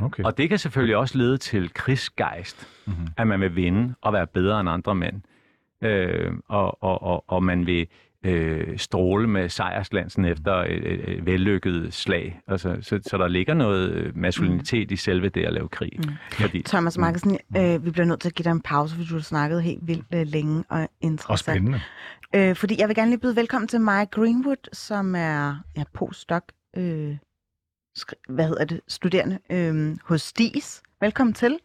okay. 0.00 0.22
Og 0.24 0.38
det 0.38 0.48
kan 0.48 0.58
selvfølgelig 0.58 0.96
også 0.96 1.18
lede 1.18 1.36
til 1.38 1.74
krigsgejst, 1.74 2.68
Mm-hmm. 2.86 3.06
at 3.16 3.26
man 3.26 3.40
vil 3.40 3.56
vinde 3.56 3.94
og 4.00 4.12
være 4.12 4.26
bedre 4.26 4.60
end 4.60 4.68
andre 4.68 4.94
mænd. 4.94 5.22
Øh, 5.82 6.32
og, 6.48 6.82
og, 6.82 7.02
og, 7.02 7.24
og 7.28 7.42
man 7.42 7.66
vil 7.66 7.86
øh, 8.24 8.78
stråle 8.78 9.28
med 9.28 9.48
sejrsglansen 9.48 10.24
efter 10.24 10.52
et, 10.54 10.92
et, 10.92 11.08
et 11.08 11.26
vellykket 11.26 11.94
slag. 11.94 12.40
Altså, 12.46 12.78
så, 12.80 13.00
så 13.06 13.18
der 13.18 13.28
ligger 13.28 13.54
noget 13.54 13.92
øh, 13.92 14.16
maskulinitet 14.16 14.90
i 14.90 14.96
selve 14.96 15.28
det 15.28 15.44
at 15.44 15.52
lave 15.52 15.68
krig. 15.68 15.92
Mm. 15.96 16.12
Fordi, 16.32 16.62
Thomas 16.62 16.98
Markelsen, 16.98 17.38
øh, 17.56 17.84
vi 17.84 17.90
bliver 17.90 18.06
nødt 18.06 18.20
til 18.20 18.28
at 18.28 18.34
give 18.34 18.44
dig 18.44 18.50
en 18.50 18.62
pause, 18.62 18.94
fordi 18.94 19.08
du 19.08 19.14
har 19.14 19.20
snakket 19.20 19.62
helt 19.62 19.86
vildt 19.86 20.14
øh, 20.14 20.26
længe 20.26 20.64
og 20.68 20.80
Og 20.80 20.88
interessant. 21.00 21.56
spændende. 21.56 21.80
Øh, 22.34 22.56
fordi 22.56 22.80
jeg 22.80 22.88
vil 22.88 22.96
gerne 22.96 23.10
lige 23.10 23.20
byde 23.20 23.36
velkommen 23.36 23.68
til 23.68 23.80
Maya 23.80 24.04
Greenwood, 24.04 24.68
som 24.72 25.14
er 25.14 25.56
ja, 25.76 25.84
postdoc 25.94 26.42
øh, 26.76 27.16
hvad 28.28 28.46
hedder 28.48 28.64
det, 28.64 28.80
studerende 28.88 29.38
øh, 29.50 29.96
hos 30.04 30.22
STIS. 30.22 30.82
Velkommen 31.00 31.34
til. 31.34 31.58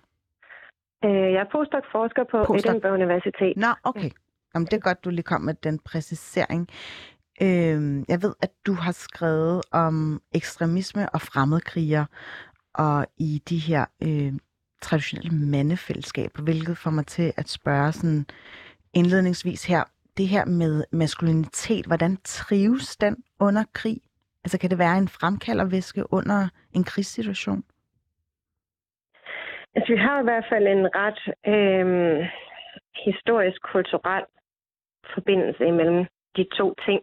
Øh, 1.06 1.12
jeg 1.12 1.42
er 1.46 1.50
postdoc-forsker 1.52 2.24
på 2.32 2.44
Postdoc. 2.48 2.70
Edinburgh 2.70 2.94
Universitet. 2.94 3.54
Nå, 3.58 3.68
okay. 3.84 4.10
Jamen, 4.56 4.66
det 4.66 4.74
er 4.74 4.80
godt, 4.80 5.06
du 5.06 5.10
lige 5.10 5.24
kom 5.24 5.42
med 5.42 5.54
den 5.54 5.80
præcisering. 5.80 6.70
Øhm, 7.42 8.06
jeg 8.08 8.22
ved, 8.22 8.34
at 8.42 8.52
du 8.66 8.74
har 8.74 8.92
skrevet 8.92 9.62
om 9.72 10.22
ekstremisme 10.36 11.10
og 11.10 11.22
fremmedkrigere, 11.22 12.06
og 12.74 13.06
i 13.18 13.42
de 13.50 13.58
her 13.58 13.86
øh, 14.04 14.34
traditionelle 14.82 15.32
mandefællesskaber, 15.52 16.44
hvilket 16.44 16.78
får 16.78 16.92
mig 16.92 17.06
til 17.06 17.34
at 17.38 17.50
spørge 17.50 17.92
sådan 17.92 18.26
indledningsvis 18.94 19.66
her, 19.68 19.84
det 20.18 20.28
her 20.28 20.46
med 20.46 20.84
maskulinitet, 20.92 21.86
hvordan 21.86 22.18
trives 22.24 22.98
den 22.98 23.24
under 23.40 23.64
krig? 23.74 23.98
Altså 24.44 24.60
kan 24.60 24.70
det 24.70 24.80
være 24.80 24.98
en 24.98 25.08
fremkaldervæske 25.08 26.14
under 26.14 26.50
en 26.74 26.84
krigssituation? 26.84 27.64
Altså, 29.76 29.94
vi 29.94 29.98
har 29.98 30.20
i 30.20 30.24
hvert 30.24 30.46
fald 30.52 30.68
en 30.68 30.88
ret 30.96 31.22
øh, 31.54 32.30
historisk-kulturel 33.06 34.26
forbindelse 35.14 35.66
imellem 35.66 36.06
de 36.38 36.46
to 36.58 36.74
ting. 36.86 37.02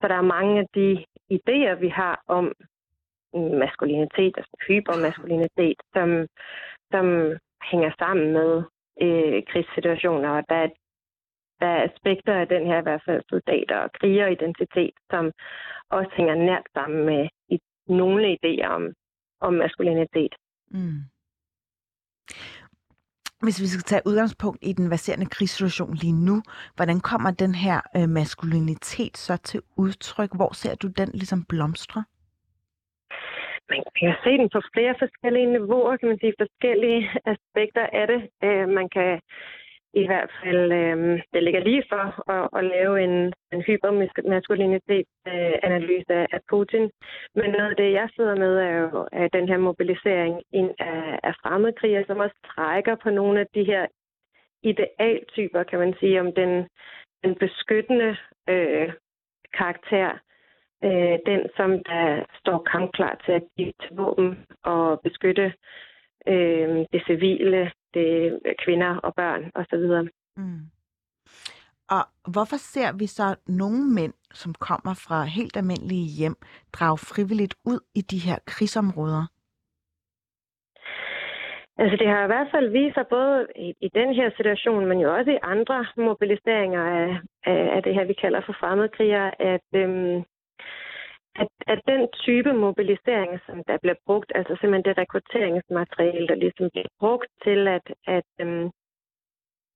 Så 0.00 0.08
der 0.08 0.14
er 0.14 0.32
mange 0.36 0.60
af 0.60 0.66
de 0.74 1.04
idéer, 1.36 1.74
vi 1.74 1.88
har 1.88 2.22
om 2.26 2.52
maskulinitet, 3.34 4.34
altså 4.36 4.56
hypermaskulinitet, 4.68 5.78
som, 5.94 6.26
som 6.92 7.06
hænger 7.70 7.90
sammen 7.98 8.32
med 8.32 8.62
øh, 9.02 9.42
krigssituationer, 9.50 10.30
og 10.30 10.44
der 10.48 10.54
er, 10.54 10.68
der 11.60 11.66
er 11.66 11.88
aspekter 11.88 12.34
af 12.34 12.48
den 12.48 12.66
her 12.66 12.78
i 12.78 12.82
hvert 12.82 13.02
fald 13.06 13.22
soldater 13.28 13.76
og 13.76 13.92
krigeridentitet, 13.92 14.94
som 15.10 15.32
også 15.90 16.10
hænger 16.16 16.34
nært 16.34 16.66
sammen 16.74 17.06
med 17.06 17.28
i, 17.48 17.58
nogle 17.88 18.36
idéer 18.36 18.66
om, 18.66 18.92
om 19.40 19.52
maskulinitet. 19.54 20.34
Mm. 20.70 21.00
Hvis 23.42 23.60
vi 23.60 23.66
skal 23.66 23.82
tage 23.82 24.02
udgangspunkt 24.06 24.58
i 24.62 24.72
den 24.72 24.90
baserende 24.90 25.26
krigssituation 25.26 25.94
lige 25.94 26.12
nu, 26.28 26.42
hvordan 26.76 27.00
kommer 27.00 27.30
den 27.30 27.54
her 27.54 27.80
øh, 27.96 28.08
maskulinitet 28.08 29.16
så 29.16 29.36
til 29.36 29.60
udtryk? 29.76 30.30
Hvor 30.36 30.52
ser 30.52 30.74
du 30.74 30.88
den 30.88 31.08
ligesom 31.14 31.44
blomstre? 31.44 32.04
Man 33.70 33.82
kan 33.98 34.14
se 34.24 34.30
den 34.40 34.48
på 34.54 34.60
flere 34.74 34.94
forskellige 34.98 35.52
niveauer, 35.56 35.96
kan 35.96 36.08
man 36.08 36.18
sige, 36.18 36.34
forskellige 36.42 37.00
aspekter 37.34 37.86
af 38.00 38.06
det. 38.12 38.20
Øh, 38.44 38.68
man 38.78 38.88
kan 38.88 39.20
i 39.94 40.06
hvert 40.06 40.30
fald, 40.42 40.72
øh, 40.72 41.22
det 41.32 41.42
ligger 41.42 41.60
lige 41.60 41.84
for 41.88 42.30
at, 42.30 42.48
at 42.58 42.64
lave 42.64 43.04
en, 43.04 43.32
en 43.52 43.62
hypermaskulinitetsanalyse 43.62 46.14
øh, 46.14 46.26
af 46.32 46.40
Putin. 46.50 46.90
Men 47.34 47.50
noget 47.50 47.70
af 47.70 47.76
det, 47.76 47.92
jeg 47.92 48.08
sidder 48.16 48.36
med, 48.36 48.58
er 48.58 48.78
jo 48.78 49.08
er 49.12 49.28
den 49.28 49.48
her 49.48 49.58
mobilisering 49.58 50.42
ind 50.52 50.70
af, 50.78 51.20
af 51.22 51.34
fremmedkriger, 51.42 52.04
som 52.06 52.18
også 52.18 52.36
trækker 52.54 52.94
på 52.94 53.10
nogle 53.10 53.40
af 53.40 53.46
de 53.54 53.64
her 53.64 53.86
idealtyper, 54.62 55.62
kan 55.62 55.78
man 55.78 55.94
sige, 56.00 56.20
om 56.20 56.32
den, 56.32 56.68
den 57.24 57.34
beskyttende 57.34 58.16
øh, 58.48 58.92
karakter, 59.54 60.10
øh, 60.84 61.18
den, 61.26 61.40
som 61.56 61.84
der 61.84 62.24
står 62.40 62.58
kampklar 62.72 63.20
til 63.24 63.32
at 63.32 63.42
give 63.56 63.72
til 63.82 63.96
våben 63.96 64.46
og 64.64 65.00
beskytte 65.00 65.52
øh, 66.26 66.86
det 66.92 67.02
civile, 67.06 67.72
det 67.94 68.40
kvinder 68.64 68.96
og 68.96 69.14
børn 69.14 69.50
osv. 69.54 70.08
Mm. 70.36 70.60
Og 71.90 72.02
hvorfor 72.32 72.56
ser 72.56 72.98
vi 72.98 73.06
så 73.06 73.36
nogle 73.46 73.94
mænd, 73.94 74.14
som 74.32 74.54
kommer 74.54 74.94
fra 75.06 75.24
helt 75.24 75.56
almindelige 75.56 76.08
hjem, 76.18 76.36
drage 76.72 76.98
frivilligt 76.98 77.54
ud 77.64 77.80
i 77.94 78.00
de 78.00 78.18
her 78.18 78.38
krigsområder? 78.46 79.26
Altså 81.82 81.96
det 81.96 82.08
har 82.08 82.22
i 82.24 82.32
hvert 82.32 82.50
fald 82.54 82.68
vist 82.70 82.94
sig 82.94 83.06
både 83.10 83.46
i, 83.56 83.68
i 83.80 83.88
den 83.98 84.14
her 84.14 84.30
situation, 84.36 84.86
men 84.86 84.98
jo 84.98 85.16
også 85.16 85.30
i 85.30 85.44
andre 85.54 85.86
mobiliseringer 85.96 86.84
af, 87.00 87.08
af, 87.52 87.76
af 87.76 87.82
det 87.82 87.94
her, 87.94 88.04
vi 88.04 88.12
kalder 88.12 88.40
for 88.46 88.56
fremmedkrigere, 88.60 89.42
at, 89.42 89.68
øhm, 89.74 90.24
at, 91.72 91.80
den 91.86 92.08
type 92.12 92.52
mobilisering, 92.52 93.40
som 93.46 93.64
der 93.68 93.76
bliver 93.82 93.98
brugt, 94.06 94.32
altså 94.34 94.56
simpelthen 94.60 94.88
det 94.88 94.98
rekrutteringsmateriale, 94.98 96.28
der 96.28 96.34
ligesom 96.34 96.70
bliver 96.70 96.90
brugt 97.00 97.30
til 97.44 97.68
at, 97.68 97.86
at, 98.06 98.30
øhm, 98.40 98.70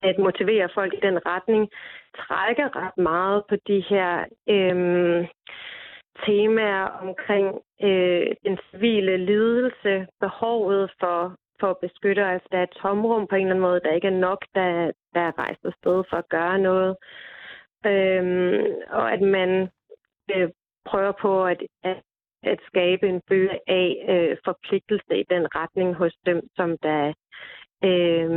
at 0.03 0.19
motivere 0.19 0.69
folk 0.75 0.95
i 0.95 1.05
den 1.07 1.27
retning, 1.27 1.71
trækker 2.17 2.77
ret 2.77 2.99
meget 2.99 3.43
på 3.49 3.57
de 3.69 3.81
her 3.91 4.25
øhm, 4.49 5.27
temaer 6.27 6.85
omkring 7.07 7.47
øh, 7.83 8.27
den 8.45 8.59
civile 8.71 9.17
lidelse, 9.17 10.07
behovet 10.21 10.91
for, 11.01 11.37
for 11.61 11.71
at 11.71 11.79
beskytte, 11.79 12.25
altså 12.25 12.49
der 12.53 12.59
er 12.59 12.63
et 12.63 12.79
tomrum 12.83 13.27
på 13.27 13.35
en 13.35 13.41
eller 13.41 13.55
anden 13.55 13.69
måde, 13.69 13.81
der 13.85 13.93
ikke 13.93 14.07
er 14.07 14.21
nok, 14.29 14.45
der, 14.55 14.93
der 15.15 15.21
er 15.21 15.39
rejst 15.39 15.65
afsted 15.65 16.05
for 16.11 16.17
at 16.17 16.29
gøre 16.29 16.59
noget. 16.59 16.97
Øhm, 17.87 18.65
og 18.91 19.13
at 19.13 19.21
man 19.21 19.69
øh, 20.35 20.49
prøver 20.85 21.13
på 21.23 21.45
at, 21.45 21.63
at, 21.85 21.97
at 22.43 22.59
skabe 22.67 23.09
en 23.09 23.21
følelse 23.29 23.59
af 23.67 23.89
øh, 24.09 24.37
forpligtelse 24.45 25.13
i 25.21 25.25
den 25.31 25.45
retning 25.55 25.95
hos 25.95 26.15
dem, 26.27 26.41
som 26.57 26.79
der 26.83 27.13
øh, 27.85 28.31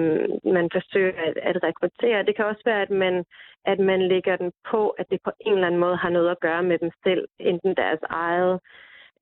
man 0.57 0.69
forsøger 0.75 1.13
at, 1.27 1.37
at 1.49 1.63
rekruttere. 1.63 2.23
Det 2.23 2.35
kan 2.35 2.45
også 2.45 2.61
være, 2.65 2.81
at 2.81 2.89
man, 2.89 3.25
at 3.65 3.79
man 3.79 4.07
lægger 4.07 4.35
den 4.35 4.51
på, 4.71 4.89
at 4.89 5.05
det 5.11 5.19
på 5.23 5.31
en 5.39 5.53
eller 5.53 5.67
anden 5.67 5.79
måde 5.79 5.97
har 5.97 6.09
noget 6.09 6.29
at 6.29 6.39
gøre 6.39 6.63
med 6.63 6.77
dem 6.79 6.91
selv, 7.03 7.27
enten 7.39 7.75
deres 7.75 7.99
eget 8.09 8.59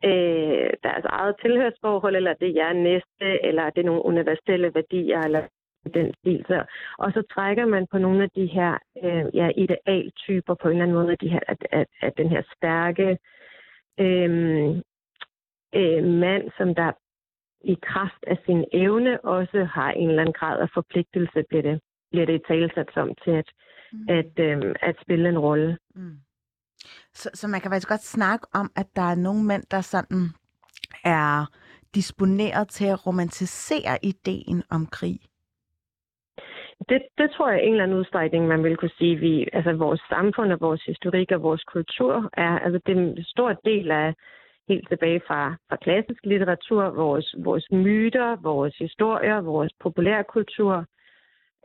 øh, 0.03 0.69
deres 0.83 1.05
eget 1.05 1.35
tilhørsforhold, 1.41 2.15
eller 2.15 2.33
det 2.33 2.51
er 2.57 2.73
næste, 2.73 3.45
eller 3.47 3.69
det 3.69 3.81
er 3.81 3.85
nogle 3.85 4.05
universelle 4.05 4.71
værdier, 4.75 5.19
eller 5.19 5.41
den 5.93 6.13
stil. 6.13 6.45
Så, 6.47 6.65
og 6.97 7.11
så 7.11 7.23
trækker 7.33 7.65
man 7.65 7.87
på 7.91 7.97
nogle 7.97 8.23
af 8.23 8.29
de 8.29 8.45
her 8.45 8.77
øh, 9.03 9.25
ja, 9.33 9.49
idealtyper 9.57 10.53
på 10.53 10.67
en 10.67 10.71
eller 10.71 10.83
anden 10.83 10.97
måde, 10.97 11.15
de 11.15 11.29
her, 11.29 11.39
at, 11.47 11.67
at, 11.71 11.87
at 12.01 12.13
den 12.17 12.29
her 12.29 12.41
stærke 12.55 13.17
øh, 13.99 14.69
øh, 15.75 16.03
mand, 16.03 16.43
som 16.57 16.75
der 16.75 16.91
i 17.61 17.77
kraft 17.81 18.23
af 18.27 18.37
sin 18.45 18.65
evne 18.73 19.25
også 19.25 19.63
har 19.63 19.91
en 19.91 20.09
eller 20.09 20.21
anden 20.21 20.33
grad 20.33 20.59
af 20.59 20.69
forpligtelse, 20.73 21.43
bliver 21.49 21.61
det, 21.61 21.81
bliver 22.11 22.25
det 22.25 22.41
talsat 22.47 22.89
som 22.93 23.15
til 23.23 23.31
at, 23.31 23.49
mm. 23.93 24.09
at, 24.09 24.39
øh, 24.39 24.75
at 24.81 24.95
spille 25.01 25.29
en 25.29 25.39
rolle. 25.39 25.77
Mm. 25.95 26.17
Så, 27.13 27.29
så 27.33 27.47
man 27.47 27.61
kan 27.61 27.71
faktisk 27.71 27.89
godt 27.89 28.03
snakke 28.03 28.47
om, 28.53 28.71
at 28.75 28.87
der 28.95 29.01
er 29.01 29.15
nogle 29.15 29.43
mænd, 29.43 29.63
der 29.71 29.81
sådan 29.81 30.29
er 31.03 31.45
disponeret 31.95 32.69
til 32.69 32.85
at 32.85 33.07
romantisere 33.07 34.05
ideen 34.05 34.63
om 34.69 34.85
krig. 34.85 35.19
Det, 36.89 37.01
det 37.17 37.31
tror 37.31 37.49
jeg 37.49 37.63
i 37.63 37.65
en 37.65 37.71
eller 37.71 37.83
anden 37.83 37.97
udstrækning, 37.97 38.47
man 38.47 38.63
vil 38.63 38.77
kunne 38.77 38.97
sige, 38.97 39.15
vi, 39.15 39.47
altså 39.53 39.73
vores 39.73 40.01
samfund 40.09 40.51
og 40.51 40.61
vores 40.61 40.83
historik 40.83 41.31
og 41.31 41.41
vores 41.41 41.63
kultur 41.63 42.29
er, 42.33 42.59
altså 42.59 42.79
det 42.85 42.97
er 42.97 43.01
en 43.01 43.23
stor 43.23 43.53
del 43.65 43.91
af 43.91 44.13
helt 44.69 44.87
tilbage 44.89 45.21
fra, 45.27 45.55
fra 45.69 45.75
klassisk 45.75 46.25
litteratur, 46.25 46.83
vores, 46.89 47.35
vores 47.37 47.71
myter, 47.71 48.35
vores 48.35 48.77
historier, 48.77 49.41
vores 49.41 49.73
populærkultur, 49.79 50.85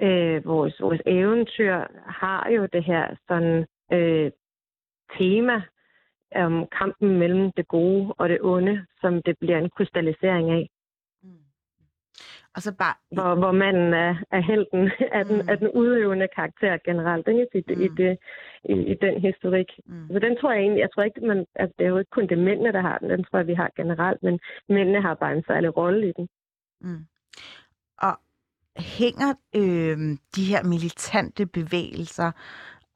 øh, 0.02 0.44
vores, 0.44 0.80
vores 0.80 1.00
eventyr 1.06 1.84
har 2.06 2.50
jo 2.50 2.68
det 2.72 2.84
her 2.84 3.16
sådan 3.28 3.66
øh, 3.92 4.30
tema 5.18 5.62
om 6.34 6.66
kampen 6.78 7.18
mellem 7.18 7.52
det 7.56 7.68
gode 7.68 8.14
og 8.18 8.28
det 8.28 8.38
onde, 8.40 8.86
som 9.00 9.22
det 9.22 9.36
bliver 9.40 9.58
en 9.58 9.70
krystallisering 9.70 10.50
af. 10.50 10.68
Og 12.54 12.62
så 12.62 12.72
bare... 12.82 12.94
Hvor, 13.12 13.34
hvor 13.34 13.52
manden 13.52 13.94
er, 13.94 14.14
er 14.30 14.40
helten 14.40 14.90
af 15.12 15.24
den, 15.28 15.42
mm. 15.42 15.48
af 15.48 15.58
den 15.58 15.68
udøvende 15.68 16.28
karakter 16.36 16.78
generelt, 16.84 17.28
ikke? 17.28 17.46
I, 17.54 17.74
mm. 17.74 17.82
i, 17.82 17.88
det, 17.88 18.18
i, 18.64 18.74
i 18.92 18.94
den 19.04 19.20
historik. 19.20 19.70
Mm. 19.86 20.08
Så 20.12 20.18
den 20.18 20.36
tror 20.36 20.52
jeg 20.52 20.60
egentlig, 20.60 20.80
jeg 20.80 20.90
tror 20.94 21.02
ikke, 21.02 21.20
man, 21.20 21.46
altså, 21.54 21.74
det 21.78 21.84
er 21.84 21.90
jo 21.90 21.98
ikke 21.98 22.10
kun 22.10 22.28
det 22.28 22.38
mændene, 22.38 22.72
der 22.72 22.80
har 22.80 22.98
den, 22.98 23.10
den 23.10 23.24
tror 23.24 23.38
jeg, 23.38 23.46
vi 23.46 23.54
har 23.54 23.70
generelt, 23.76 24.22
men 24.22 24.38
mændene 24.68 25.02
har 25.02 25.14
bare 25.14 25.32
en 25.32 25.44
særlig 25.46 25.76
rolle 25.76 26.08
i 26.08 26.12
den. 26.16 26.28
Mm. 26.80 27.04
Og 27.98 28.14
hænger 28.76 29.30
øh, 29.56 29.98
de 30.36 30.44
her 30.44 30.62
militante 30.64 31.46
bevægelser 31.46 32.30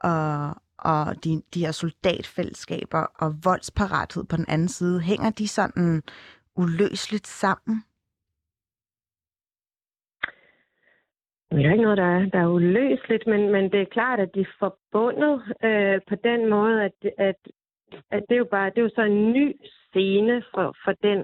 og, 0.01 0.55
og 0.79 1.25
de, 1.25 1.43
de 1.55 1.65
her 1.65 1.73
soldatfællesskaber 1.73 3.03
og 3.15 3.35
voldsparathed 3.45 4.25
på 4.25 4.37
den 4.37 4.45
anden 4.49 4.69
side, 4.69 5.01
hænger 5.01 5.31
de 5.31 5.49
sådan 5.49 6.03
uløseligt 6.57 7.27
sammen? 7.27 7.85
Det 11.57 11.67
er 11.67 11.73
ikke 11.73 11.83
noget, 11.83 11.99
der 11.99 12.05
er, 12.05 12.27
der 12.27 12.39
er 12.39 12.55
uløseligt, 12.57 13.27
men, 13.27 13.53
men 13.53 13.65
det 13.73 13.81
er 13.81 13.95
klart, 13.97 14.21
at 14.21 14.35
de 14.35 14.41
er 14.41 14.55
forbundet 14.59 15.43
øh, 15.65 16.01
på 16.09 16.15
den 16.15 16.51
måde, 16.51 16.85
at, 16.85 16.93
at, 17.19 17.37
at 18.11 18.23
det, 18.29 18.35
er 18.35 18.39
jo 18.45 18.49
bare, 18.51 18.71
det 18.71 18.79
er 18.79 18.83
jo 18.83 18.91
så 18.95 19.03
en 19.03 19.33
ny 19.33 19.57
scene 19.63 20.43
for, 20.55 20.77
for 20.85 20.93
den 21.03 21.19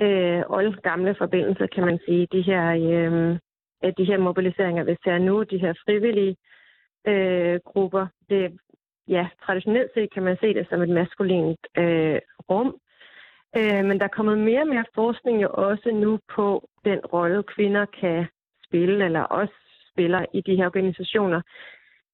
øh, 0.00 0.42
old 0.46 0.82
gamle 0.82 1.14
forbindelse, 1.18 1.66
kan 1.66 1.84
man 1.84 1.98
sige. 2.06 2.28
De 2.32 2.42
her, 2.42 2.64
øh, 2.70 3.92
de 3.98 4.04
her 4.04 4.18
mobiliseringer, 4.18 4.84
vi 4.84 4.96
ser 5.04 5.18
nu, 5.18 5.42
de 5.42 5.58
her 5.58 5.74
frivillige 5.84 6.36
øh, 7.06 7.60
grupper, 7.64 8.06
det, 8.30 8.58
ja, 9.08 9.28
traditionelt 9.46 9.90
set 9.94 10.12
kan 10.14 10.22
man 10.22 10.36
se 10.40 10.54
det 10.54 10.66
som 10.68 10.82
et 10.82 10.88
maskulint 10.88 11.66
øh, 11.78 12.20
rum, 12.50 12.76
Øh, 13.56 13.84
men 13.84 13.98
der 13.98 14.04
er 14.04 14.16
kommet 14.16 14.38
mere 14.38 14.60
og 14.60 14.68
mere 14.68 14.84
forskning 14.94 15.42
jo 15.42 15.48
også 15.52 15.90
nu 15.90 16.18
på 16.34 16.68
den 16.84 16.98
rolle, 16.98 17.42
kvinder 17.42 17.84
kan 18.00 18.26
spille, 18.72 19.04
eller 19.04 19.20
også 19.20 19.54
spiller 19.92 20.24
i 20.34 20.40
de 20.40 20.56
her 20.56 20.66
organisationer. 20.66 21.40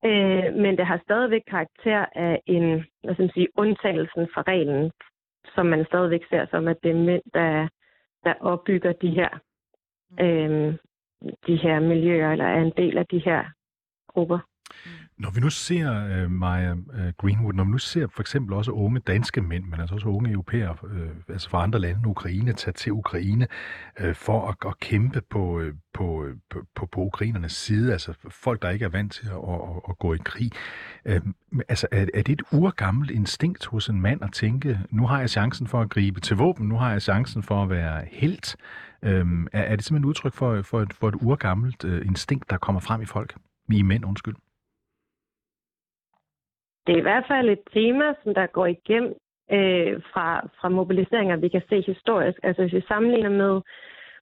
Øh, 0.05 0.55
men 0.55 0.77
det 0.79 0.87
har 0.87 1.01
stadigvæk 1.05 1.43
karakter 1.47 2.07
af 2.15 2.43
en, 2.47 2.85
hvad 3.05 3.15
skal 3.15 3.23
man 3.23 3.35
sige, 3.35 3.49
undtagelsen 3.57 4.29
fra 4.35 4.43
reglen, 4.43 4.91
som 5.55 5.67
man 5.67 5.85
stadigvæk 5.85 6.25
ser 6.31 6.47
som, 6.51 6.69
at 6.69 6.77
det 6.83 6.91
er 6.91 6.95
mænd, 6.95 7.23
der, 7.35 7.69
der 8.25 8.35
opbygger 8.41 8.93
de 8.93 9.11
her, 9.11 9.29
øh, 10.21 10.75
de 11.47 11.57
her 11.57 11.81
miljøer, 11.81 12.33
eller 12.33 12.45
er 12.45 12.63
en 12.63 12.73
del 12.77 12.99
af 12.99 13.07
de 13.07 13.19
her 13.19 13.45
grupper. 14.09 14.39
Når 15.19 15.31
vi 15.31 15.41
nu 15.41 15.51
ser, 15.51 16.25
uh, 16.25 16.31
Maja 16.31 16.75
øh, 16.95 17.13
Greenwood, 17.19 17.53
når 17.53 17.65
vi 17.65 17.71
nu 17.71 17.79
ser 17.79 18.07
for 18.07 18.21
eksempel 18.21 18.55
også 18.55 18.71
unge 18.71 19.01
danske 19.01 19.41
mænd, 19.41 19.65
men 19.65 19.81
altså 19.81 19.95
også 19.95 20.09
unge 20.09 20.31
europæere, 20.31 20.77
uh, 20.83 20.91
altså 21.29 21.51
fra 21.51 21.63
andre 21.63 21.79
lande, 21.79 22.09
Ukraine, 22.09 22.53
tage 22.53 22.73
til 22.73 22.93
Ukraine 22.93 23.47
uh, 24.05 24.15
for 24.15 24.49
at, 24.49 24.57
at 24.67 24.81
kæmpe 24.81 25.21
på, 25.31 25.59
uh, 25.59 25.67
på, 25.95 26.27
på, 26.51 26.61
på, 26.75 26.87
på 26.87 27.01
ukrainernes 27.01 27.53
side, 27.53 27.93
altså 27.93 28.15
folk, 28.31 28.63
der 28.63 28.71
ikke 28.71 28.85
er 28.85 28.89
vant 28.89 29.13
til 29.13 29.27
at, 29.27 29.33
at, 29.33 29.81
at 29.89 29.99
gå 29.99 30.15
i 30.15 30.19
krig. 30.25 30.51
Uh, 31.05 31.17
altså 31.69 31.87
er, 31.93 32.07
er 32.15 32.23
det 32.23 32.33
et 32.33 32.43
urgammelt 32.53 33.11
instinkt 33.11 33.67
hos 33.67 33.89
en 33.89 34.01
mand 34.01 34.23
at 34.23 34.33
tænke, 34.33 34.81
nu 34.91 35.07
har 35.07 35.21
jeg 35.21 35.31
chancen 35.31 35.67
for 35.67 35.81
at 35.81 35.89
gribe 35.89 36.21
til 36.21 36.37
våben, 36.37 36.69
nu 36.69 36.77
har 36.77 36.91
jeg 36.91 37.03
chancen 37.03 37.43
for 37.43 37.63
at 37.63 37.71
være 37.71 38.05
helt. 38.13 38.57
Uh, 39.03 39.09
er, 39.09 39.23
er 39.53 39.77
det 39.77 39.85
simpelthen 39.85 40.05
et 40.05 40.09
udtryk 40.09 40.35
for, 40.35 40.63
for, 40.63 40.83
et, 40.83 40.93
for 40.93 41.09
et 41.09 41.15
urgammelt 41.21 41.85
uh, 41.85 42.07
instinkt, 42.07 42.51
der 42.51 42.57
kommer 42.57 42.81
frem 42.81 43.03
i 43.03 43.07
folk? 43.07 43.37
I 43.73 43.83
mænd, 43.83 44.05
undskyld 44.05 44.35
det 46.89 46.95
er 46.95 47.01
i 47.01 47.09
hvert 47.11 47.27
fald 47.29 47.49
et 47.49 47.65
tema, 47.75 48.05
som 48.23 48.35
der 48.35 48.47
går 48.47 48.67
igennem 48.67 49.15
øh, 49.57 50.03
fra, 50.13 50.27
fra 50.61 50.69
mobiliseringer, 50.69 51.37
vi 51.37 51.49
kan 51.49 51.63
se 51.69 51.83
historisk. 51.87 52.39
Altså 52.43 52.63
hvis 52.63 52.75
vi 52.75 52.85
sammenligner 52.89 53.31
med 53.31 53.61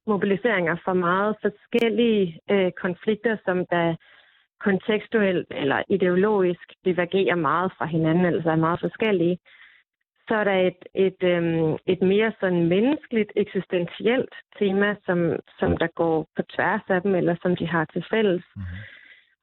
mobiliseringer 0.07 0.77
fra 0.85 0.95
meget 0.95 1.37
forskellige 1.43 2.41
øh, 2.51 2.73
konflikter, 2.73 3.37
som 3.45 3.67
der 3.71 3.97
kontekstuelt 4.61 5.47
eller 5.51 5.83
ideologisk 5.89 6.67
divergerer 6.85 7.35
meget 7.35 7.73
fra 7.79 7.87
hinanden, 7.87 8.25
altså 8.25 8.51
er 8.51 8.64
meget 8.67 8.81
forskellige, 8.81 9.39
så 10.29 10.35
er 10.35 10.45
der 10.45 10.59
et, 10.71 10.83
et, 10.95 11.21
øhm, 11.23 11.77
et 11.87 12.03
mere 12.03 12.33
sådan 12.41 12.67
menneskeligt, 12.67 13.33
eksistentielt 13.37 14.35
tema, 14.59 14.95
som, 15.07 15.19
som 15.59 15.77
der 15.77 15.87
går 15.87 16.27
på 16.37 16.43
tværs 16.43 16.85
af 16.89 17.03
dem, 17.03 17.14
eller 17.14 17.37
som 17.43 17.57
de 17.57 17.67
har 17.67 17.85
til 17.85 18.05
fælles. 18.11 18.45
Mm-hmm 18.57 18.96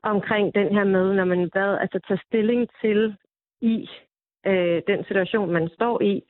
omkring 0.04 0.56
den 0.56 0.76
her 0.76 0.84
med, 0.84 1.14
når 1.14 1.26
man 1.26 1.49
hvad, 1.54 1.78
altså 1.78 1.99
tager 2.08 2.22
stilling 2.28 2.70
til 2.82 3.16
i 3.62 3.89
øh, 4.45 4.82
den 4.88 5.04
situation, 5.04 5.51
man 5.51 5.70
står 5.70 6.01
i, 6.01 6.24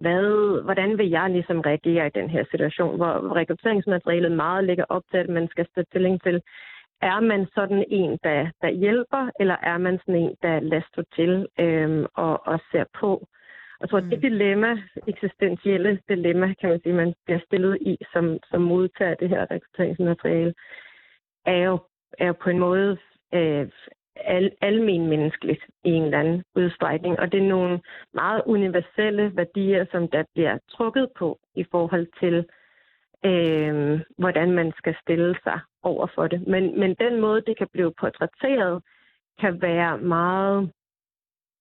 hvad, 0.00 0.62
hvordan 0.62 0.98
vil 0.98 1.10
jeg 1.10 1.30
ligesom 1.30 1.60
reagere 1.60 2.06
i 2.06 2.16
den 2.18 2.30
her 2.30 2.44
situation, 2.50 2.96
hvor, 2.96 3.36
rekrutteringsmaterialet 3.36 4.32
meget 4.32 4.64
ligger 4.64 4.84
op 4.88 5.02
til, 5.10 5.18
at 5.18 5.28
man 5.28 5.48
skal 5.48 5.66
stille 5.70 5.86
stilling 5.90 6.22
til, 6.22 6.42
er 7.02 7.20
man 7.20 7.46
sådan 7.54 7.84
en, 7.88 8.18
der, 8.24 8.50
der 8.62 8.70
hjælper, 8.70 9.30
eller 9.40 9.56
er 9.62 9.78
man 9.78 9.98
sådan 9.98 10.20
en, 10.22 10.34
der 10.42 10.60
lader 10.60 10.82
stå 10.92 11.02
til 11.16 11.46
øh, 11.58 12.06
og, 12.14 12.46
og 12.46 12.60
ser 12.72 12.84
på? 13.00 13.26
Jeg 13.80 13.88
tror, 13.88 14.00
mm. 14.00 14.10
det 14.10 14.22
dilemma, 14.22 14.82
eksistentielle 15.06 16.00
dilemma, 16.08 16.54
kan 16.60 16.68
man 16.70 16.80
sige, 16.82 16.92
man 16.92 17.14
bliver 17.24 17.40
stillet 17.46 17.78
i 17.80 17.98
som, 18.12 18.38
som 18.50 18.62
modtager 18.62 19.14
det 19.14 19.28
her 19.28 19.46
rekrutteringsmateriale, 19.50 20.54
er 21.46 21.62
jo, 21.68 21.78
er 22.18 22.26
jo 22.26 22.34
på 22.42 22.50
en 22.50 22.58
måde 22.58 22.98
øh, 23.34 23.68
al, 24.16 24.50
almen 24.60 25.06
menneskeligt 25.08 25.62
i 25.84 25.90
en 25.90 26.04
eller 26.04 26.18
anden 26.18 26.44
udstrækning. 26.54 27.20
Og 27.20 27.32
det 27.32 27.42
er 27.42 27.48
nogle 27.48 27.80
meget 28.14 28.42
universelle 28.46 29.36
værdier, 29.36 29.86
som 29.90 30.08
der 30.08 30.24
bliver 30.34 30.58
trukket 30.70 31.08
på 31.18 31.38
i 31.54 31.64
forhold 31.70 32.06
til, 32.20 32.46
øh, 33.24 34.00
hvordan 34.18 34.52
man 34.52 34.72
skal 34.78 34.96
stille 35.02 35.36
sig 35.42 35.60
over 35.82 36.06
for 36.14 36.26
det. 36.26 36.46
Men, 36.46 36.80
men 36.80 36.94
den 36.94 37.20
måde, 37.20 37.42
det 37.46 37.58
kan 37.58 37.68
blive 37.72 37.92
portrætteret, 38.00 38.82
kan 39.40 39.62
være 39.62 39.98
meget 39.98 40.70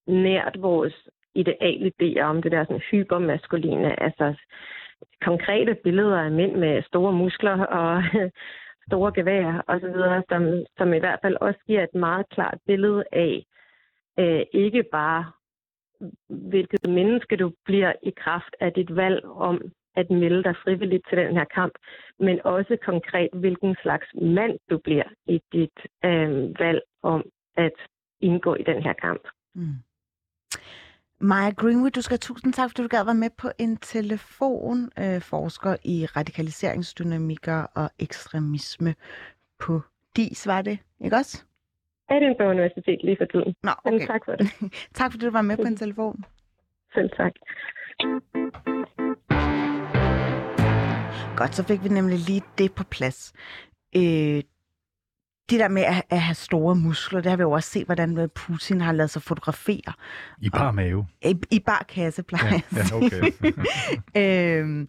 nært 0.08 0.56
vores 0.62 1.08
ideale 1.36 1.92
idéer 1.92 2.22
om 2.22 2.42
det 2.42 2.52
der 2.52 2.64
sådan 2.64 2.82
hypermaskuline, 2.92 4.04
altså 4.04 4.34
konkrete 5.22 5.76
billeder 5.84 6.18
af 6.18 6.32
mænd 6.32 6.56
med 6.56 6.84
store 6.84 7.14
muskler 7.14 7.66
og 7.66 8.04
store 8.88 9.12
geværer 9.16 9.62
osv., 9.68 10.24
som, 10.30 10.66
som 10.78 10.94
i 10.94 11.00
hvert 11.00 11.20
fald 11.22 11.36
også 11.42 11.60
giver 11.68 11.84
et 11.84 11.96
meget 11.96 12.30
klart 12.30 12.58
billede 12.66 13.04
af 13.12 13.46
øh, 14.20 14.46
ikke 14.54 14.84
bare, 14.92 15.32
hvilket 16.30 16.90
menneske 16.90 17.36
du 17.36 17.52
bliver 17.66 17.94
i 18.04 18.10
kraft 18.18 18.56
af 18.60 18.74
dit 18.74 18.96
valg 18.96 19.26
om 19.26 19.62
at 19.96 20.10
melde 20.10 20.44
dig 20.44 20.56
frivilligt 20.64 21.06
til 21.10 21.18
den 21.18 21.38
her 21.38 21.46
kamp, 21.46 21.74
men 22.20 22.40
også 22.46 22.78
konkret, 22.86 23.30
hvilken 23.34 23.76
slags 23.82 24.08
mand 24.22 24.60
du 24.70 24.78
bliver 24.78 25.04
i 25.28 25.42
dit 25.54 25.78
øh, 26.06 26.60
valg 26.60 26.82
om 27.04 27.24
at 27.58 27.78
indgå 28.22 28.56
i 28.56 28.64
den 28.64 28.84
her 28.84 28.94
kamp. 28.94 29.28
Mm. 29.56 29.76
Maja 31.20 31.52
Greenwood, 31.52 31.92
du 31.92 32.02
skal 32.02 32.20
tusind 32.20 32.54
tak, 32.54 32.70
fordi 32.70 32.82
du 32.82 32.88
gad 32.88 33.06
være 33.06 33.16
med 33.16 33.30
på 33.38 33.50
en 33.60 33.78
telefon. 33.78 34.90
Øh, 35.00 35.22
forsker 35.22 35.76
i 35.84 36.06
radikaliseringsdynamikker 36.06 37.66
og 37.76 37.90
ekstremisme 38.00 38.96
på 39.60 39.82
DIS, 40.16 40.48
var 40.48 40.62
det, 40.62 40.80
ikke 41.04 41.16
også? 41.16 41.44
Edinburgh 42.12 42.50
Universitet 42.50 43.00
lige 43.04 43.18
for 43.20 43.26
tiden. 43.26 43.56
Nå, 43.64 43.72
okay. 43.86 43.98
Men 43.98 44.08
tak 44.08 44.22
for 44.26 44.36
det. 44.36 44.48
tak 45.00 45.12
fordi 45.12 45.26
du 45.26 45.32
var 45.32 45.42
med 45.42 45.58
på 45.58 45.68
en 45.68 45.78
telefon. 45.78 46.26
Selv 46.94 47.10
tak. 47.10 47.34
Godt, 51.38 51.56
så 51.56 51.64
fik 51.64 51.84
vi 51.84 51.90
nemlig 51.90 52.20
lige 52.20 52.42
det 52.58 52.76
på 52.76 52.84
plads. 52.84 53.34
Øh, 53.96 54.44
det 55.50 55.60
der 55.60 55.68
med 55.68 55.82
at, 55.82 56.04
at 56.10 56.22
have 56.22 56.36
store 56.36 56.76
muskler, 56.76 57.22
det 57.22 57.30
har 57.30 57.38
vi 57.38 57.42
jo 57.42 57.52
også 57.52 57.70
set, 57.70 57.86
hvordan 57.86 58.30
Putin 58.36 58.82
har 58.82 58.92
lavet 58.92 59.10
sig 59.10 59.22
fotografere. 59.22 59.94
I 60.42 60.50
bar 60.50 60.72
mave. 60.72 61.08
I, 61.22 61.36
i 61.52 61.60
bar 61.60 61.86
kasse, 61.90 62.24
plejer 62.24 62.54
ja, 62.54 62.62
ja, 62.92 62.96
okay. 62.96 63.32
øhm, 64.62 64.88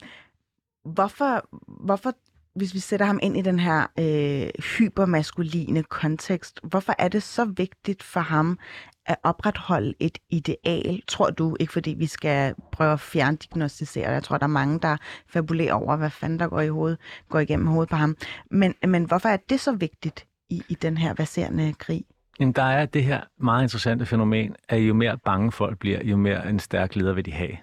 hvorfor, 0.85 1.49
hvorfor, 1.85 2.13
hvis 2.57 2.75
vi 2.75 2.79
sætter 2.79 3.07
ham 3.07 3.19
ind 3.23 3.37
i 3.37 3.43
den 3.43 3.59
her 3.59 3.87
øh, 3.99 4.63
hypermaskuline 4.79 5.83
kontekst, 5.83 6.61
hvorfor 6.63 6.95
er 6.99 7.09
det 7.09 7.23
så 7.23 7.45
vigtigt 7.45 8.03
for 8.03 8.21
ham 8.21 8.59
at 9.07 9.17
opretholde 9.23 9.95
et 10.01 10.19
ideal, 10.31 11.03
tror 11.09 11.31
du, 11.31 11.57
ikke 11.61 11.73
fordi 11.73 11.95
vi 11.99 12.07
skal 12.07 12.55
prøve 12.73 12.93
at 12.93 13.01
fjerndiagnostisere 13.01 14.11
Jeg 14.11 14.23
tror, 14.23 14.39
der 14.39 14.45
er 14.45 14.49
mange, 14.49 14.79
der 14.81 14.97
fabulerer 15.29 15.75
over, 15.75 15.97
hvad 15.97 16.11
fanden 16.11 16.39
der 16.39 16.49
går, 16.49 16.61
i 16.61 16.69
hovedet, 16.69 16.99
går 17.29 17.39
igennem 17.39 17.67
hovedet 17.67 17.91
på 17.91 17.97
ham. 17.97 18.17
Men, 18.51 18.75
men 18.87 19.05
hvorfor 19.05 19.29
er 19.29 19.37
det 19.37 19.61
så 19.61 19.73
vigtigt 19.73 20.27
i, 20.55 20.63
i 20.69 20.75
den 20.75 20.99
her 20.99 21.15
baserende 21.15 21.73
krig? 21.73 22.05
Jamen, 22.41 22.53
der 22.53 22.63
er 22.63 22.87
det 22.87 23.05
her 23.05 23.21
meget 23.39 23.63
interessante 23.63 24.07
fænomen, 24.07 24.57
at 24.69 24.79
jo 24.79 24.95
mere 24.95 25.19
bange 25.19 25.53
folk 25.53 25.79
bliver, 25.79 26.05
jo 26.05 26.17
mere 26.17 26.51
en 26.51 26.59
stærk 26.59 26.97
leder 26.97 27.13
vil 27.13 27.27
de 27.27 27.33
have. 27.33 27.57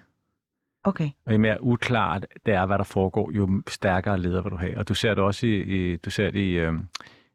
Okay. 0.84 1.10
Og 1.26 1.32
jo 1.32 1.38
mere 1.38 1.62
uklart 1.62 2.26
det 2.46 2.54
er, 2.54 2.66
hvad 2.66 2.78
der 2.78 2.84
foregår, 2.84 3.30
jo 3.30 3.62
stærkere 3.68 4.18
leder 4.18 4.42
vil 4.42 4.50
du 4.52 4.56
have. 4.56 4.78
Og 4.78 4.88
du 4.88 4.94
ser 4.94 5.14
det 5.14 5.24
også 5.24 5.46
i, 5.46 5.60
i 5.60 5.96
du 5.96 6.10
ser 6.10 6.30
det 6.30 6.40
i, 6.40 6.52
øh, 6.52 6.72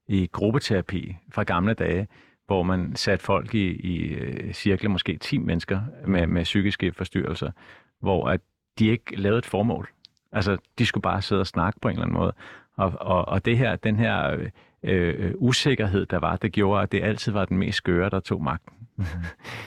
i 0.07 0.29
gruppeterapi 0.31 1.17
fra 1.31 1.43
gamle 1.43 1.73
dage, 1.73 2.07
hvor 2.45 2.63
man 2.63 2.95
satte 2.95 3.25
folk 3.25 3.55
i, 3.55 3.67
i 3.67 3.97
øh, 4.03 4.53
cirkler, 4.53 4.89
måske 4.89 5.17
10 5.17 5.37
mennesker 5.37 5.81
med, 6.07 6.27
med 6.27 6.43
psykiske 6.43 6.91
forstyrrelser, 6.91 7.51
hvor 7.99 8.29
at 8.29 8.41
de 8.79 8.87
ikke 8.87 9.15
lavede 9.15 9.39
et 9.39 9.45
formål. 9.45 9.89
Altså, 10.31 10.57
de 10.79 10.85
skulle 10.85 11.01
bare 11.01 11.21
sidde 11.21 11.41
og 11.41 11.47
snakke 11.47 11.79
på 11.79 11.87
en 11.87 11.93
eller 11.93 12.05
anden 12.05 12.17
måde. 12.17 12.33
Og, 12.75 12.93
og, 12.99 13.27
og 13.27 13.45
det 13.45 13.57
her, 13.57 13.75
den 13.75 13.95
her 13.95 14.37
øh, 14.83 15.15
øh, 15.17 15.33
usikkerhed, 15.37 16.05
der 16.05 16.17
var, 16.17 16.35
det 16.35 16.51
gjorde, 16.51 16.83
at 16.83 16.91
det 16.91 17.03
altid 17.03 17.31
var 17.31 17.45
den 17.45 17.57
mest 17.57 17.77
skøre, 17.77 18.09
der 18.09 18.19
tog 18.19 18.43
magten. 18.43 18.73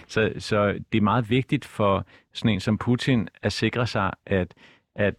så, 0.09 0.33
så 0.39 0.79
det 0.93 0.99
er 0.99 1.03
meget 1.03 1.31
vigtigt 1.31 1.65
for 1.65 2.07
sådan 2.33 2.51
en 2.51 2.61
som 2.61 2.79
Putin 2.79 3.29
at 3.43 3.53
sikre 3.53 3.87
sig, 3.87 4.11
at, 4.27 4.55
at, 4.95 5.15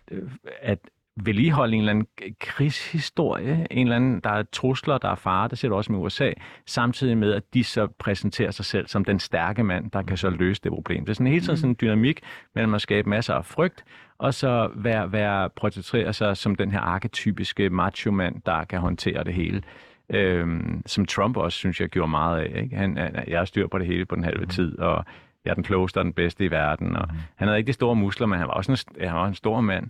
at 0.61 0.79
vedligeholde 1.17 1.73
en 1.73 1.79
eller 1.79 1.91
anden 1.91 2.07
krigshistorie, 2.39 3.67
en 3.71 3.87
eller 3.87 3.95
anden, 3.95 4.19
der 4.19 4.29
er 4.29 4.43
trusler, 4.51 4.97
der 4.97 5.09
er 5.09 5.15
fare, 5.15 5.47
det 5.47 5.57
ser 5.57 5.69
du 5.69 5.75
også 5.75 5.91
med 5.91 5.99
USA, 5.99 6.31
samtidig 6.65 7.17
med, 7.17 7.33
at 7.33 7.43
de 7.53 7.63
så 7.63 7.87
præsenterer 7.87 8.51
sig 8.51 8.65
selv 8.65 8.87
som 8.87 9.05
den 9.05 9.19
stærke 9.19 9.63
mand, 9.63 9.91
der 9.91 10.01
kan 10.01 10.17
så 10.17 10.29
løse 10.29 10.61
det 10.63 10.71
problem. 10.71 11.05
Det 11.05 11.09
er 11.09 11.13
sådan 11.13 11.27
hele 11.27 11.41
tiden 11.41 11.57
sådan 11.57 11.69
en 11.69 11.77
dynamik 11.81 12.19
mellem 12.55 12.73
at 12.73 12.81
skabe 12.81 13.09
masser 13.09 13.33
af 13.33 13.45
frygt, 13.45 13.83
og 14.17 14.33
så 14.33 14.69
være, 14.75 15.11
være 15.11 15.49
portrættere 15.49 16.13
sig 16.13 16.37
som 16.37 16.55
den 16.55 16.71
her 16.71 16.79
arketypiske 16.79 17.69
macho-mand, 17.69 18.41
der 18.45 18.63
kan 18.63 18.79
håndtere 18.79 19.23
det 19.23 19.33
hele. 19.33 19.61
Øhm, 20.09 20.81
som 20.85 21.05
Trump 21.05 21.37
også, 21.37 21.57
synes 21.57 21.81
jeg, 21.81 21.89
gjorde 21.89 22.11
meget 22.11 22.41
af. 22.41 22.61
Ikke? 22.63 22.75
Han, 22.75 22.97
jeg 23.27 23.39
har 23.39 23.45
styr 23.45 23.67
på 23.67 23.77
det 23.77 23.87
hele 23.87 24.05
på 24.05 24.15
den 24.15 24.23
halve 24.23 24.45
tid, 24.45 24.79
og 24.79 25.05
jeg 25.45 25.51
er 25.51 25.55
den 25.55 25.63
klogeste 25.63 25.97
og 25.97 26.05
den 26.05 26.13
bedste 26.13 26.45
i 26.45 26.51
verden. 26.51 26.95
Og 26.95 27.07
han 27.35 27.47
havde 27.47 27.57
ikke 27.57 27.67
de 27.67 27.73
store 27.73 27.95
muskler, 27.95 28.27
men 28.27 28.39
han 28.39 28.47
var 28.47 28.53
også 28.53 28.71
en, 28.71 29.07
han 29.07 29.15
var 29.15 29.27
en 29.27 29.35
stor 29.35 29.61
mand. 29.61 29.89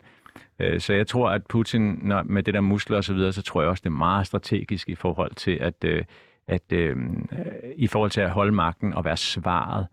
Øh, 0.59 0.79
så 0.79 0.93
jeg 0.93 1.07
tror, 1.07 1.29
at 1.29 1.47
Putin 1.47 1.99
når, 2.01 2.23
med 2.23 2.43
det 2.43 2.53
der 2.53 2.61
muskler 2.61 2.97
og 2.97 3.03
så 3.03 3.13
videre, 3.13 3.33
så 3.33 3.41
tror 3.41 3.61
jeg 3.61 3.69
også, 3.69 3.81
det 3.81 3.89
er 3.89 3.97
meget 3.97 4.27
strategisk 4.27 4.89
i 4.89 4.95
forhold 4.95 5.35
til 5.35 5.51
at, 5.51 5.83
øh, 5.85 6.03
at, 6.47 6.73
at 6.73 6.97
i 7.75 7.87
forhold 7.87 8.11
til 8.11 8.21
at 8.21 8.29
holde 8.29 8.51
magten 8.51 8.93
og 8.93 9.05
være 9.05 9.17
svaret 9.17 9.87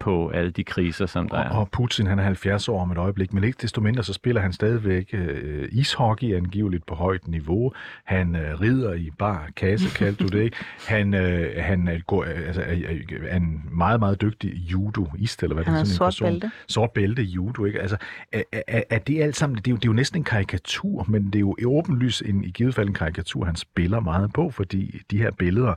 på 0.00 0.28
alle 0.28 0.50
de 0.50 0.64
kriser, 0.64 1.06
som 1.06 1.28
der 1.28 1.36
Og, 1.36 1.44
er. 1.44 1.48
og 1.48 1.70
Putin, 1.70 2.06
han 2.06 2.18
er 2.18 2.22
70 2.22 2.68
år 2.68 2.80
om 2.82 2.90
et 2.90 2.98
øjeblik, 2.98 3.32
men 3.32 3.44
ikke 3.44 3.58
desto 3.62 3.80
mindre, 3.80 4.04
så 4.04 4.12
spiller 4.12 4.40
han 4.40 4.52
stadigvæk 4.52 5.10
øh, 5.12 5.68
ishockey 5.72 6.34
angiveligt 6.36 6.86
på 6.86 6.94
højt 6.94 7.28
niveau. 7.28 7.72
Han 8.04 8.36
øh, 8.36 8.60
rider 8.60 8.94
i 8.94 9.10
bar 9.18 9.48
kasse, 9.56 9.88
kaldte 9.98 10.24
du 10.24 10.28
det 10.28 10.42
ikke? 10.44 10.56
Han, 10.88 11.14
øh, 11.14 11.62
han 11.62 11.88
er, 11.88 11.98
går, 12.06 12.24
altså, 12.24 12.62
er, 12.62 12.66
er, 12.72 12.96
er 13.28 13.36
en 13.36 13.62
meget, 13.72 14.00
meget 14.00 14.20
dygtig 14.20 14.52
judoist, 14.54 15.42
eller 15.42 15.54
hvad 15.54 15.64
Han 15.64 15.72
det 15.74 15.78
har 15.78 15.84
sådan 15.84 16.04
en 16.04 16.06
person. 16.06 16.28
bælte. 16.28 16.50
Sort 16.68 16.90
bælte 16.90 17.22
i 17.22 17.26
judo, 17.26 17.64
ikke? 17.64 17.80
Altså, 17.80 17.96
er, 18.32 18.42
er, 18.68 18.82
er 18.90 18.98
det 18.98 19.22
alt 19.22 19.36
sammen, 19.36 19.56
det 19.56 19.66
er, 19.66 19.70
jo, 19.70 19.76
det 19.76 19.84
er 19.84 19.88
jo 19.88 19.92
næsten 19.92 20.20
en 20.20 20.24
karikatur, 20.24 21.04
men 21.08 21.26
det 21.26 21.34
er 21.34 21.40
jo 21.40 21.56
i 21.58 21.64
åbenlys 21.64 22.22
en, 22.26 22.44
i 22.44 22.50
givet 22.50 22.74
fald 22.74 22.88
en 22.88 22.94
karikatur, 22.94 23.44
han 23.44 23.56
spiller 23.56 24.00
meget 24.00 24.32
på, 24.32 24.50
fordi 24.50 25.00
de 25.10 25.18
her 25.18 25.30
billeder 25.30 25.74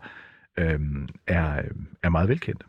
øh, 0.58 0.80
er, 1.28 1.62
er 2.04 2.10
meget 2.10 2.30
velkendte. 2.30 2.66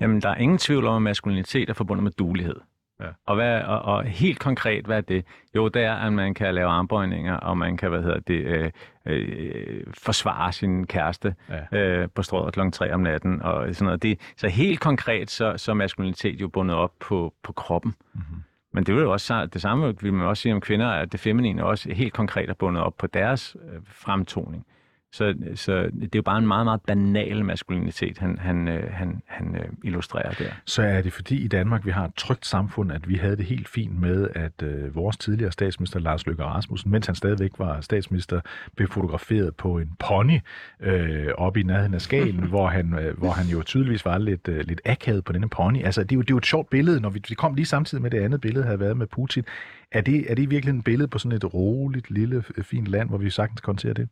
Jamen, 0.00 0.22
der 0.22 0.28
er 0.28 0.36
ingen 0.36 0.58
tvivl 0.58 0.86
om, 0.86 0.96
at 0.96 1.02
maskulinitet 1.02 1.70
er 1.70 1.74
forbundet 1.74 2.04
med 2.04 2.12
dulighed. 2.12 2.56
Ja. 3.00 3.06
Og, 3.26 3.34
hvad, 3.34 3.62
og, 3.62 3.82
og 3.82 4.04
helt 4.04 4.38
konkret, 4.38 4.84
hvad 4.86 4.96
er 4.96 5.00
det? 5.00 5.24
Jo, 5.56 5.68
det 5.68 5.82
er, 5.82 5.94
at 5.94 6.12
man 6.12 6.34
kan 6.34 6.54
lave 6.54 6.68
armbøjninger, 6.68 7.36
og 7.36 7.58
man 7.58 7.76
kan, 7.76 7.90
hvad 7.90 8.02
hedder 8.02 8.20
det, 8.20 8.44
øh, 8.44 8.70
øh, 9.06 9.84
forsvare 9.94 10.52
sin 10.52 10.86
kæreste 10.86 11.34
Ja. 11.72 11.78
øh, 11.78 12.08
på 12.14 12.22
strøget 12.22 12.54
kl. 12.54 12.60
3 12.72 12.94
om 12.94 13.00
natten, 13.00 13.42
og 13.42 13.74
sådan 13.74 13.84
noget. 13.86 14.02
Det, 14.02 14.20
så 14.36 14.48
helt 14.48 14.80
konkret, 14.80 15.30
så, 15.30 15.54
så 15.56 15.70
er 15.70 15.74
maskulinitet 15.74 16.40
jo 16.40 16.48
bundet 16.48 16.76
op 16.76 16.92
på, 17.00 17.34
på 17.42 17.52
kroppen. 17.52 17.94
Mm-hmm. 18.14 18.42
Men 18.72 18.84
det 18.84 18.94
vil 18.94 19.02
jo 19.02 19.12
også 19.12 19.46
det 19.46 19.62
samme 19.62 20.00
vil 20.00 20.12
man 20.12 20.26
også 20.26 20.40
sige 20.42 20.54
om 20.54 20.60
kvinder, 20.60 20.88
at 20.88 21.12
det 21.12 21.20
feminine 21.20 21.64
også 21.64 21.92
helt 21.92 22.12
konkret 22.12 22.50
er 22.50 22.54
bundet 22.54 22.82
op 22.82 22.96
på 22.98 23.06
deres 23.06 23.56
øh, 23.64 23.80
fremtoning. 23.86 24.66
Så, 25.12 25.34
så 25.54 25.82
det 25.82 26.04
er 26.04 26.08
jo 26.16 26.22
bare 26.22 26.38
en 26.38 26.46
meget, 26.46 26.66
meget 26.66 26.80
banal 26.82 27.44
maskulinitet, 27.44 28.18
han, 28.18 28.38
han, 28.38 28.68
øh, 28.68 28.92
han, 28.92 29.22
han 29.26 29.56
øh, 29.56 29.64
illustrerer 29.84 30.30
der. 30.30 30.50
så 30.64 30.82
er 30.82 31.02
det 31.02 31.12
fordi 31.12 31.44
i 31.44 31.48
Danmark, 31.48 31.86
vi 31.86 31.90
har 31.90 32.04
et 32.04 32.14
trygt 32.14 32.46
samfund, 32.46 32.92
at 32.92 33.08
vi 33.08 33.14
havde 33.14 33.36
det 33.36 33.44
helt 33.44 33.68
fint 33.68 34.00
med, 34.00 34.28
at 34.34 34.62
øh, 34.62 34.94
vores 34.94 35.16
tidligere 35.16 35.52
statsminister 35.52 36.00
Lars 36.00 36.26
Løkke 36.26 36.44
Rasmussen, 36.44 36.90
mens 36.90 37.06
han 37.06 37.14
stadigvæk 37.14 37.50
var 37.58 37.80
statsminister, 37.80 38.40
blev 38.76 38.88
fotograferet 38.88 39.56
på 39.56 39.78
en 39.78 39.92
pony 39.98 40.40
øh, 40.80 41.28
oppe 41.38 41.60
i 41.60 41.62
nærheden 41.62 41.94
af 41.94 42.00
Skagen, 42.02 42.38
hvor, 42.52 42.68
han, 42.68 42.98
øh, 42.98 43.18
hvor 43.18 43.30
han 43.30 43.46
jo 43.46 43.62
tydeligvis 43.62 44.04
var 44.04 44.18
lidt, 44.18 44.48
øh, 44.48 44.64
lidt 44.66 44.80
akavet 44.84 45.24
på 45.24 45.32
denne 45.32 45.48
pony. 45.48 45.84
Altså, 45.84 46.02
det 46.02 46.12
er, 46.12 46.16
jo, 46.16 46.20
det 46.20 46.30
er 46.30 46.34
jo 46.34 46.38
et 46.38 46.46
sjovt 46.46 46.70
billede, 46.70 47.00
når 47.00 47.10
vi, 47.10 47.22
vi 47.28 47.34
kom 47.34 47.54
lige 47.54 47.66
samtidig 47.66 48.02
med 48.02 48.10
det 48.10 48.18
andet 48.18 48.40
billede, 48.40 48.64
havde 48.64 48.80
været 48.80 48.96
med 48.96 49.06
Putin. 49.06 49.44
Er 49.92 50.00
det, 50.00 50.30
er 50.30 50.34
det 50.34 50.50
virkelig 50.50 50.78
et 50.78 50.84
billede 50.84 51.08
på 51.08 51.18
sådan 51.18 51.36
et 51.36 51.54
roligt, 51.54 52.10
lille, 52.10 52.42
fint 52.62 52.86
land, 52.86 53.08
hvor 53.08 53.18
vi 53.18 53.30
sagtens 53.30 53.60
kan 53.60 53.66
håndtere 53.66 53.94
det? 53.94 54.08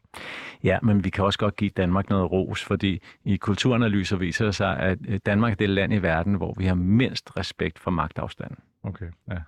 Ja, 0.65 0.79
men 0.83 1.05
vi 1.05 1.11
kan 1.11 1.25
også 1.25 1.39
godt 1.39 1.57
give 1.57 1.71
Danmark 1.71 2.11
noget 2.11 2.33
ros, 2.33 2.65
fordi 2.65 3.03
i 3.25 3.37
kulturanalyser 3.37 4.17
viser 4.17 4.45
det 4.45 4.55
sig, 4.55 4.79
at 4.79 4.99
øh, 5.09 5.21
Danmark 5.27 5.53
er 5.53 5.57
det 5.57 5.69
land 5.69 5.95
i 5.95 5.99
verden, 5.99 6.35
hvor 6.35 6.55
vi 6.59 6.65
har 6.65 6.75
mindst 6.75 7.37
respekt 7.37 7.79
for 7.79 7.91
magtafstanden. 7.91 8.59
Okay, 8.83 9.07
ja. 9.31 9.39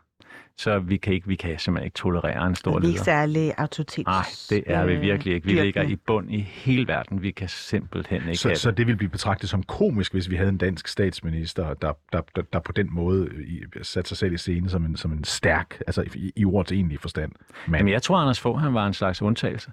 Så 0.60 0.78
vi 0.78 0.96
kan, 0.96 1.12
ikke, 1.14 1.26
vi 1.28 1.34
kan 1.34 1.58
simpelthen 1.58 1.84
ikke 1.86 1.94
tolerere 1.94 2.46
en 2.46 2.54
stor 2.54 2.70
Vi 2.70 2.74
er 2.76 2.80
ikke 2.80 2.88
leder. 2.92 3.04
særlig 3.04 3.52
autoritet. 3.58 4.06
Nej, 4.06 4.24
det 4.50 4.62
er 4.66 4.84
vi 4.86 4.92
øh, 4.92 5.00
virkelig 5.00 5.34
ikke. 5.34 5.46
Vi 5.46 5.52
dyrkende. 5.52 5.64
ligger 5.64 5.82
i 5.82 5.96
bund 5.96 6.32
i 6.32 6.40
hele 6.40 6.88
verden. 6.88 7.22
Vi 7.22 7.30
kan 7.30 7.48
simpelthen 7.48 8.22
ikke 8.22 8.36
Så, 8.36 8.48
have 8.48 8.56
så 8.56 8.70
det. 8.70 8.76
det 8.78 8.86
vil 8.86 8.96
blive 8.96 9.10
betragtet 9.10 9.48
som 9.50 9.62
komisk, 9.62 10.12
hvis 10.12 10.30
vi 10.30 10.36
havde 10.36 10.48
en 10.48 10.58
dansk 10.58 10.88
statsminister, 10.88 11.74
der, 11.74 11.92
der, 12.12 12.20
der, 12.36 12.42
der 12.52 12.58
på 12.60 12.72
den 12.72 12.88
måde 12.94 13.28
i, 13.46 13.60
satte 13.82 14.08
sig 14.08 14.16
selv 14.16 14.32
i 14.32 14.36
scene 14.38 14.68
som 14.70 14.84
en, 14.84 14.96
som 14.96 15.12
en 15.12 15.24
stærk, 15.24 15.78
altså 15.86 16.04
i, 16.14 16.32
i 16.36 16.44
ordets 16.44 16.72
egentlige 16.72 16.98
forstand. 16.98 17.32
Men, 17.66 17.74
Jamen, 17.78 17.92
jeg 17.92 18.02
tror, 18.02 18.16
Anders 18.16 18.40
Fogh, 18.40 18.60
han 18.60 18.74
var 18.74 18.86
en 18.86 18.94
slags 18.94 19.22
undtagelse. 19.22 19.70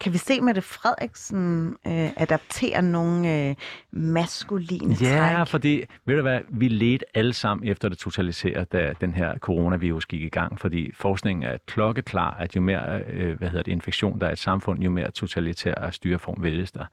Kan 0.00 0.12
vi 0.12 0.18
se 0.18 0.40
Mette 0.40 0.62
Frederiksen 0.62 1.76
øh, 1.86 2.10
adaptere 2.16 2.82
nogle 2.82 3.48
øh, 3.48 3.54
maskuline 3.92 4.96
Ja, 5.00 5.34
træk? 5.34 5.48
fordi, 5.48 5.84
ved 6.06 6.16
du 6.16 6.22
hvad, 6.22 6.40
vi 6.48 6.68
ledte 6.68 7.04
alle 7.14 7.32
sammen 7.32 7.68
efter 7.68 7.88
det 7.88 7.98
totalitære, 7.98 8.64
da 8.64 8.94
den 9.00 9.14
her 9.14 9.38
coronavirus 9.38 10.06
gik 10.06 10.22
i 10.22 10.28
gang, 10.28 10.60
fordi 10.60 10.90
forskningen 10.94 11.42
er 11.42 11.56
klokkeklar, 11.66 12.34
at 12.34 12.56
jo 12.56 12.60
mere 12.60 13.00
øh, 13.00 13.38
hvad 13.38 13.48
hedder 13.48 13.62
det, 13.62 13.72
infektion 13.72 14.20
der 14.20 14.26
er 14.26 14.30
i 14.30 14.32
et 14.32 14.38
samfund, 14.38 14.82
jo 14.82 14.90
mere 14.90 15.10
totalitær 15.10 15.90
styreform 15.90 16.42
vælges 16.42 16.72
der. 16.72 16.84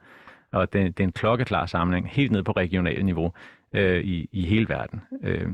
Og 0.52 0.72
det, 0.72 0.98
det 0.98 1.04
er 1.04 1.06
en 1.06 1.12
klokkeklar 1.12 1.66
samling, 1.66 2.08
helt 2.08 2.32
ned 2.32 2.42
på 2.42 2.52
regional 2.52 3.04
niveau 3.04 3.32
øh, 3.72 4.04
i, 4.04 4.28
i 4.32 4.46
hele 4.46 4.68
verden. 4.68 5.00
Øh, 5.22 5.48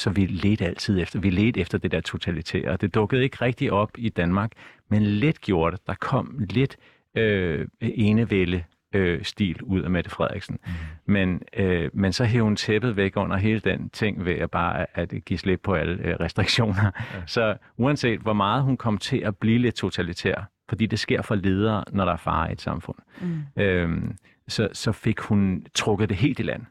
så 0.00 0.10
vi 0.10 0.26
ledte 0.26 0.66
altid 0.66 1.00
efter, 1.00 1.20
vi 1.20 1.30
ledte 1.30 1.60
efter 1.60 1.78
det 1.78 1.90
der 1.90 2.00
totalitære. 2.00 2.76
Det 2.76 2.94
dukkede 2.94 3.22
ikke 3.22 3.36
rigtig 3.40 3.72
op 3.72 3.90
i 3.98 4.08
Danmark, 4.08 4.52
men 4.88 5.02
lidt 5.02 5.40
gjorde 5.40 5.76
det. 5.76 5.86
Der 5.86 5.94
kom 5.94 6.38
lidt 6.50 6.76
øh, 7.16 7.68
enevælde 7.80 8.64
øh, 8.94 9.24
stil 9.24 9.62
ud 9.62 9.82
af 9.82 9.90
Mette 9.90 10.10
Frederiksen. 10.10 10.58
Mm. 10.66 10.72
Men, 11.12 11.42
øh, 11.56 11.90
men 11.92 12.12
så 12.12 12.24
hævde 12.24 12.44
hun 12.44 12.56
tæppet 12.56 12.96
væk 12.96 13.16
under 13.16 13.36
hele 13.36 13.60
den 13.60 13.90
ting 13.90 14.24
ved 14.24 14.34
at 14.34 14.50
bare 14.50 14.86
at 14.94 15.14
give 15.26 15.38
slip 15.38 15.60
på 15.62 15.74
alle 15.74 16.04
øh, 16.04 16.16
restriktioner. 16.20 16.90
Ja. 17.14 17.22
Så 17.26 17.56
uanset 17.76 18.20
hvor 18.20 18.32
meget 18.32 18.62
hun 18.62 18.76
kom 18.76 18.98
til 18.98 19.18
at 19.18 19.36
blive 19.36 19.58
lidt 19.58 19.74
totalitær, 19.74 20.50
fordi 20.68 20.86
det 20.86 20.98
sker 20.98 21.22
for 21.22 21.34
ledere, 21.34 21.84
når 21.92 22.04
der 22.04 22.12
er 22.12 22.16
fare 22.16 22.50
i 22.50 22.52
et 22.52 22.60
samfund, 22.60 22.96
mm. 23.20 23.62
øh, 23.62 24.02
så, 24.48 24.68
så 24.72 24.92
fik 24.92 25.20
hun 25.20 25.66
trukket 25.74 26.08
det 26.08 26.16
helt 26.16 26.38
i 26.38 26.42
land 26.42 26.62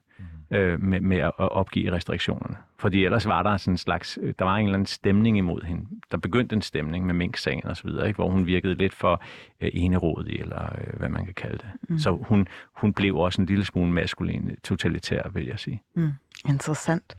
øh, 0.52 0.82
med, 0.82 1.02
med 1.02 1.18
at 1.18 1.32
opgive 1.38 1.91
restriktionerne. 1.91 2.56
Fordi 2.78 3.06
ellers 3.06 3.28
var 3.28 3.43
der 3.43 3.58
sådan 3.58 3.74
en 3.74 3.78
slags, 3.78 4.20
øh, 4.22 4.34
der 4.39 4.45
var 4.45 4.56
en 4.56 4.66
eller 4.66 4.74
anden 4.74 4.86
stemning 4.86 5.38
imod 5.38 5.62
hende. 5.62 5.86
Der 6.12 6.18
begyndte 6.18 6.56
en 6.56 6.62
stemning 6.62 7.06
med 7.06 7.14
Mink-sagen 7.14 7.66
og 7.66 7.78
så 7.78 7.84
videre, 7.84 8.08
ikke? 8.08 8.18
hvor 8.18 8.30
hun 8.30 8.45
virkede 8.45 8.76
lidt 8.76 8.93
for 8.93 9.22
øh, 9.62 9.72
enerådig, 9.74 10.39
eller 10.39 10.64
øh, 10.64 11.00
hvad 11.00 11.10
man 11.10 11.26
kan 11.26 11.34
kalde 11.34 11.58
det. 11.58 11.89
Mm. 11.89 11.97
Så 11.97 12.12
hun, 12.12 12.47
hun 12.74 12.93
blev 12.93 13.18
også 13.18 13.41
en 13.41 13.45
lille 13.45 13.66
smule 13.66 13.91
maskulin, 13.91 14.52
totalitær, 14.64 15.30
vil 15.34 15.45
jeg 15.45 15.60
sige. 15.60 15.82
Mm, 15.95 16.12
interessant. 16.47 17.18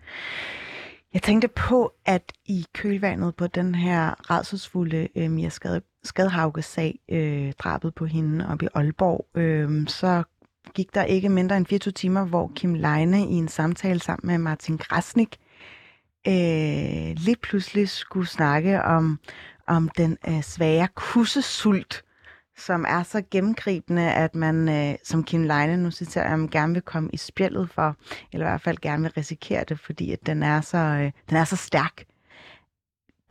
Jeg 1.14 1.22
tænkte 1.22 1.48
på, 1.48 1.92
at 2.06 2.32
i 2.46 2.66
kølvandet 2.74 3.36
på 3.36 3.46
den 3.46 3.74
her 3.74 4.30
redselsfulde 4.30 5.08
øh, 5.16 5.30
Mia 5.30 5.48
Skade, 5.48 5.82
Skadhauge-sag, 6.02 6.98
øh, 7.08 7.52
drabet 7.52 7.94
på 7.94 8.06
hende 8.06 8.48
op 8.48 8.62
i 8.62 8.66
Aalborg, 8.74 9.26
øh, 9.34 9.88
så 9.88 10.22
gik 10.74 10.94
der 10.94 11.04
ikke 11.04 11.28
mindre 11.28 11.56
end 11.56 11.66
24 11.66 11.92
timer, 11.92 12.24
hvor 12.24 12.52
Kim 12.56 12.74
Leine 12.74 13.20
i 13.20 13.34
en 13.34 13.48
samtale 13.48 14.00
sammen 14.00 14.26
med 14.26 14.38
Martin 14.38 14.78
Krasnik 14.78 15.38
øh, 16.26 17.14
lige 17.16 17.36
pludselig 17.42 17.88
skulle 17.88 18.26
snakke 18.26 18.82
om, 18.82 19.18
om 19.66 19.88
den 19.88 20.18
øh, 20.28 20.42
svære 20.42 20.88
kussesult, 20.94 22.04
som 22.58 22.84
er 22.88 23.02
så 23.02 23.22
gennemgribende, 23.30 24.12
at 24.12 24.34
man, 24.34 24.68
øh, 24.68 24.94
som 25.04 25.24
Kim 25.24 25.42
Leine 25.42 25.76
nu 25.76 25.90
citerer, 25.90 26.38
jeg, 26.38 26.48
gerne 26.50 26.72
vil 26.72 26.82
komme 26.82 27.10
i 27.12 27.16
spjældet 27.16 27.70
for, 27.70 27.96
eller 28.32 28.46
i 28.46 28.50
hvert 28.50 28.60
fald 28.60 28.78
gerne 28.78 29.02
vil 29.02 29.12
risikere 29.16 29.64
det, 29.68 29.80
fordi 29.80 30.12
at 30.12 30.26
den, 30.26 30.42
er 30.42 30.60
så, 30.60 30.78
øh, 30.78 31.12
den 31.28 31.36
er 31.36 31.44
så 31.44 31.56
stærk. 31.56 32.04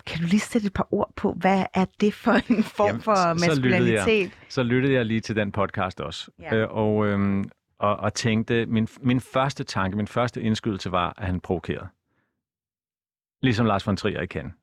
Kan 0.10 0.22
du 0.22 0.26
lige 0.28 0.40
sætte 0.40 0.66
et 0.68 0.74
par 0.74 0.88
ord 0.92 1.12
på, 1.16 1.34
hvad 1.34 1.66
er 1.74 1.86
det 2.02 2.14
for 2.14 2.32
en 2.54 2.64
form 2.64 2.88
Jamen, 2.88 3.02
for 3.02 3.16
så- 3.16 3.22
så 3.56 3.62
lyttede 3.62 3.84
jeg. 3.86 3.94
maskulinitet? 3.94 4.32
Så 4.50 4.64
lyttede 4.64 4.94
jeg 4.94 5.06
lige 5.06 5.20
til 5.20 5.36
den 5.36 5.52
podcast 5.52 6.02
også, 6.02 6.32
Ja. 6.40 6.56
øh, 6.56 6.68
og, 6.72 7.08
øh, 7.08 7.44
og, 7.80 7.96
og 7.98 8.14
tænkte, 8.14 8.66
min, 8.66 8.88
min 9.02 9.20
første 9.22 9.64
tanke, 9.64 9.98
min 9.98 10.08
første 10.08 10.42
indskydelse 10.42 10.92
var, 10.92 11.14
at 11.18 11.26
han 11.26 11.40
provokerede. 11.40 11.88
Ligesom 13.42 13.66
Lars 13.66 13.88
von 13.88 13.98
Trier 13.98 14.22
i 14.22 14.28
Cannes. 14.28 14.54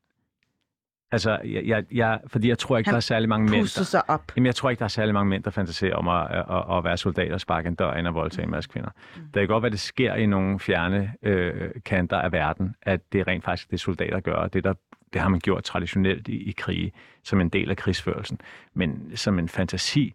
Altså, 1.13 1.41
jeg, 1.45 1.67
jeg, 1.67 1.85
jeg, 1.93 2.21
fordi 2.27 2.49
jeg 2.49 2.59
tror 2.59 2.79
ikke, 2.79 2.89
Han 2.89 2.93
der 2.93 2.97
er 2.97 3.01
særlig 3.01 3.29
mange 3.29 3.51
mænd, 3.51 3.63
der, 3.63 3.85
sig 3.85 4.11
op. 4.11 4.33
Jamen, 4.37 4.47
jeg 4.47 4.55
tror 4.55 4.71
ikke, 4.71 4.79
der 4.79 4.85
er 4.85 4.89
særlig 4.89 5.15
mange 5.15 5.31
mænd, 5.31 5.43
der 5.43 5.51
fantaserer 5.51 5.97
om 5.97 6.09
at, 6.09 6.31
at, 6.31 6.77
at 6.79 6.85
være 6.85 6.97
soldat 6.97 7.33
og 7.33 7.41
sparke 7.41 7.69
en 7.69 7.75
dør 7.75 7.95
ind 7.95 8.07
og 8.07 8.15
voldtage 8.15 8.45
en 8.45 8.51
masse 8.51 8.71
kvinder. 8.71 8.91
Mm. 9.17 9.23
Det 9.23 9.35
kan 9.35 9.49
godt 9.49 9.63
være, 9.63 9.71
det 9.71 9.81
sker 9.81 10.15
i 10.15 10.27
nogle 10.27 10.61
fjerne 10.61 11.13
øh, 11.23 11.71
kanter 11.85 12.17
af 12.17 12.33
verden, 12.33 12.75
at 12.83 13.13
det 13.13 13.21
er 13.21 13.27
rent 13.27 13.45
faktisk 13.45 13.71
det, 13.71 13.81
soldater 13.81 14.21
gør, 14.21 14.35
og 14.35 14.53
det, 14.53 14.65
der, 14.65 14.75
det 15.13 15.21
har 15.21 15.29
man 15.29 15.41
gjort 15.41 15.65
traditionelt 15.65 16.29
i, 16.29 16.49
i 16.49 16.53
krige, 16.53 16.93
som 17.25 17.41
en 17.41 17.49
del 17.49 17.71
af 17.71 17.77
krigsførelsen. 17.77 18.41
Men 18.75 19.17
som 19.17 19.39
en 19.39 19.49
fantasi, 19.49 20.15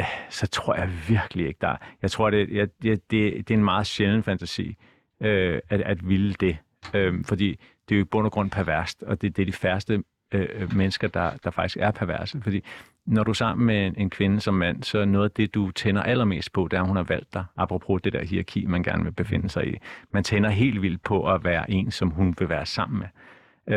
øh, 0.00 0.06
så 0.30 0.46
tror 0.46 0.74
jeg 0.74 0.90
virkelig 1.08 1.46
ikke, 1.46 1.58
der 1.60 1.68
er. 1.68 1.76
Jeg 2.02 2.10
tror, 2.10 2.30
det, 2.30 2.48
jeg, 2.50 2.68
det, 2.82 3.10
det, 3.10 3.48
det 3.48 3.54
er 3.54 3.58
en 3.58 3.64
meget 3.64 3.86
sjælden 3.86 4.22
fantasi, 4.22 4.76
øh, 5.22 5.60
at, 5.68 5.80
at 5.80 6.08
ville 6.08 6.34
det. 6.34 6.56
Øh, 6.94 7.24
fordi 7.24 7.60
det 7.88 7.94
er 7.94 7.98
jo 7.98 8.04
i 8.04 8.08
bund 8.08 8.26
og 8.26 8.32
grund 8.32 8.50
perverst, 8.50 9.02
og 9.02 9.22
det, 9.22 9.36
det 9.36 9.42
er 9.42 9.46
de 9.46 9.52
færreste 9.52 10.02
øh, 10.34 10.48
øh, 10.54 10.76
mennesker, 10.76 11.08
der, 11.08 11.30
der 11.44 11.50
faktisk 11.50 11.76
er 11.80 11.90
perverse. 11.90 12.40
Fordi 12.42 12.64
når 13.06 13.24
du 13.24 13.30
er 13.30 13.34
sammen 13.34 13.66
med 13.66 13.86
en, 13.86 13.94
en 13.96 14.10
kvinde 14.10 14.40
som 14.40 14.54
mand, 14.54 14.82
så 14.82 14.98
er 14.98 15.04
noget 15.04 15.24
af 15.24 15.30
det, 15.30 15.54
du 15.54 15.70
tænder 15.70 16.02
allermest 16.02 16.52
på, 16.52 16.68
det 16.70 16.76
er, 16.76 16.80
at 16.80 16.86
hun 16.86 16.96
har 16.96 17.02
valgt 17.02 17.34
dig. 17.34 17.44
Apropos 17.56 18.02
det 18.02 18.12
der 18.12 18.24
hierarki, 18.24 18.66
man 18.66 18.82
gerne 18.82 19.04
vil 19.04 19.12
befinde 19.12 19.48
sig 19.48 19.74
i. 19.74 19.76
Man 20.10 20.24
tænder 20.24 20.50
helt 20.50 20.82
vildt 20.82 21.02
på 21.02 21.32
at 21.32 21.44
være 21.44 21.70
en, 21.70 21.90
som 21.90 22.10
hun 22.10 22.34
vil 22.38 22.48
være 22.48 22.66
sammen 22.66 22.98
med. 22.98 23.08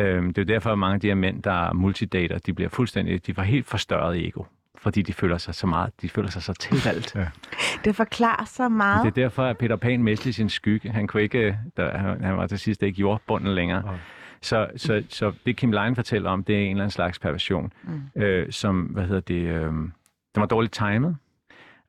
Øh, 0.00 0.22
det 0.22 0.38
er 0.38 0.42
jo 0.42 0.54
derfor, 0.54 0.72
at 0.72 0.78
mange 0.78 0.94
af 0.94 1.00
de 1.00 1.06
her 1.06 1.14
mænd, 1.14 1.42
der 1.42 1.68
er 1.68 1.72
multidater, 1.72 2.38
de 2.38 2.52
bliver 2.52 2.68
fuldstændig, 2.68 3.26
de 3.26 3.34
får 3.34 3.42
helt 3.42 3.66
forstørret 3.66 4.26
ego. 4.26 4.42
Fordi 4.82 5.02
de 5.02 5.12
føler 5.12 5.38
sig 5.38 5.54
så 5.54 5.66
meget, 5.66 5.90
de 6.02 6.08
føler 6.08 6.30
sig 6.30 6.42
så 6.42 6.52
tilvalgt. 6.52 7.14
Ja. 7.14 7.26
Det 7.84 7.96
forklarer 7.96 8.44
så 8.44 8.68
meget. 8.68 9.04
Det 9.04 9.10
er 9.10 9.22
derfor, 9.22 9.44
at 9.44 9.58
Peter 9.58 9.76
Pan 9.76 10.02
mistede 10.02 10.32
sin 10.32 10.48
skygge. 10.48 10.90
Han, 10.90 11.06
kunne 11.06 11.22
ikke, 11.22 11.58
der, 11.76 11.98
han 12.22 12.36
var 12.36 12.46
til 12.46 12.58
sidst 12.58 12.82
ikke 12.82 13.00
jordbunden 13.00 13.54
længere. 13.54 13.82
Nej. 13.82 13.94
Så, 14.40 14.68
så, 14.76 15.02
så 15.08 15.32
det 15.46 15.56
Kim 15.56 15.72
Leine 15.72 15.94
fortæller 15.94 16.30
om, 16.30 16.44
det 16.44 16.56
er 16.56 16.60
en 16.60 16.70
eller 16.70 16.82
anden 16.82 16.90
slags 16.90 17.18
perversion, 17.18 17.72
mm. 17.82 18.22
øh, 18.22 18.52
som, 18.52 18.80
hvad 18.80 19.04
hedder 19.04 19.20
det, 19.20 19.42
øh, 19.48 19.72
den 20.34 20.40
var 20.40 20.46
dårligt 20.46 20.72
timet. 20.72 21.16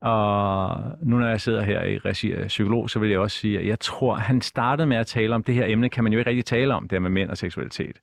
Og 0.01 0.81
nu 1.01 1.17
når 1.17 1.27
jeg 1.27 1.41
sidder 1.41 1.61
her 1.61 1.83
i 1.83 1.97
regi 1.97 2.31
af 2.31 2.47
psykolog, 2.47 2.89
så 2.89 2.99
vil 2.99 3.09
jeg 3.09 3.19
også 3.19 3.37
sige, 3.37 3.59
at 3.59 3.67
jeg 3.67 3.79
tror, 3.79 4.15
han 4.15 4.41
startede 4.41 4.87
med 4.87 4.97
at 4.97 5.07
tale 5.07 5.35
om 5.35 5.43
det 5.43 5.55
her 5.55 5.65
emne, 5.67 5.89
kan 5.89 6.03
man 6.03 6.13
jo 6.13 6.19
ikke 6.19 6.29
rigtig 6.29 6.45
tale 6.45 6.73
om, 6.73 6.83
det 6.83 6.91
her 6.91 6.99
med 6.99 7.09
mænd 7.09 7.29
og 7.29 7.37
seksualitet. 7.37 7.99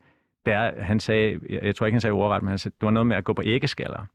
Det 0.46 0.54
er, 0.54 0.82
han 0.82 1.00
sagde, 1.00 1.40
jeg 1.62 1.76
tror 1.76 1.86
ikke, 1.86 1.94
han 1.94 2.00
sagde 2.00 2.12
ordret, 2.12 2.42
men 2.42 2.48
han 2.48 2.58
sagde, 2.58 2.74
det 2.80 2.86
var 2.86 2.90
noget 2.90 3.06
med 3.06 3.16
at 3.16 3.24
gå 3.24 3.32
på 3.32 3.42
æggeskaller. 3.44 4.06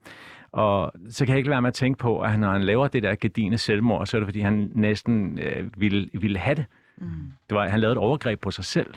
Og 0.55 0.91
så 1.09 1.25
kan 1.25 1.31
jeg 1.31 1.37
ikke 1.37 1.49
være 1.49 1.61
med 1.61 1.67
at 1.67 1.73
tænke 1.73 1.97
på, 1.97 2.21
at 2.21 2.39
når 2.39 2.51
han 2.51 2.63
laver 2.63 2.87
det 2.87 3.03
der 3.03 3.15
gedine 3.15 3.57
selvmord, 3.57 4.05
så 4.05 4.17
er 4.17 4.19
det 4.19 4.27
fordi, 4.27 4.39
han 4.39 4.71
næsten 4.75 5.39
øh, 5.39 5.69
ville, 5.77 6.09
ville 6.13 6.37
have 6.37 6.55
det. 6.55 6.65
Mm. 6.97 7.07
det 7.49 7.55
var, 7.55 7.67
han 7.67 7.79
lavede 7.79 7.91
et 7.91 7.97
overgreb 7.97 8.41
på 8.41 8.51
sig 8.51 8.65
selv. 8.65 8.93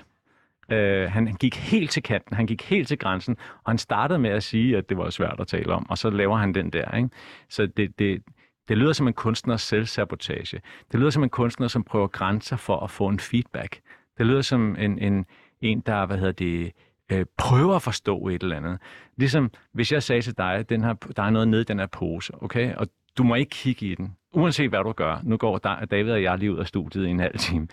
Øh, 0.70 1.10
han, 1.10 1.26
han 1.26 1.36
gik 1.36 1.56
helt 1.56 1.90
til 1.90 2.02
kanten, 2.02 2.36
han 2.36 2.46
gik 2.46 2.62
helt 2.62 2.88
til 2.88 2.98
grænsen, 2.98 3.36
og 3.64 3.70
han 3.70 3.78
startede 3.78 4.18
med 4.18 4.30
at 4.30 4.42
sige, 4.42 4.76
at 4.76 4.88
det 4.88 4.98
var 4.98 5.10
svært 5.10 5.40
at 5.40 5.46
tale 5.46 5.72
om, 5.72 5.90
og 5.90 5.98
så 5.98 6.10
laver 6.10 6.36
han 6.36 6.54
den 6.54 6.70
der. 6.70 6.96
Ikke? 6.96 7.08
Så 7.48 7.66
det, 7.66 7.98
det, 7.98 8.22
det 8.68 8.78
lyder 8.78 8.92
som 8.92 9.08
en 9.08 9.14
kunstners 9.14 9.62
selvsabotage. 9.62 10.60
Det 10.92 11.00
lyder 11.00 11.10
som 11.10 11.22
en 11.22 11.30
kunstner, 11.30 11.68
som 11.68 11.84
prøver 11.84 12.06
grænser 12.06 12.56
for 12.56 12.76
at 12.80 12.90
få 12.90 13.08
en 13.08 13.20
feedback. 13.20 13.80
Det 14.18 14.26
lyder 14.26 14.42
som 14.42 14.76
en, 14.78 14.98
en, 14.98 15.26
en 15.60 15.80
der, 15.80 16.06
hvad 16.06 16.18
hedder 16.18 16.32
det, 16.32 16.72
øh, 17.12 17.26
prøver 17.38 17.76
at 17.76 17.82
forstå 17.82 18.28
et 18.28 18.42
eller 18.42 18.56
andet. 18.56 18.78
Ligesom 19.16 19.50
hvis 19.72 19.92
jeg 19.92 20.02
sagde 20.02 20.22
til 20.22 20.38
dig, 20.38 20.64
den 20.68 20.84
her, 20.84 20.94
der 21.16 21.22
er 21.22 21.30
noget 21.30 21.48
nede 21.48 21.60
i 21.62 21.64
den 21.64 21.78
her 21.78 21.86
pose, 21.86 22.32
okay? 22.42 22.74
Og 22.74 22.88
du 23.18 23.22
må 23.22 23.34
ikke 23.34 23.50
kigge 23.50 23.86
i 23.86 23.94
den. 23.94 24.16
Uanset 24.32 24.68
hvad 24.68 24.84
du 24.84 24.92
gør. 24.92 25.20
Nu 25.22 25.36
går 25.36 25.58
David 25.58 26.12
og 26.12 26.22
jeg 26.22 26.38
lige 26.38 26.52
ud 26.52 26.58
af 26.58 26.66
studiet 26.66 27.06
i 27.06 27.10
en 27.10 27.20
halv 27.20 27.38
time. 27.38 27.68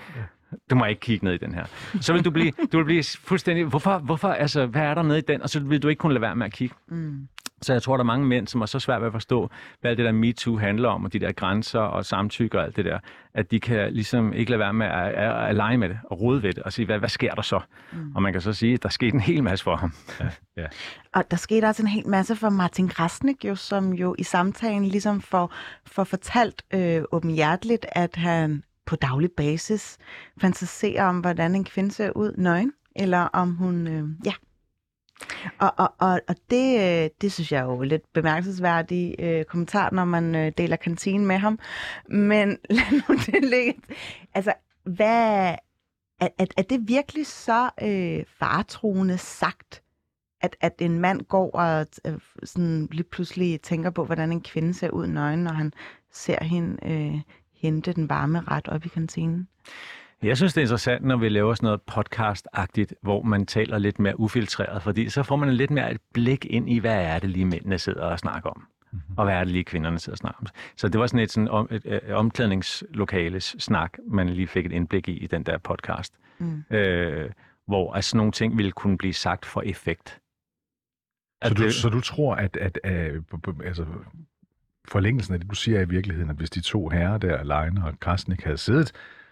Du 0.70 0.76
må 0.76 0.86
ikke 0.86 1.00
kigge 1.02 1.26
ned 1.26 1.34
i 1.34 1.38
den 1.38 1.54
her. 1.54 1.66
Så 2.02 2.14
vil 2.14 2.26
du 2.26 2.32
blive, 2.32 2.52
du 2.72 2.78
vil 2.78 2.86
blive 2.86 3.04
fuldstændig... 3.04 3.66
Hvorfor, 3.66 3.98
hvorfor, 3.98 4.28
altså, 4.28 4.66
hvad 4.66 4.82
er 4.82 4.94
der 4.94 5.04
nede 5.04 5.18
i 5.18 5.22
den? 5.22 5.42
Og 5.42 5.50
så 5.50 5.60
vil 5.60 5.84
du 5.84 5.88
ikke 5.88 6.00
kunne 6.00 6.14
lade 6.14 6.22
være 6.22 6.36
med 6.36 6.46
at 6.46 6.54
kigge. 6.54 6.76
Mm. 6.88 7.28
Så 7.66 7.74
jeg 7.74 7.82
tror, 7.82 7.98
der 7.98 8.04
er 8.04 8.06
mange 8.06 8.26
mænd, 8.26 8.48
som 8.48 8.62
er 8.62 8.66
så 8.66 8.80
svært 8.80 9.02
ved 9.02 9.08
at 9.08 9.14
forstå, 9.14 9.50
hvad 9.82 9.96
det 9.96 10.06
der 10.06 10.12
MeToo 10.12 10.58
handler 10.58 10.90
om, 10.90 11.06
og 11.06 11.14
de 11.14 11.20
der 11.20 11.32
grænser 11.32 11.80
og 11.80 12.06
samtykke 12.06 12.60
og 12.60 12.64
alt 12.64 12.76
det 12.76 12.86
der, 12.86 13.00
at 13.34 13.52
de 13.52 13.60
kan 13.60 13.94
ligesom 13.94 14.34
ikke 14.34 14.52
lade 14.52 14.60
være 14.60 14.74
med 14.74 14.88
at, 14.88 15.12
at, 15.12 15.50
at 15.50 15.56
lege 15.56 15.78
med 15.78 15.90
det 15.90 16.00
og 16.04 16.22
rode 16.22 16.44
ved 16.44 16.54
det 16.54 16.64
og 16.64 16.74
sige, 16.74 16.86
hvad, 16.86 17.00
hvad 17.00 17.10
sker 17.10 17.34
der 17.34 17.42
så? 17.42 17.60
Mm. 17.94 18.16
Og 18.16 18.22
man 18.22 18.32
kan 18.32 18.42
så 18.42 18.54
sige, 18.54 18.74
at 18.74 18.84
der 18.84 18.90
skete 18.90 19.14
en 19.14 19.20
hel 19.20 19.44
masse 19.44 19.64
for 19.64 19.76
ham. 19.76 19.94
Ja, 20.20 20.30
ja. 20.58 20.68
Og 21.14 21.32
der 21.32 21.38
skete 21.38 21.66
også 21.66 21.82
en 21.84 21.88
hel 21.88 22.08
masse 22.08 22.36
for 22.36 22.50
Martin 22.50 22.88
Krasnik, 22.88 23.46
jo, 23.46 23.56
som 23.56 23.94
jo 23.94 24.16
i 24.18 24.24
samtalen 24.24 24.86
ligesom 24.86 25.22
får, 25.22 25.54
får 25.86 26.04
fortalt 26.04 26.64
øh, 26.74 27.04
åbenhjerteligt, 27.12 27.86
at 27.92 28.16
han 28.16 28.64
på 28.86 28.96
daglig 28.96 29.30
basis 29.38 29.98
fantaserer 30.42 31.06
om, 31.06 31.20
hvordan 31.20 31.56
en 31.56 31.64
kvinde 31.64 31.92
ser 31.92 32.12
ud 32.16 32.34
nøgen, 32.38 32.74
eller 32.96 33.20
om 33.20 33.56
hun, 33.56 33.88
øh, 33.88 34.04
ja, 34.26 34.34
og, 35.60 35.74
og, 35.78 35.94
og, 36.00 36.22
og 36.28 36.36
det, 36.50 36.80
øh, 36.80 37.10
det 37.22 37.32
synes 37.32 37.52
jeg 37.52 37.60
er 37.60 37.66
jo 37.66 37.82
lidt 37.82 38.14
bemærkelsesværdig 38.14 39.16
øh, 39.20 39.46
kommentar, 39.46 39.90
når 39.92 40.06
man 40.06 40.36
øh, 40.36 40.52
deler 40.58 40.76
kantinen 40.76 41.26
med 41.26 41.38
ham. 41.38 41.60
Men 42.10 42.50
lad 42.70 42.92
nu 42.92 43.16
det 43.16 43.44
ligge. 43.50 43.82
Altså, 44.34 44.54
hvad, 44.84 45.56
er, 46.20 46.28
er, 46.38 46.46
er 46.58 46.62
det 46.62 46.88
virkelig 46.88 47.28
så 47.28 47.70
øh, 47.82 48.24
faretroende 48.40 49.18
sagt, 49.18 49.82
at, 50.42 50.56
at 50.62 50.74
en 50.80 51.00
mand 51.00 51.22
går 51.22 51.52
og 51.52 51.88
øh, 52.06 52.20
sådan 52.44 52.88
lige 52.92 53.04
pludselig 53.04 53.62
tænker 53.62 53.90
på, 53.90 54.06
hvordan 54.06 54.32
en 54.32 54.42
kvinde 54.42 54.74
ser 54.74 54.90
ud 54.90 55.08
nøgen, 55.08 55.44
når 55.44 55.54
han 55.54 55.74
ser 56.12 56.44
hende 56.44 56.78
øh, 56.86 57.22
hente 57.54 57.94
den 57.94 58.10
varme 58.10 58.42
ret 58.42 58.68
op 58.68 58.86
i 58.86 58.90
kantinen? 58.90 59.48
Jeg 60.24 60.38
synes, 60.38 60.54
det 60.54 60.62
er 60.62 60.66
interessant, 60.66 61.06
når 61.06 61.18
vi 61.18 61.30
laver 61.30 61.54
sådan 61.54 61.68
noget 61.68 61.82
podcast-agtigt, 61.92 62.94
hvor 63.02 63.22
man 63.22 63.46
taler 63.46 63.78
lidt 63.78 64.00
mere 64.00 64.20
ufiltreret, 64.20 64.84
fordi 64.84 65.10
så 65.10 65.24
får 65.24 65.36
man 65.36 65.54
lidt 65.54 65.72
mere 65.72 65.92
et 65.92 66.02
blik 66.14 66.46
ind 66.46 66.70
i, 66.70 66.80
hvad 66.80 67.06
er 67.06 67.20
det 67.20 67.30
lige 67.30 67.46
mændene 67.46 67.78
sidder 67.78 68.06
og 68.06 68.20
snakker 68.20 68.50
om, 68.50 68.68
mm-hmm. 68.92 69.18
og 69.18 69.26
hvad 69.26 69.36
er 69.36 69.44
det 69.44 69.48
lige 69.48 69.64
kvinderne 69.64 70.00
sidder 70.00 70.14
og 70.14 70.18
snakker 70.18 70.40
om. 70.40 70.48
Så 70.76 70.88
det 70.88 71.00
var 71.00 71.08
sådan 71.08 71.20
et, 71.20 71.32
sådan 71.32 71.48
om, 71.48 71.68
et, 71.72 71.86
et, 71.86 71.94
et 71.94 72.14
omklædningslokales 72.14 73.56
snak, 73.60 73.98
man 74.08 74.30
lige 74.30 74.48
fik 74.48 74.66
et 74.66 74.72
indblik 74.72 75.10
i 75.10 75.18
i 75.18 75.28
den 75.28 75.44
der 75.44 75.58
podcast, 75.58 76.14
mm. 76.40 76.64
øh, 76.70 77.30
hvor 77.68 77.94
altså, 77.94 78.10
sådan 78.10 78.18
nogle 78.18 78.32
ting 78.32 78.58
ville 78.58 78.72
kunne 78.72 78.98
blive 78.98 79.14
sagt 79.14 79.46
for 79.46 79.62
effekt. 79.62 80.20
Så 81.44 81.54
du, 81.54 81.64
det, 81.64 81.74
så 81.74 81.90
du 81.90 82.02
tror, 82.02 82.36
at, 82.36 82.58
at, 82.58 82.80
at 82.84 83.14
altså, 83.66 83.86
forlængelsen 84.88 85.34
af 85.34 85.40
det, 85.40 85.50
du 85.50 85.56
siger 85.56 85.82
i 85.82 85.90
virkeligheden, 85.90 86.30
at 86.30 86.36
hvis 86.36 86.50
de 86.50 86.62
to 86.62 86.90
herrer 86.90 87.18
der, 87.18 87.44
Leine 87.44 87.86
og 87.86 88.00
Krasnik, 88.00 88.44
havde 88.44 88.58
siddet 88.58 88.92
Øh, 88.92 89.25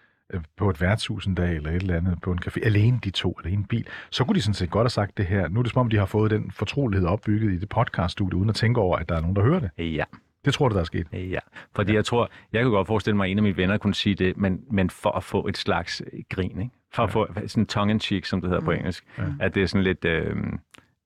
på 0.56 0.70
et 0.70 0.80
værtshus 0.80 1.26
en 1.26 1.34
dag, 1.34 1.56
eller 1.56 1.70
et 1.70 1.82
eller 1.82 1.96
andet 1.96 2.18
på 2.22 2.32
en 2.32 2.38
café, 2.46 2.64
alene 2.64 2.98
de 3.04 3.10
to, 3.10 3.32
eller 3.32 3.58
en 3.58 3.64
bil, 3.64 3.86
så 4.10 4.24
kunne 4.24 4.34
de 4.34 4.42
sådan 4.42 4.54
set 4.54 4.70
godt 4.70 4.84
have 4.84 4.90
sagt 4.90 5.16
det 5.18 5.26
her. 5.26 5.48
Nu 5.48 5.58
er 5.58 5.62
det 5.62 5.72
som 5.72 5.80
om, 5.80 5.90
de 5.90 5.96
har 5.96 6.06
fået 6.06 6.30
den 6.30 6.50
fortrolighed 6.50 7.08
opbygget 7.08 7.52
i 7.52 7.58
det 7.58 7.68
podcaststudie, 7.68 8.36
uden 8.36 8.48
at 8.48 8.54
tænke 8.54 8.80
over, 8.80 8.98
at 8.98 9.08
der 9.08 9.16
er 9.16 9.20
nogen, 9.20 9.36
der 9.36 9.42
hører 9.42 9.60
det. 9.60 9.70
Ja. 9.78 10.04
Det 10.44 10.54
tror 10.54 10.68
du, 10.68 10.74
der 10.74 10.80
er 10.80 10.84
sket? 10.84 11.06
Ja, 11.12 11.38
fordi 11.74 11.92
ja. 11.92 11.96
jeg 11.96 12.04
tror, 12.04 12.30
jeg 12.52 12.62
kunne 12.62 12.76
godt 12.76 12.86
forestille 12.86 13.16
mig, 13.16 13.24
at 13.24 13.30
en 13.30 13.38
af 13.38 13.42
mine 13.42 13.56
venner 13.56 13.78
kunne 13.78 13.94
sige 13.94 14.14
det, 14.14 14.36
men, 14.36 14.60
men 14.70 14.90
for 14.90 15.10
at 15.10 15.24
få 15.24 15.46
et 15.46 15.56
slags 15.56 16.02
grin, 16.30 16.60
ikke? 16.60 16.70
For 16.92 17.02
ja. 17.02 17.06
at 17.06 17.12
få 17.12 17.28
sådan 17.46 17.66
tongue-in-cheek, 17.66 18.24
som 18.24 18.40
det 18.40 18.50
hedder 18.50 18.60
mm. 18.60 18.64
på 18.64 18.70
engelsk. 18.70 19.04
Ja. 19.18 19.24
At 19.40 19.54
det 19.54 19.62
er 19.62 19.66
sådan 19.66 19.84
lidt... 19.84 20.04
Øh, 20.04 20.36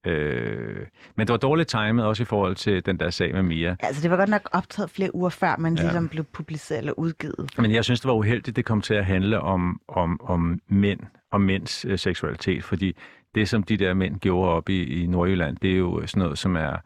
Øh, 0.07 0.87
men 1.17 1.27
det 1.27 1.33
var 1.33 1.37
dårligt 1.39 1.69
timet 1.69 2.05
også 2.05 2.23
i 2.23 2.27
forhold 2.27 2.57
til 2.57 2.87
den 2.87 3.01
der 3.01 3.11
sag 3.11 3.35
med 3.35 3.43
Mia. 3.43 3.77
Altså 3.81 4.03
det 4.03 4.11
var 4.11 4.17
godt 4.17 4.31
nok 4.31 4.49
optaget 4.53 4.91
flere 4.91 5.15
uger 5.15 5.29
før, 5.31 5.57
man 5.57 5.75
ja. 5.75 5.83
ligesom 5.83 6.09
blev 6.09 6.25
publiceret 6.25 6.79
eller 6.79 6.93
udgivet. 6.93 7.51
Men 7.59 7.73
jeg 7.73 7.85
synes, 7.85 8.01
det 8.01 8.09
var 8.09 8.15
uheldigt, 8.15 8.57
det 8.57 8.65
kom 8.65 8.81
til 8.81 8.95
at 8.95 9.05
handle 9.05 9.41
om, 9.41 9.81
om, 9.89 10.21
om 10.23 10.61
mænd 10.69 11.01
og 11.33 11.41
mænds 11.41 11.85
øh, 11.85 11.99
seksualitet, 11.99 12.65
fordi 12.65 12.97
det, 13.35 13.49
som 13.49 13.63
de 13.63 13.77
der 13.77 13.95
mænd 13.95 14.21
gjorde 14.21 14.51
op 14.51 14.69
i, 14.69 15.03
i 15.03 15.07
Nordjylland, 15.07 15.57
det 15.57 15.73
er 15.73 15.77
jo 15.77 16.07
sådan 16.07 16.23
noget, 16.23 16.39
som 16.39 16.57
er 16.57 16.77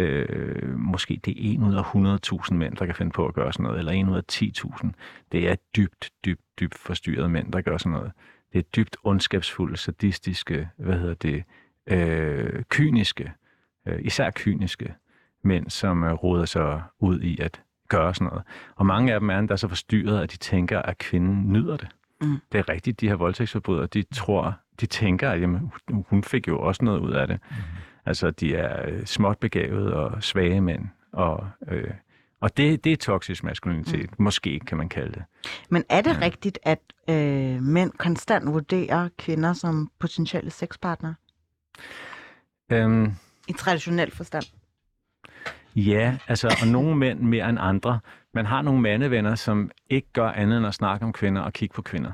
øh, 0.00 0.78
måske 0.78 1.20
det 1.24 1.30
er 1.30 1.54
en 1.54 1.62
ud 1.62 1.74
af 1.74 1.82
100.000 2.46 2.54
mænd, 2.54 2.76
der 2.76 2.86
kan 2.86 2.94
finde 2.94 3.12
på 3.12 3.26
at 3.26 3.34
gøre 3.34 3.52
sådan 3.52 3.64
noget, 3.64 3.78
eller 3.78 3.92
en 3.92 4.08
ud 4.08 4.16
af 4.16 4.22
10.000. 4.32 4.90
Det 5.32 5.48
er 5.48 5.54
dybt, 5.76 6.10
dybt, 6.24 6.40
dybt 6.60 6.78
forstyrrede 6.78 7.28
mænd, 7.28 7.52
der 7.52 7.60
gør 7.60 7.76
sådan 7.76 7.92
noget. 7.92 8.12
Det 8.52 8.58
er 8.58 8.62
dybt 8.76 8.96
ondskabsfulde, 9.04 9.76
sadistiske, 9.76 10.68
hvad 10.76 10.98
hedder 10.98 11.14
det, 11.14 11.44
øh, 11.86 12.62
kyniske, 12.68 13.32
øh, 13.88 13.98
især 14.02 14.30
kyniske 14.34 14.94
mænd, 15.44 15.70
som 15.70 16.04
øh, 16.04 16.12
råder 16.12 16.44
sig 16.44 16.82
ud 16.98 17.20
i 17.20 17.40
at 17.40 17.62
gøre 17.88 18.14
sådan 18.14 18.26
noget. 18.26 18.42
Og 18.76 18.86
mange 18.86 19.14
af 19.14 19.20
dem 19.20 19.30
er 19.30 19.40
der 19.40 19.56
så 19.56 19.68
forstyrret, 19.68 20.20
at 20.20 20.32
de 20.32 20.36
tænker, 20.36 20.82
at 20.82 20.98
kvinden 20.98 21.52
nyder 21.52 21.76
det. 21.76 21.88
Mm. 22.20 22.38
Det 22.52 22.58
er 22.58 22.68
rigtigt, 22.68 23.00
de 23.00 23.08
her 23.08 23.14
voldtægtsforbrydere, 23.14 23.86
de 23.86 24.02
tror, 24.14 24.58
de 24.80 24.86
tænker, 24.86 25.30
at 25.30 25.40
jamen, 25.40 25.72
hun 26.08 26.24
fik 26.24 26.48
jo 26.48 26.60
også 26.60 26.84
noget 26.84 27.00
ud 27.00 27.12
af 27.12 27.26
det. 27.26 27.40
Mm. 27.50 27.56
Altså, 28.06 28.30
de 28.30 28.54
er 28.54 28.90
øh, 28.90 29.04
småt 29.04 29.38
begavet 29.38 29.92
og 29.92 30.22
svage 30.22 30.60
mænd, 30.60 30.88
og 31.12 31.46
øh, 31.68 31.90
og 32.42 32.56
det, 32.56 32.84
det 32.84 32.92
er 32.92 32.96
toksisk 32.96 33.44
maskulinitet, 33.44 34.10
mm. 34.10 34.24
måske 34.24 34.60
kan 34.60 34.78
man 34.78 34.88
kalde 34.88 35.12
det. 35.12 35.22
Men 35.68 35.84
er 35.88 36.00
det 36.00 36.10
ja. 36.10 36.20
rigtigt, 36.20 36.58
at 36.62 36.80
øh, 37.10 37.62
mænd 37.62 37.92
konstant 37.92 38.52
vurderer 38.52 39.08
kvinder 39.18 39.52
som 39.52 39.90
potentielle 39.98 40.50
sexpartnere? 40.50 41.14
Øhm, 42.72 43.12
I 43.48 43.52
traditionel 43.52 44.10
forstand? 44.10 44.44
Ja, 45.76 46.18
altså, 46.28 46.56
og 46.62 46.68
nogle 46.68 46.96
mænd 46.96 47.20
mere 47.20 47.48
end 47.48 47.58
andre. 47.60 48.00
Man 48.34 48.46
har 48.46 48.62
nogle 48.62 48.80
mandevenner, 48.80 49.34
som 49.34 49.70
ikke 49.90 50.08
gør 50.12 50.28
andet 50.28 50.58
end 50.58 50.66
at 50.66 50.74
snakke 50.74 51.06
om 51.06 51.12
kvinder 51.12 51.42
og 51.42 51.52
kigge 51.52 51.74
på 51.74 51.82
kvinder. 51.82 52.12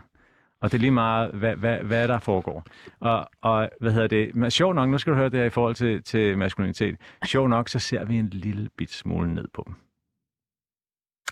Og 0.60 0.72
det 0.72 0.78
er 0.78 0.80
lige 0.80 0.90
meget, 0.90 1.30
hvad, 1.34 1.56
hvad, 1.56 1.78
hvad 1.78 2.08
der 2.08 2.18
foregår. 2.18 2.64
Og, 3.00 3.28
og 3.42 3.70
hvad 3.80 3.92
hedder 3.92 4.06
det? 4.06 4.34
Men 4.34 4.50
sjov 4.50 4.74
nok, 4.74 4.88
nu 4.88 4.98
skal 4.98 5.12
du 5.12 5.16
høre 5.16 5.28
det 5.28 5.38
her 5.38 5.46
i 5.46 5.50
forhold 5.50 5.74
til, 5.74 6.02
til 6.02 6.38
maskulinitet. 6.38 6.96
Sjov 7.24 7.48
nok, 7.48 7.68
så 7.68 7.78
ser 7.78 8.04
vi 8.04 8.16
en 8.16 8.28
lille 8.28 8.68
bit 8.76 8.92
smule 8.92 9.34
ned 9.34 9.48
på 9.54 9.62
dem. 9.66 9.74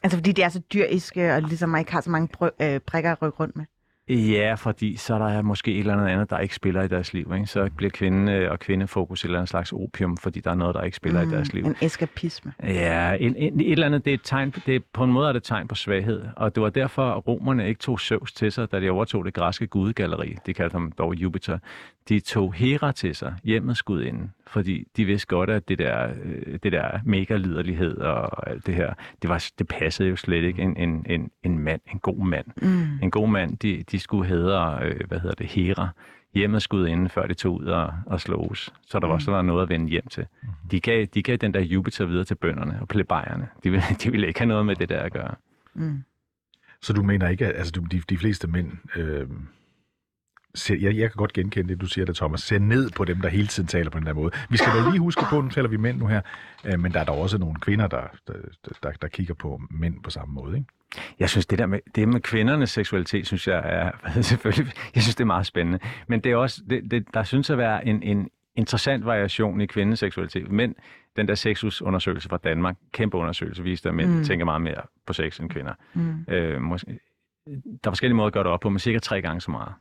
Altså 0.02 0.18
fordi 0.18 0.32
de 0.32 0.42
er 0.42 0.48
så 0.48 0.60
dyriske, 0.72 1.34
og 1.34 1.42
ligesom 1.42 1.76
ikke 1.76 1.92
har 1.92 2.00
så 2.00 2.10
mange 2.10 2.28
br- 2.36 2.64
øh, 2.64 2.80
prikker 2.80 3.12
at 3.12 3.22
rykke 3.22 3.38
rundt 3.38 3.56
med? 3.56 3.64
Ja, 4.08 4.54
fordi 4.54 4.96
så 4.96 5.14
er 5.14 5.18
der 5.18 5.42
måske 5.42 5.72
et 5.72 5.78
eller 5.78 6.06
andet, 6.06 6.30
der 6.30 6.38
ikke 6.38 6.54
spiller 6.54 6.82
i 6.82 6.88
deres 6.88 7.12
liv. 7.12 7.32
Ikke? 7.34 7.46
Så 7.46 7.70
bliver 7.76 7.90
kvinde 7.90 8.32
øh, 8.32 8.50
og 8.50 8.58
kvindefokus 8.58 9.20
et 9.20 9.24
eller 9.24 9.38
andet 9.38 9.48
slags 9.48 9.72
opium, 9.72 10.16
fordi 10.16 10.40
der 10.40 10.50
er 10.50 10.54
noget, 10.54 10.74
der 10.74 10.82
ikke 10.82 10.96
spiller 10.96 11.24
mm, 11.24 11.30
i 11.30 11.34
deres 11.34 11.52
liv. 11.52 11.64
En 11.64 11.76
eskapisme. 11.80 12.52
Ja, 12.62 13.16
en, 13.20 13.36
en, 13.36 13.60
et 13.60 13.72
eller 13.72 13.86
andet, 13.86 14.04
det 14.04 14.10
er 14.10 14.14
et 14.14 14.20
tegn, 14.24 14.54
det 14.66 14.76
er, 14.76 14.80
på 14.92 15.04
en 15.04 15.12
måde 15.12 15.28
er 15.28 15.32
det 15.32 15.40
et 15.40 15.44
tegn 15.44 15.68
på 15.68 15.74
svaghed. 15.74 16.22
Og 16.36 16.54
det 16.54 16.62
var 16.62 16.70
derfor, 16.70 17.10
at 17.10 17.28
romerne 17.28 17.68
ikke 17.68 17.78
tog 17.78 18.00
Zeus 18.00 18.32
til 18.32 18.52
sig, 18.52 18.72
da 18.72 18.80
de 18.80 18.90
overtog 18.90 19.24
det 19.24 19.34
græske 19.34 19.66
gudegalleri. 19.66 20.36
De 20.46 20.54
kaldte 20.54 20.74
ham 20.74 20.92
dog 20.92 21.14
Jupiter. 21.14 21.58
De 22.08 22.20
tog 22.20 22.54
Hera 22.54 22.92
til 22.92 23.14
sig, 23.14 23.34
hjemmets 23.44 23.82
gudinde, 23.82 24.30
fordi 24.46 24.88
de 24.96 25.04
vidste 25.04 25.26
godt, 25.26 25.50
at 25.50 25.68
det 25.68 25.78
der, 25.78 26.08
øh, 26.24 26.58
det 26.62 26.72
der 26.72 26.98
mega 27.04 27.36
liderlighed 27.36 27.98
og 27.98 28.50
alt 28.50 28.66
det 28.66 28.74
her, 28.74 28.94
det, 29.22 29.30
var, 29.30 29.48
det 29.58 29.68
passede 29.68 30.08
jo 30.08 30.16
slet 30.16 30.44
ikke 30.44 30.62
en, 30.62 30.76
en, 30.76 31.06
en, 31.08 31.30
en 31.42 31.58
mand, 31.58 31.80
en 31.92 31.98
god 31.98 32.26
mand. 32.26 32.46
Mm. 32.62 33.02
En 33.02 33.10
god 33.10 33.28
mand, 33.28 33.56
de, 33.56 33.84
de 33.90 33.98
skulle 33.98 34.28
hedre, 34.28 34.78
øh, 34.82 35.00
hvad 35.08 35.20
hedder 35.20 35.34
det, 35.34 35.46
Hera, 35.46 35.88
hjemmets 36.34 36.68
gudinde, 36.68 37.08
før 37.08 37.26
de 37.26 37.34
tog 37.34 37.60
ud 37.60 37.64
og, 37.64 37.92
og 38.06 38.20
slås. 38.20 38.72
Så 38.86 38.98
der 38.98 39.06
var 39.06 39.14
mm. 39.14 39.20
så 39.20 39.32
der 39.32 39.42
noget 39.42 39.62
at 39.62 39.68
vende 39.68 39.88
hjem 39.88 40.06
til. 40.06 40.26
Mm. 40.42 40.48
De 40.70 40.80
gav, 40.80 41.06
de 41.14 41.22
gav 41.22 41.36
den 41.36 41.54
der 41.54 41.60
Jupiter 41.60 42.04
videre 42.04 42.24
til 42.24 42.34
bønderne 42.34 42.78
og 42.80 42.88
plebejerne. 42.88 43.48
De 43.64 43.70
ville, 43.70 43.84
de 44.02 44.10
ville 44.10 44.26
ikke 44.26 44.40
have 44.40 44.48
noget 44.48 44.66
med 44.66 44.76
det 44.76 44.88
der 44.88 45.00
at 45.00 45.12
gøre. 45.12 45.34
Mm. 45.74 46.04
Så 46.80 46.92
du 46.92 47.02
mener 47.02 47.28
ikke, 47.28 47.46
at 47.46 47.56
altså, 47.56 47.80
de, 47.90 48.00
de 48.10 48.18
fleste 48.18 48.48
mænd... 48.48 48.72
Øh 48.96 49.26
jeg, 50.70 50.96
jeg 50.96 51.10
kan 51.10 51.16
godt 51.16 51.32
genkende 51.32 51.68
det, 51.68 51.80
du 51.80 51.86
siger 51.86 52.04
der, 52.04 52.12
Thomas. 52.12 52.40
Se 52.40 52.58
ned 52.58 52.90
på 52.90 53.04
dem, 53.04 53.20
der 53.20 53.28
hele 53.28 53.46
tiden 53.46 53.66
taler 53.66 53.90
på 53.90 53.98
den 53.98 54.06
der 54.06 54.12
måde. 54.12 54.30
Vi 54.50 54.56
skal 54.56 54.72
da 54.72 54.90
lige 54.90 55.00
huske 55.00 55.24
på, 55.30 55.40
nu 55.40 55.48
taler 55.48 55.68
vi 55.68 55.76
mænd 55.76 55.98
nu 55.98 56.06
her, 56.06 56.20
øh, 56.64 56.80
men 56.80 56.92
der 56.92 57.00
er 57.00 57.04
der 57.04 57.12
også 57.12 57.38
nogle 57.38 57.54
kvinder, 57.60 57.86
der, 57.86 58.02
der, 58.26 58.32
der, 58.82 58.90
der 59.02 59.08
kigger 59.08 59.34
på 59.34 59.60
mænd 59.70 60.02
på 60.02 60.10
samme 60.10 60.34
måde, 60.34 60.56
ikke? 60.56 60.68
Jeg 61.18 61.30
synes, 61.30 61.46
det 61.46 61.58
der 61.58 61.66
med, 61.66 61.78
det 61.94 62.08
med 62.08 62.20
kvindernes 62.20 62.70
seksualitet, 62.70 63.26
synes 63.26 63.48
jeg 63.48 63.62
er 63.64 63.90
selvfølgelig, 64.22 64.72
jeg 64.94 65.02
synes, 65.02 65.14
det 65.14 65.24
er 65.24 65.26
meget 65.26 65.46
spændende. 65.46 65.78
Men 66.06 66.20
det 66.20 66.32
er 66.32 66.36
også, 66.36 66.62
det, 66.70 66.90
det, 66.90 67.04
der 67.14 67.22
synes 67.22 67.50
at 67.50 67.58
være 67.58 67.86
en, 67.86 68.02
en 68.02 68.28
interessant 68.56 69.06
variation 69.06 69.60
i 69.60 69.66
kvindens 69.66 69.98
seksualitet. 69.98 70.50
Men 70.50 70.74
den 71.16 71.28
der 71.28 71.34
sexusundersøgelse 71.34 72.28
fra 72.28 72.36
Danmark, 72.36 72.76
kæmpe 72.92 73.16
undersøgelse, 73.16 73.62
viste, 73.62 73.88
at 73.88 73.94
mænd 73.94 74.10
mm. 74.10 74.24
tænker 74.24 74.44
meget 74.44 74.62
mere 74.62 74.82
på 75.06 75.12
sex 75.12 75.40
end 75.40 75.50
kvinder. 75.50 75.72
Mm. 75.94 76.24
Øh, 76.28 76.62
måske, 76.62 76.98
der 77.46 77.62
er 77.84 77.90
forskellige 77.90 78.16
måder 78.16 78.26
at 78.26 78.32
gøre 78.32 78.44
det 78.44 78.52
op 78.52 78.60
på, 78.60 78.70
men 78.70 78.78
cirka 78.78 78.98
tre 78.98 79.22
gange 79.22 79.40
så 79.40 79.50
meget. 79.50 79.72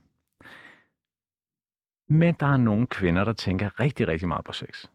Men 2.10 2.36
der 2.40 2.46
er 2.46 2.58
nogle 2.58 2.88
kvinder, 2.88 3.24
der 3.24 3.34
tænker 3.34 3.80
rigtig, 3.80 4.08
rigtig 4.08 4.28
meget 4.28 4.46
på 4.46 4.52
sex. 4.52 4.86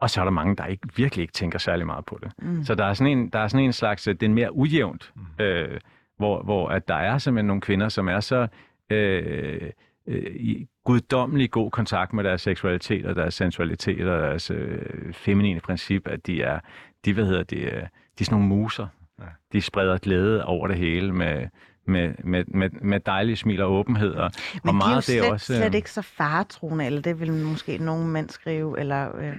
Og 0.00 0.10
så 0.10 0.20
er 0.20 0.24
der 0.24 0.30
mange, 0.30 0.56
der 0.56 0.66
ikke 0.66 0.88
virkelig 0.96 1.22
ikke 1.22 1.32
tænker 1.32 1.58
særlig 1.58 1.86
meget 1.86 2.04
på 2.04 2.18
det. 2.22 2.32
Mm. 2.38 2.64
Så 2.64 2.74
der 2.74 2.84
er 2.84 2.94
sådan 2.94 3.18
en, 3.18 3.28
der 3.28 3.38
er 3.38 3.48
sådan 3.48 3.64
en 3.64 3.72
slags, 3.72 4.02
det 4.04 4.22
er 4.22 4.28
mere 4.28 4.52
ujævnt, 4.52 5.12
mm. 5.14 5.44
øh, 5.44 5.80
hvor, 6.16 6.42
hvor 6.42 6.68
at 6.68 6.88
der 6.88 6.94
er 6.94 7.18
simpelthen 7.18 7.46
nogle 7.46 7.60
kvinder, 7.60 7.88
som 7.88 8.08
er 8.08 8.20
så 8.20 8.48
øh, 8.90 9.70
øh, 10.06 10.36
i 10.36 10.66
guddommelig 10.84 11.50
god 11.50 11.70
kontakt 11.70 12.12
med 12.12 12.24
deres 12.24 12.42
seksualitet 12.42 13.06
og 13.06 13.16
deres 13.16 13.34
sensualitet 13.34 14.08
og 14.08 14.22
deres 14.22 14.50
øh, 14.50 15.12
feminine 15.12 15.60
princip, 15.60 16.08
at 16.08 16.26
de 16.26 16.42
er, 16.42 16.60
de, 17.04 17.14
hvad 17.14 17.26
hedder 17.26 17.42
det, 17.42 17.50
de 17.50 17.66
er 17.68 17.88
sådan 18.24 18.38
nogle 18.38 18.48
muser. 18.48 18.86
Ja. 19.18 19.24
De 19.52 19.60
spreder 19.60 19.98
glæde 19.98 20.44
over 20.44 20.66
det 20.66 20.76
hele 20.76 21.12
med, 21.12 21.48
med, 21.88 22.14
med, 22.24 22.44
med, 22.44 22.70
med 22.70 23.00
dejlige 23.00 23.36
smil 23.36 23.62
og 23.62 23.72
åbenhed. 23.72 24.14
Og, 24.14 24.30
Men 24.64 24.68
og 24.68 24.74
meget 24.74 25.06
de 25.06 25.12
er 25.12 25.16
jo 25.16 25.22
slet, 25.22 25.22
det 25.22 25.32
også, 25.32 25.56
slet 25.56 25.74
ikke 25.74 25.90
så 25.90 26.02
faretroende, 26.02 26.86
eller 26.86 27.00
det 27.00 27.20
vil 27.20 27.32
måske 27.32 27.78
nogle 27.78 28.06
mænd 28.06 28.30
skrive, 28.30 28.80
eller 28.80 29.16
øh, 29.16 29.36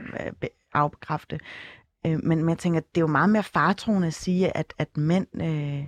afkræfte. 0.74 1.40
Øh, 2.06 2.20
men, 2.24 2.40
men 2.40 2.50
jeg 2.50 2.58
tænker, 2.58 2.80
det 2.80 2.98
er 2.98 3.02
jo 3.02 3.08
meget 3.08 3.30
mere 3.30 3.44
faretroende 3.44 4.08
at 4.08 4.14
sige, 4.14 4.58
at, 4.58 4.74
at 4.78 4.98
mænd 4.98 5.28
øh, 5.42 5.88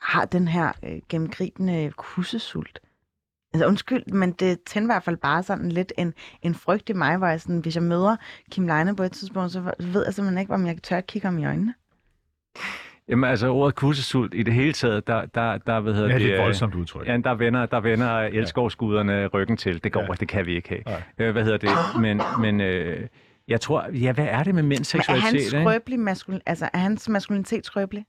har 0.00 0.24
den 0.24 0.48
her 0.48 0.72
øh, 0.84 0.98
gennemgribende 1.08 1.92
kussesult. 1.96 2.80
Altså 3.54 3.66
undskyld, 3.66 4.12
men 4.12 4.32
det 4.32 4.62
tænder 4.62 4.88
i 4.88 4.92
hvert 4.92 5.02
fald 5.02 5.16
bare 5.16 5.42
sådan 5.42 5.72
lidt 5.72 5.92
en, 5.98 6.14
en 6.42 6.54
frygt 6.54 6.88
i 6.88 6.92
mig, 6.92 7.16
hvor 7.16 7.26
jeg 7.26 7.40
sådan, 7.40 7.58
hvis 7.58 7.74
jeg 7.74 7.82
møder 7.82 8.16
Kim 8.50 8.66
Leine 8.66 8.96
på 8.96 9.02
et 9.02 9.12
tidspunkt, 9.12 9.52
så 9.52 9.74
ved 9.78 10.04
jeg 10.04 10.14
simpelthen 10.14 10.38
ikke, 10.38 10.54
om 10.54 10.66
jeg 10.66 10.82
tør 10.82 10.96
at 10.96 11.06
kigge 11.06 11.26
ham 11.26 11.38
i 11.38 11.46
øjnene. 11.46 11.74
Jamen 13.10 13.30
altså 13.30 13.48
ordet 13.48 13.74
kussesult 13.74 14.34
i 14.34 14.42
det 14.42 14.54
hele 14.54 14.72
taget, 14.72 15.06
der, 15.06 15.26
der, 15.26 15.58
der 15.58 15.80
hvad 15.80 15.94
hedder 15.94 16.08
Ja, 16.08 16.18
det 16.18 16.26
er 16.26 16.30
et 16.30 16.38
øh, 16.38 16.42
voldsomt 16.42 16.74
udtryk. 16.74 17.06
Ja, 17.06 17.16
der 17.16 17.34
vender, 17.34 17.66
der 17.66 17.80
vender 17.80 18.18
elskovsguderne 18.20 19.26
ryggen 19.26 19.56
til. 19.56 19.84
Det 19.84 19.92
går, 19.92 20.00
Ja. 20.00 20.06
det 20.20 20.28
kan 20.28 20.46
vi 20.46 20.54
ikke 20.56 20.68
have. 20.68 20.82
Nej. 20.86 21.02
Øh, 21.18 21.32
hvad 21.32 21.44
hedder 21.44 21.58
det? 21.58 21.70
Men, 22.00 22.20
men 22.40 22.60
øh, 22.60 23.06
jeg 23.48 23.60
tror, 23.60 23.86
ja, 23.92 24.12
hvad 24.12 24.26
er 24.30 24.42
det 24.42 24.54
med 24.54 24.62
mænds 24.62 24.94
Men 24.94 25.00
er 25.00 25.12
han 25.12 25.20
seksualitet? 25.20 25.50
skrøbelig 25.62 25.98
maskulin, 26.00 26.40
altså 26.46 26.68
er 26.72 26.78
hans 26.78 27.08
maskulinitet 27.08 27.66
skrøbelig? 27.66 28.04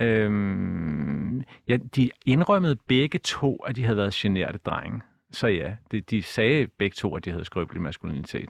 Øhm, 0.00 1.42
ja, 1.68 1.76
de 1.96 2.10
indrømmede 2.26 2.76
begge 2.88 3.18
to, 3.18 3.56
at 3.56 3.76
de 3.76 3.84
havde 3.84 3.96
været 3.96 4.14
generte 4.14 4.58
drenge. 4.58 5.00
Så 5.32 5.46
ja, 5.46 5.72
de, 5.92 6.00
de 6.00 6.22
sagde 6.22 6.66
begge 6.78 6.94
to, 6.94 7.16
at 7.16 7.24
de 7.24 7.30
havde 7.30 7.44
skrøbelig 7.44 7.82
maskulinitet. 7.82 8.48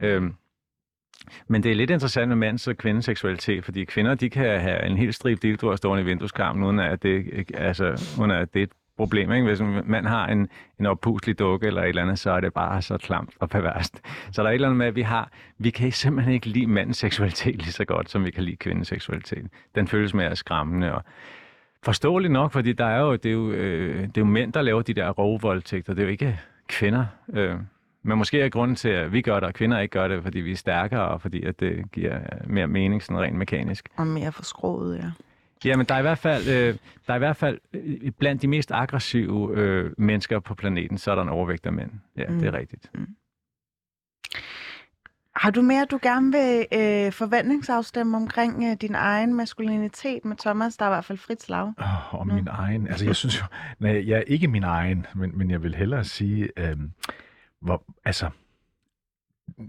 Øhm, 0.00 0.34
men 1.48 1.62
det 1.62 1.70
er 1.70 1.74
lidt 1.74 1.90
interessant 1.90 2.28
med 2.28 2.36
mands 2.36 2.68
og 2.68 2.76
kvindes 2.76 3.04
seksualitet, 3.04 3.64
fordi 3.64 3.84
kvinder, 3.84 4.14
de 4.14 4.30
kan 4.30 4.60
have 4.60 4.86
en 4.86 4.96
helt 4.96 5.14
strip 5.14 5.42
dildoer 5.42 5.76
stående 5.76 6.02
i 6.02 6.06
vindueskarmen, 6.06 6.64
uden 6.64 6.78
at 6.78 7.02
det, 7.02 7.44
altså, 7.54 8.14
uden 8.20 8.30
at 8.30 8.54
det 8.54 8.60
er 8.60 8.62
et 8.62 8.72
problem. 8.98 9.32
Ikke? 9.32 9.46
Hvis 9.46 9.60
en 9.60 9.80
mand 9.84 10.06
har 10.06 10.26
en, 10.26 10.48
en 10.80 10.86
oppuslig 10.86 11.38
dukke 11.38 11.66
eller 11.66 11.82
et 11.82 11.88
eller 11.88 12.02
andet, 12.02 12.18
så 12.18 12.30
er 12.30 12.40
det 12.40 12.52
bare 12.52 12.82
så 12.82 12.98
klamt 12.98 13.30
og 13.40 13.50
perverst. 13.50 14.00
Så 14.32 14.42
der 14.42 14.48
er 14.48 14.52
et 14.52 14.54
eller 14.54 14.68
andet 14.68 14.78
med, 14.78 14.86
at 14.86 14.96
vi 14.96 15.02
har, 15.02 15.30
vi 15.58 15.70
kan 15.70 15.92
simpelthen 15.92 16.34
ikke 16.34 16.46
lide 16.46 16.66
mandens 16.66 16.96
seksualitet 16.96 17.56
lige 17.56 17.72
så 17.72 17.84
godt, 17.84 18.10
som 18.10 18.24
vi 18.24 18.30
kan 18.30 18.44
lide 18.44 18.56
kvindens 18.56 18.88
seksualitet. 18.88 19.46
Den 19.74 19.88
føles 19.88 20.14
mere 20.14 20.36
skræmmende 20.36 20.94
og 20.94 21.04
forståeligt 21.82 22.32
nok, 22.32 22.52
fordi 22.52 22.72
der 22.72 22.86
er 22.86 23.00
jo, 23.00 23.12
det, 23.12 23.26
er 23.26 23.32
jo, 23.32 23.50
øh, 23.50 24.00
det 24.00 24.16
er 24.16 24.20
jo 24.20 24.24
mænd, 24.24 24.52
der 24.52 24.62
laver 24.62 24.82
de 24.82 24.94
der 24.94 25.10
rovvoldtægter. 25.10 25.94
Det 25.94 26.00
er 26.00 26.04
jo 26.04 26.10
ikke 26.10 26.40
kvinder. 26.68 27.06
Øh, 27.32 27.56
men 28.08 28.18
måske 28.18 28.40
er 28.40 28.48
grunden 28.48 28.76
til, 28.76 28.88
at 28.88 29.12
vi 29.12 29.22
gør 29.22 29.40
det, 29.40 29.44
og 29.44 29.54
kvinder 29.54 29.78
ikke 29.78 29.92
gør 29.92 30.08
det, 30.08 30.22
fordi 30.22 30.40
vi 30.40 30.52
er 30.52 30.56
stærkere, 30.56 31.08
og 31.08 31.20
fordi 31.20 31.44
at 31.44 31.60
det 31.60 31.92
giver 31.92 32.20
mere 32.46 32.66
mening 32.66 33.02
sådan 33.02 33.22
rent 33.22 33.36
mekanisk. 33.36 33.88
Og 33.96 34.06
mere 34.06 34.32
forskroet, 34.32 34.98
ja. 34.98 35.10
Jamen, 35.64 35.86
der 35.86 35.94
er 35.94 35.98
i 35.98 36.02
hvert 36.02 36.18
fald, 36.18 36.48
øh, 36.48 36.76
der 37.06 37.12
er 37.12 37.14
i 37.14 37.18
hvert 37.18 37.36
fald 37.36 37.58
øh, 37.72 38.10
blandt 38.10 38.42
de 38.42 38.48
mest 38.48 38.72
aggressive 38.72 39.56
øh, 39.56 39.90
mennesker 39.98 40.38
på 40.38 40.54
planeten, 40.54 40.98
så 40.98 41.10
er 41.10 41.14
der 41.14 41.22
en 41.22 41.28
overvægt 41.28 41.66
af 41.66 41.72
mænd. 41.72 41.90
Ja, 42.16 42.28
mm. 42.28 42.38
det 42.38 42.48
er 42.48 42.52
rigtigt. 42.52 42.90
Har 45.36 45.50
du 45.50 45.62
mere, 45.62 45.84
du 45.84 45.98
gerne 46.02 46.32
vil 46.32 46.66
øh, 46.72 47.12
forventningsafstemme 47.12 48.16
omkring 48.16 48.64
øh, 48.64 48.76
din 48.80 48.94
egen 48.94 49.34
maskulinitet 49.34 50.24
med 50.24 50.36
Thomas? 50.36 50.76
Der 50.76 50.84
er 50.84 50.88
i 50.88 50.92
hvert 50.92 51.04
fald 51.04 51.18
frit 51.18 51.42
slag. 51.42 51.72
Oh, 51.78 52.20
om 52.20 52.26
min 52.26 52.48
egen. 52.50 52.88
Altså, 52.88 53.04
jeg 53.04 53.16
synes 53.16 53.40
jo, 53.40 53.44
nej, 53.78 54.08
jeg 54.08 54.18
er 54.18 54.24
ikke 54.26 54.48
min 54.48 54.62
egen, 54.62 55.06
men, 55.14 55.38
men 55.38 55.50
jeg 55.50 55.62
vil 55.62 55.74
hellere 55.74 56.04
sige, 56.04 56.48
øhm, 56.56 56.90
hvor, 57.60 57.84
altså, 58.04 58.30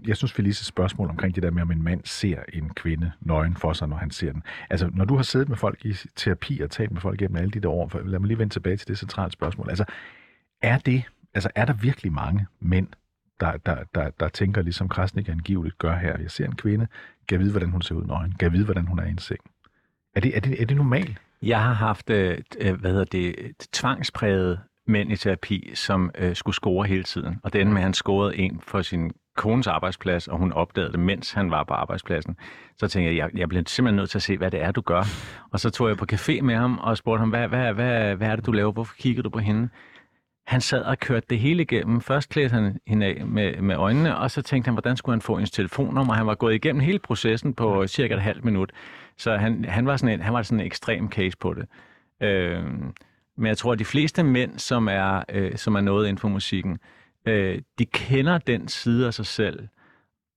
jeg 0.06 0.16
synes, 0.16 0.32
Felices 0.32 0.66
spørgsmål 0.66 1.08
omkring 1.08 1.34
det 1.34 1.42
der 1.42 1.50
med, 1.50 1.62
om 1.62 1.70
en 1.70 1.82
mand 1.82 2.00
ser 2.04 2.42
en 2.52 2.74
kvinde 2.74 3.12
nøgen 3.20 3.56
for 3.56 3.72
sig, 3.72 3.88
når 3.88 3.96
han 3.96 4.10
ser 4.10 4.32
den. 4.32 4.42
Altså, 4.70 4.90
når 4.94 5.04
du 5.04 5.16
har 5.16 5.22
siddet 5.22 5.48
med 5.48 5.56
folk 5.56 5.84
i 5.84 5.94
terapi 6.16 6.60
og 6.60 6.70
talt 6.70 6.92
med 6.92 7.00
folk 7.00 7.18
gennem 7.18 7.36
alle 7.36 7.50
de 7.50 7.60
der 7.60 7.68
år, 7.68 7.88
for, 7.88 8.00
lad 8.00 8.18
mig 8.18 8.26
lige 8.26 8.38
vende 8.38 8.54
tilbage 8.54 8.76
til 8.76 8.88
det 8.88 8.98
centrale 8.98 9.32
spørgsmål. 9.32 9.68
Altså, 9.68 9.84
er 10.62 10.78
det, 10.78 11.04
altså, 11.34 11.50
er 11.54 11.64
der 11.64 11.72
virkelig 11.72 12.12
mange 12.12 12.46
mænd, 12.60 12.88
der, 13.40 13.56
der, 13.56 13.84
der, 13.94 14.10
der 14.10 14.28
tænker, 14.28 14.62
ligesom 14.62 14.88
Krasnik 14.88 15.28
angiveligt 15.28 15.78
gør 15.78 15.96
her, 15.96 16.18
jeg 16.18 16.30
ser 16.30 16.46
en 16.46 16.56
kvinde, 16.56 16.86
kan 17.28 17.34
jeg 17.34 17.40
vide, 17.40 17.50
hvordan 17.50 17.70
hun 17.70 17.82
ser 17.82 17.94
ud 17.94 18.04
nøgen, 18.04 18.30
kan 18.32 18.46
jeg 18.46 18.52
vide, 18.52 18.64
hvordan 18.64 18.86
hun 18.86 18.98
er 18.98 19.04
i 19.04 19.10
en 19.10 19.18
seng. 19.18 19.40
Er 20.14 20.20
det, 20.20 20.36
er 20.36 20.40
det, 20.40 20.62
er 20.62 20.66
det 20.66 20.76
normalt? 20.76 21.18
Jeg 21.42 21.62
har 21.62 21.72
haft, 21.72 22.10
øh, 22.10 22.38
øh 22.60 22.80
hvad 22.80 22.90
hedder 22.90 23.04
det, 23.04 23.52
tvangspræget 23.72 24.60
mænd 24.90 25.12
i 25.12 25.16
terapi, 25.16 25.70
som 25.74 26.10
øh, 26.18 26.36
skulle 26.36 26.54
score 26.54 26.86
hele 26.86 27.02
tiden. 27.02 27.40
Og 27.42 27.52
det 27.52 27.60
endte 27.60 27.72
med, 27.72 27.80
at 27.80 27.84
han 27.84 27.94
scorede 27.94 28.36
en 28.36 28.60
for 28.66 28.82
sin 28.82 29.10
kones 29.36 29.66
arbejdsplads, 29.66 30.28
og 30.28 30.38
hun 30.38 30.52
opdagede 30.52 30.92
det, 30.92 31.00
mens 31.00 31.32
han 31.32 31.50
var 31.50 31.64
på 31.64 31.74
arbejdspladsen. 31.74 32.36
Så 32.78 32.88
tænkte 32.88 33.08
jeg, 33.08 33.16
jeg, 33.16 33.38
jeg 33.38 33.48
bliver 33.48 33.64
simpelthen 33.66 33.96
nødt 33.96 34.10
til 34.10 34.18
at 34.18 34.22
se, 34.22 34.36
hvad 34.36 34.50
det 34.50 34.62
er, 34.62 34.72
du 34.72 34.80
gør. 34.80 35.02
Og 35.52 35.60
så 35.60 35.70
tog 35.70 35.88
jeg 35.88 35.96
på 35.96 36.06
café 36.12 36.40
med 36.40 36.54
ham 36.54 36.78
og 36.78 36.96
spurgte 36.96 37.18
ham, 37.20 37.30
hvad, 37.30 37.48
hvad, 37.48 37.72
hvad, 37.72 38.16
hvad 38.16 38.28
er 38.28 38.36
det, 38.36 38.46
du 38.46 38.52
laver? 38.52 38.72
Hvorfor 38.72 38.94
kigger 38.98 39.22
du 39.22 39.30
på 39.30 39.38
hende? 39.38 39.68
Han 40.46 40.60
sad 40.60 40.82
og 40.82 40.98
kørte 40.98 41.26
det 41.30 41.38
hele 41.38 41.62
igennem. 41.62 42.00
Først 42.00 42.28
klædte 42.28 42.52
han 42.54 42.78
hende 42.86 43.06
af 43.06 43.26
med, 43.26 43.60
med 43.60 43.76
øjnene, 43.76 44.16
og 44.16 44.30
så 44.30 44.42
tænkte 44.42 44.68
han, 44.68 44.74
hvordan 44.74 44.96
skulle 44.96 45.14
han 45.14 45.20
få 45.20 45.36
hendes 45.36 45.50
telefonnummer? 45.50 46.14
Han 46.14 46.26
var 46.26 46.34
gået 46.34 46.54
igennem 46.54 46.80
hele 46.80 46.98
processen 46.98 47.54
på 47.54 47.86
cirka 47.86 48.14
et 48.14 48.22
halvt 48.22 48.44
minut. 48.44 48.72
Så 49.18 49.36
han, 49.36 49.64
han, 49.64 49.86
var, 49.86 49.96
sådan 49.96 50.14
en, 50.14 50.24
han 50.24 50.34
var 50.34 50.42
sådan 50.42 50.60
en 50.60 50.66
ekstrem 50.66 51.10
case 51.10 51.36
på 51.38 51.54
det. 51.54 51.66
Øh, 52.28 52.64
men 53.36 53.46
jeg 53.46 53.58
tror, 53.58 53.72
at 53.72 53.78
de 53.78 53.84
fleste 53.84 54.22
mænd, 54.22 54.58
som 54.58 54.88
er, 54.88 55.22
øh, 55.28 55.56
som 55.56 55.74
er 55.74 55.80
noget 55.80 56.08
inden 56.08 56.18
for 56.18 56.28
musikken, 56.28 56.78
øh, 57.26 57.62
de 57.78 57.86
kender 57.86 58.38
den 58.38 58.68
side 58.68 59.06
af 59.06 59.14
sig 59.14 59.26
selv, 59.26 59.68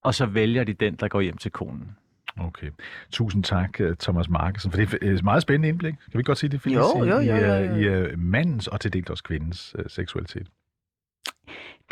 og 0.03 0.15
så 0.15 0.25
vælger 0.25 0.63
de 0.63 0.73
den, 0.73 0.95
der 0.95 1.07
går 1.07 1.21
hjem 1.21 1.37
til 1.37 1.51
konen. 1.51 1.95
Okay. 2.39 2.69
Tusind 3.11 3.43
tak, 3.43 3.81
øh, 3.81 3.95
Thomas 3.95 4.29
Markesen, 4.29 4.71
for 4.71 4.77
det 4.77 4.93
er 5.01 5.11
et 5.11 5.23
meget 5.23 5.41
spændende 5.41 5.69
indblik. 5.69 5.93
Kan 6.11 6.17
vi 6.17 6.23
godt 6.23 6.37
sige 6.37 6.49
det, 6.49 6.61
Felice, 6.61 6.79
Jo, 6.79 7.03
jo, 7.05 7.19
i, 7.19 7.25
jo, 7.25 7.35
i, 7.35 7.39
jo, 7.39 7.53
øh, 7.53 7.83
jo. 7.83 8.05
i 8.05 8.13
uh, 8.13 8.19
mandens 8.19 8.67
og 8.67 8.81
til 8.81 8.93
dels 8.93 9.09
også 9.09 9.23
kvindens 9.23 9.75
uh, 9.79 9.85
seksualitet? 9.87 10.47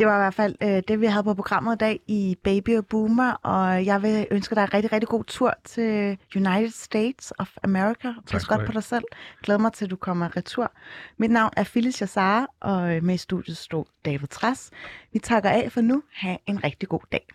Det 0.02 0.10
var 0.10 0.16
i 0.16 0.20
hvert 0.20 0.34
fald 0.34 0.56
øh, 0.62 0.84
det, 0.88 1.02
vi 1.02 1.06
havde 1.06 1.24
på 1.24 1.34
programmet 1.34 1.76
i 1.76 1.78
dag 1.78 2.00
i 2.08 2.38
Baby 2.44 2.78
og 2.78 2.86
Boomer, 2.86 3.32
og 3.32 3.86
jeg 3.86 4.02
vil 4.02 4.28
ønske 4.32 4.56
dig 4.56 4.62
en 4.64 4.74
rigtig, 4.74 4.92
rigtig 4.92 5.08
god 5.10 5.24
tur 5.24 5.54
til 5.64 6.18
United 6.36 6.72
States 6.72 7.34
of 7.40 7.50
America. 7.64 8.14
Pas 8.32 8.46
godt 8.46 8.66
på 8.66 8.72
dig 8.72 8.84
selv. 8.84 9.04
Glæder 9.44 9.60
mig 9.60 9.74
til, 9.74 9.86
at 9.86 9.92
du 9.92 9.96
kommer 9.96 10.38
retur. 10.38 10.72
Mit 11.18 11.32
navn 11.32 11.52
er 11.58 11.64
Phyllis 11.64 12.02
Jassar, 12.02 12.48
og 12.60 12.82
med 12.82 13.16
i 13.16 13.18
studiet 13.18 13.58
stod 13.58 13.86
David 14.06 14.28
Træs. 14.28 14.70
Vi 15.14 15.20
takker 15.20 15.50
af 15.50 15.72
for 15.72 15.82
nu. 15.82 16.04
Ha' 16.14 16.36
en 16.48 16.64
rigtig 16.64 16.90
god 16.90 17.02
dag. 17.12 17.28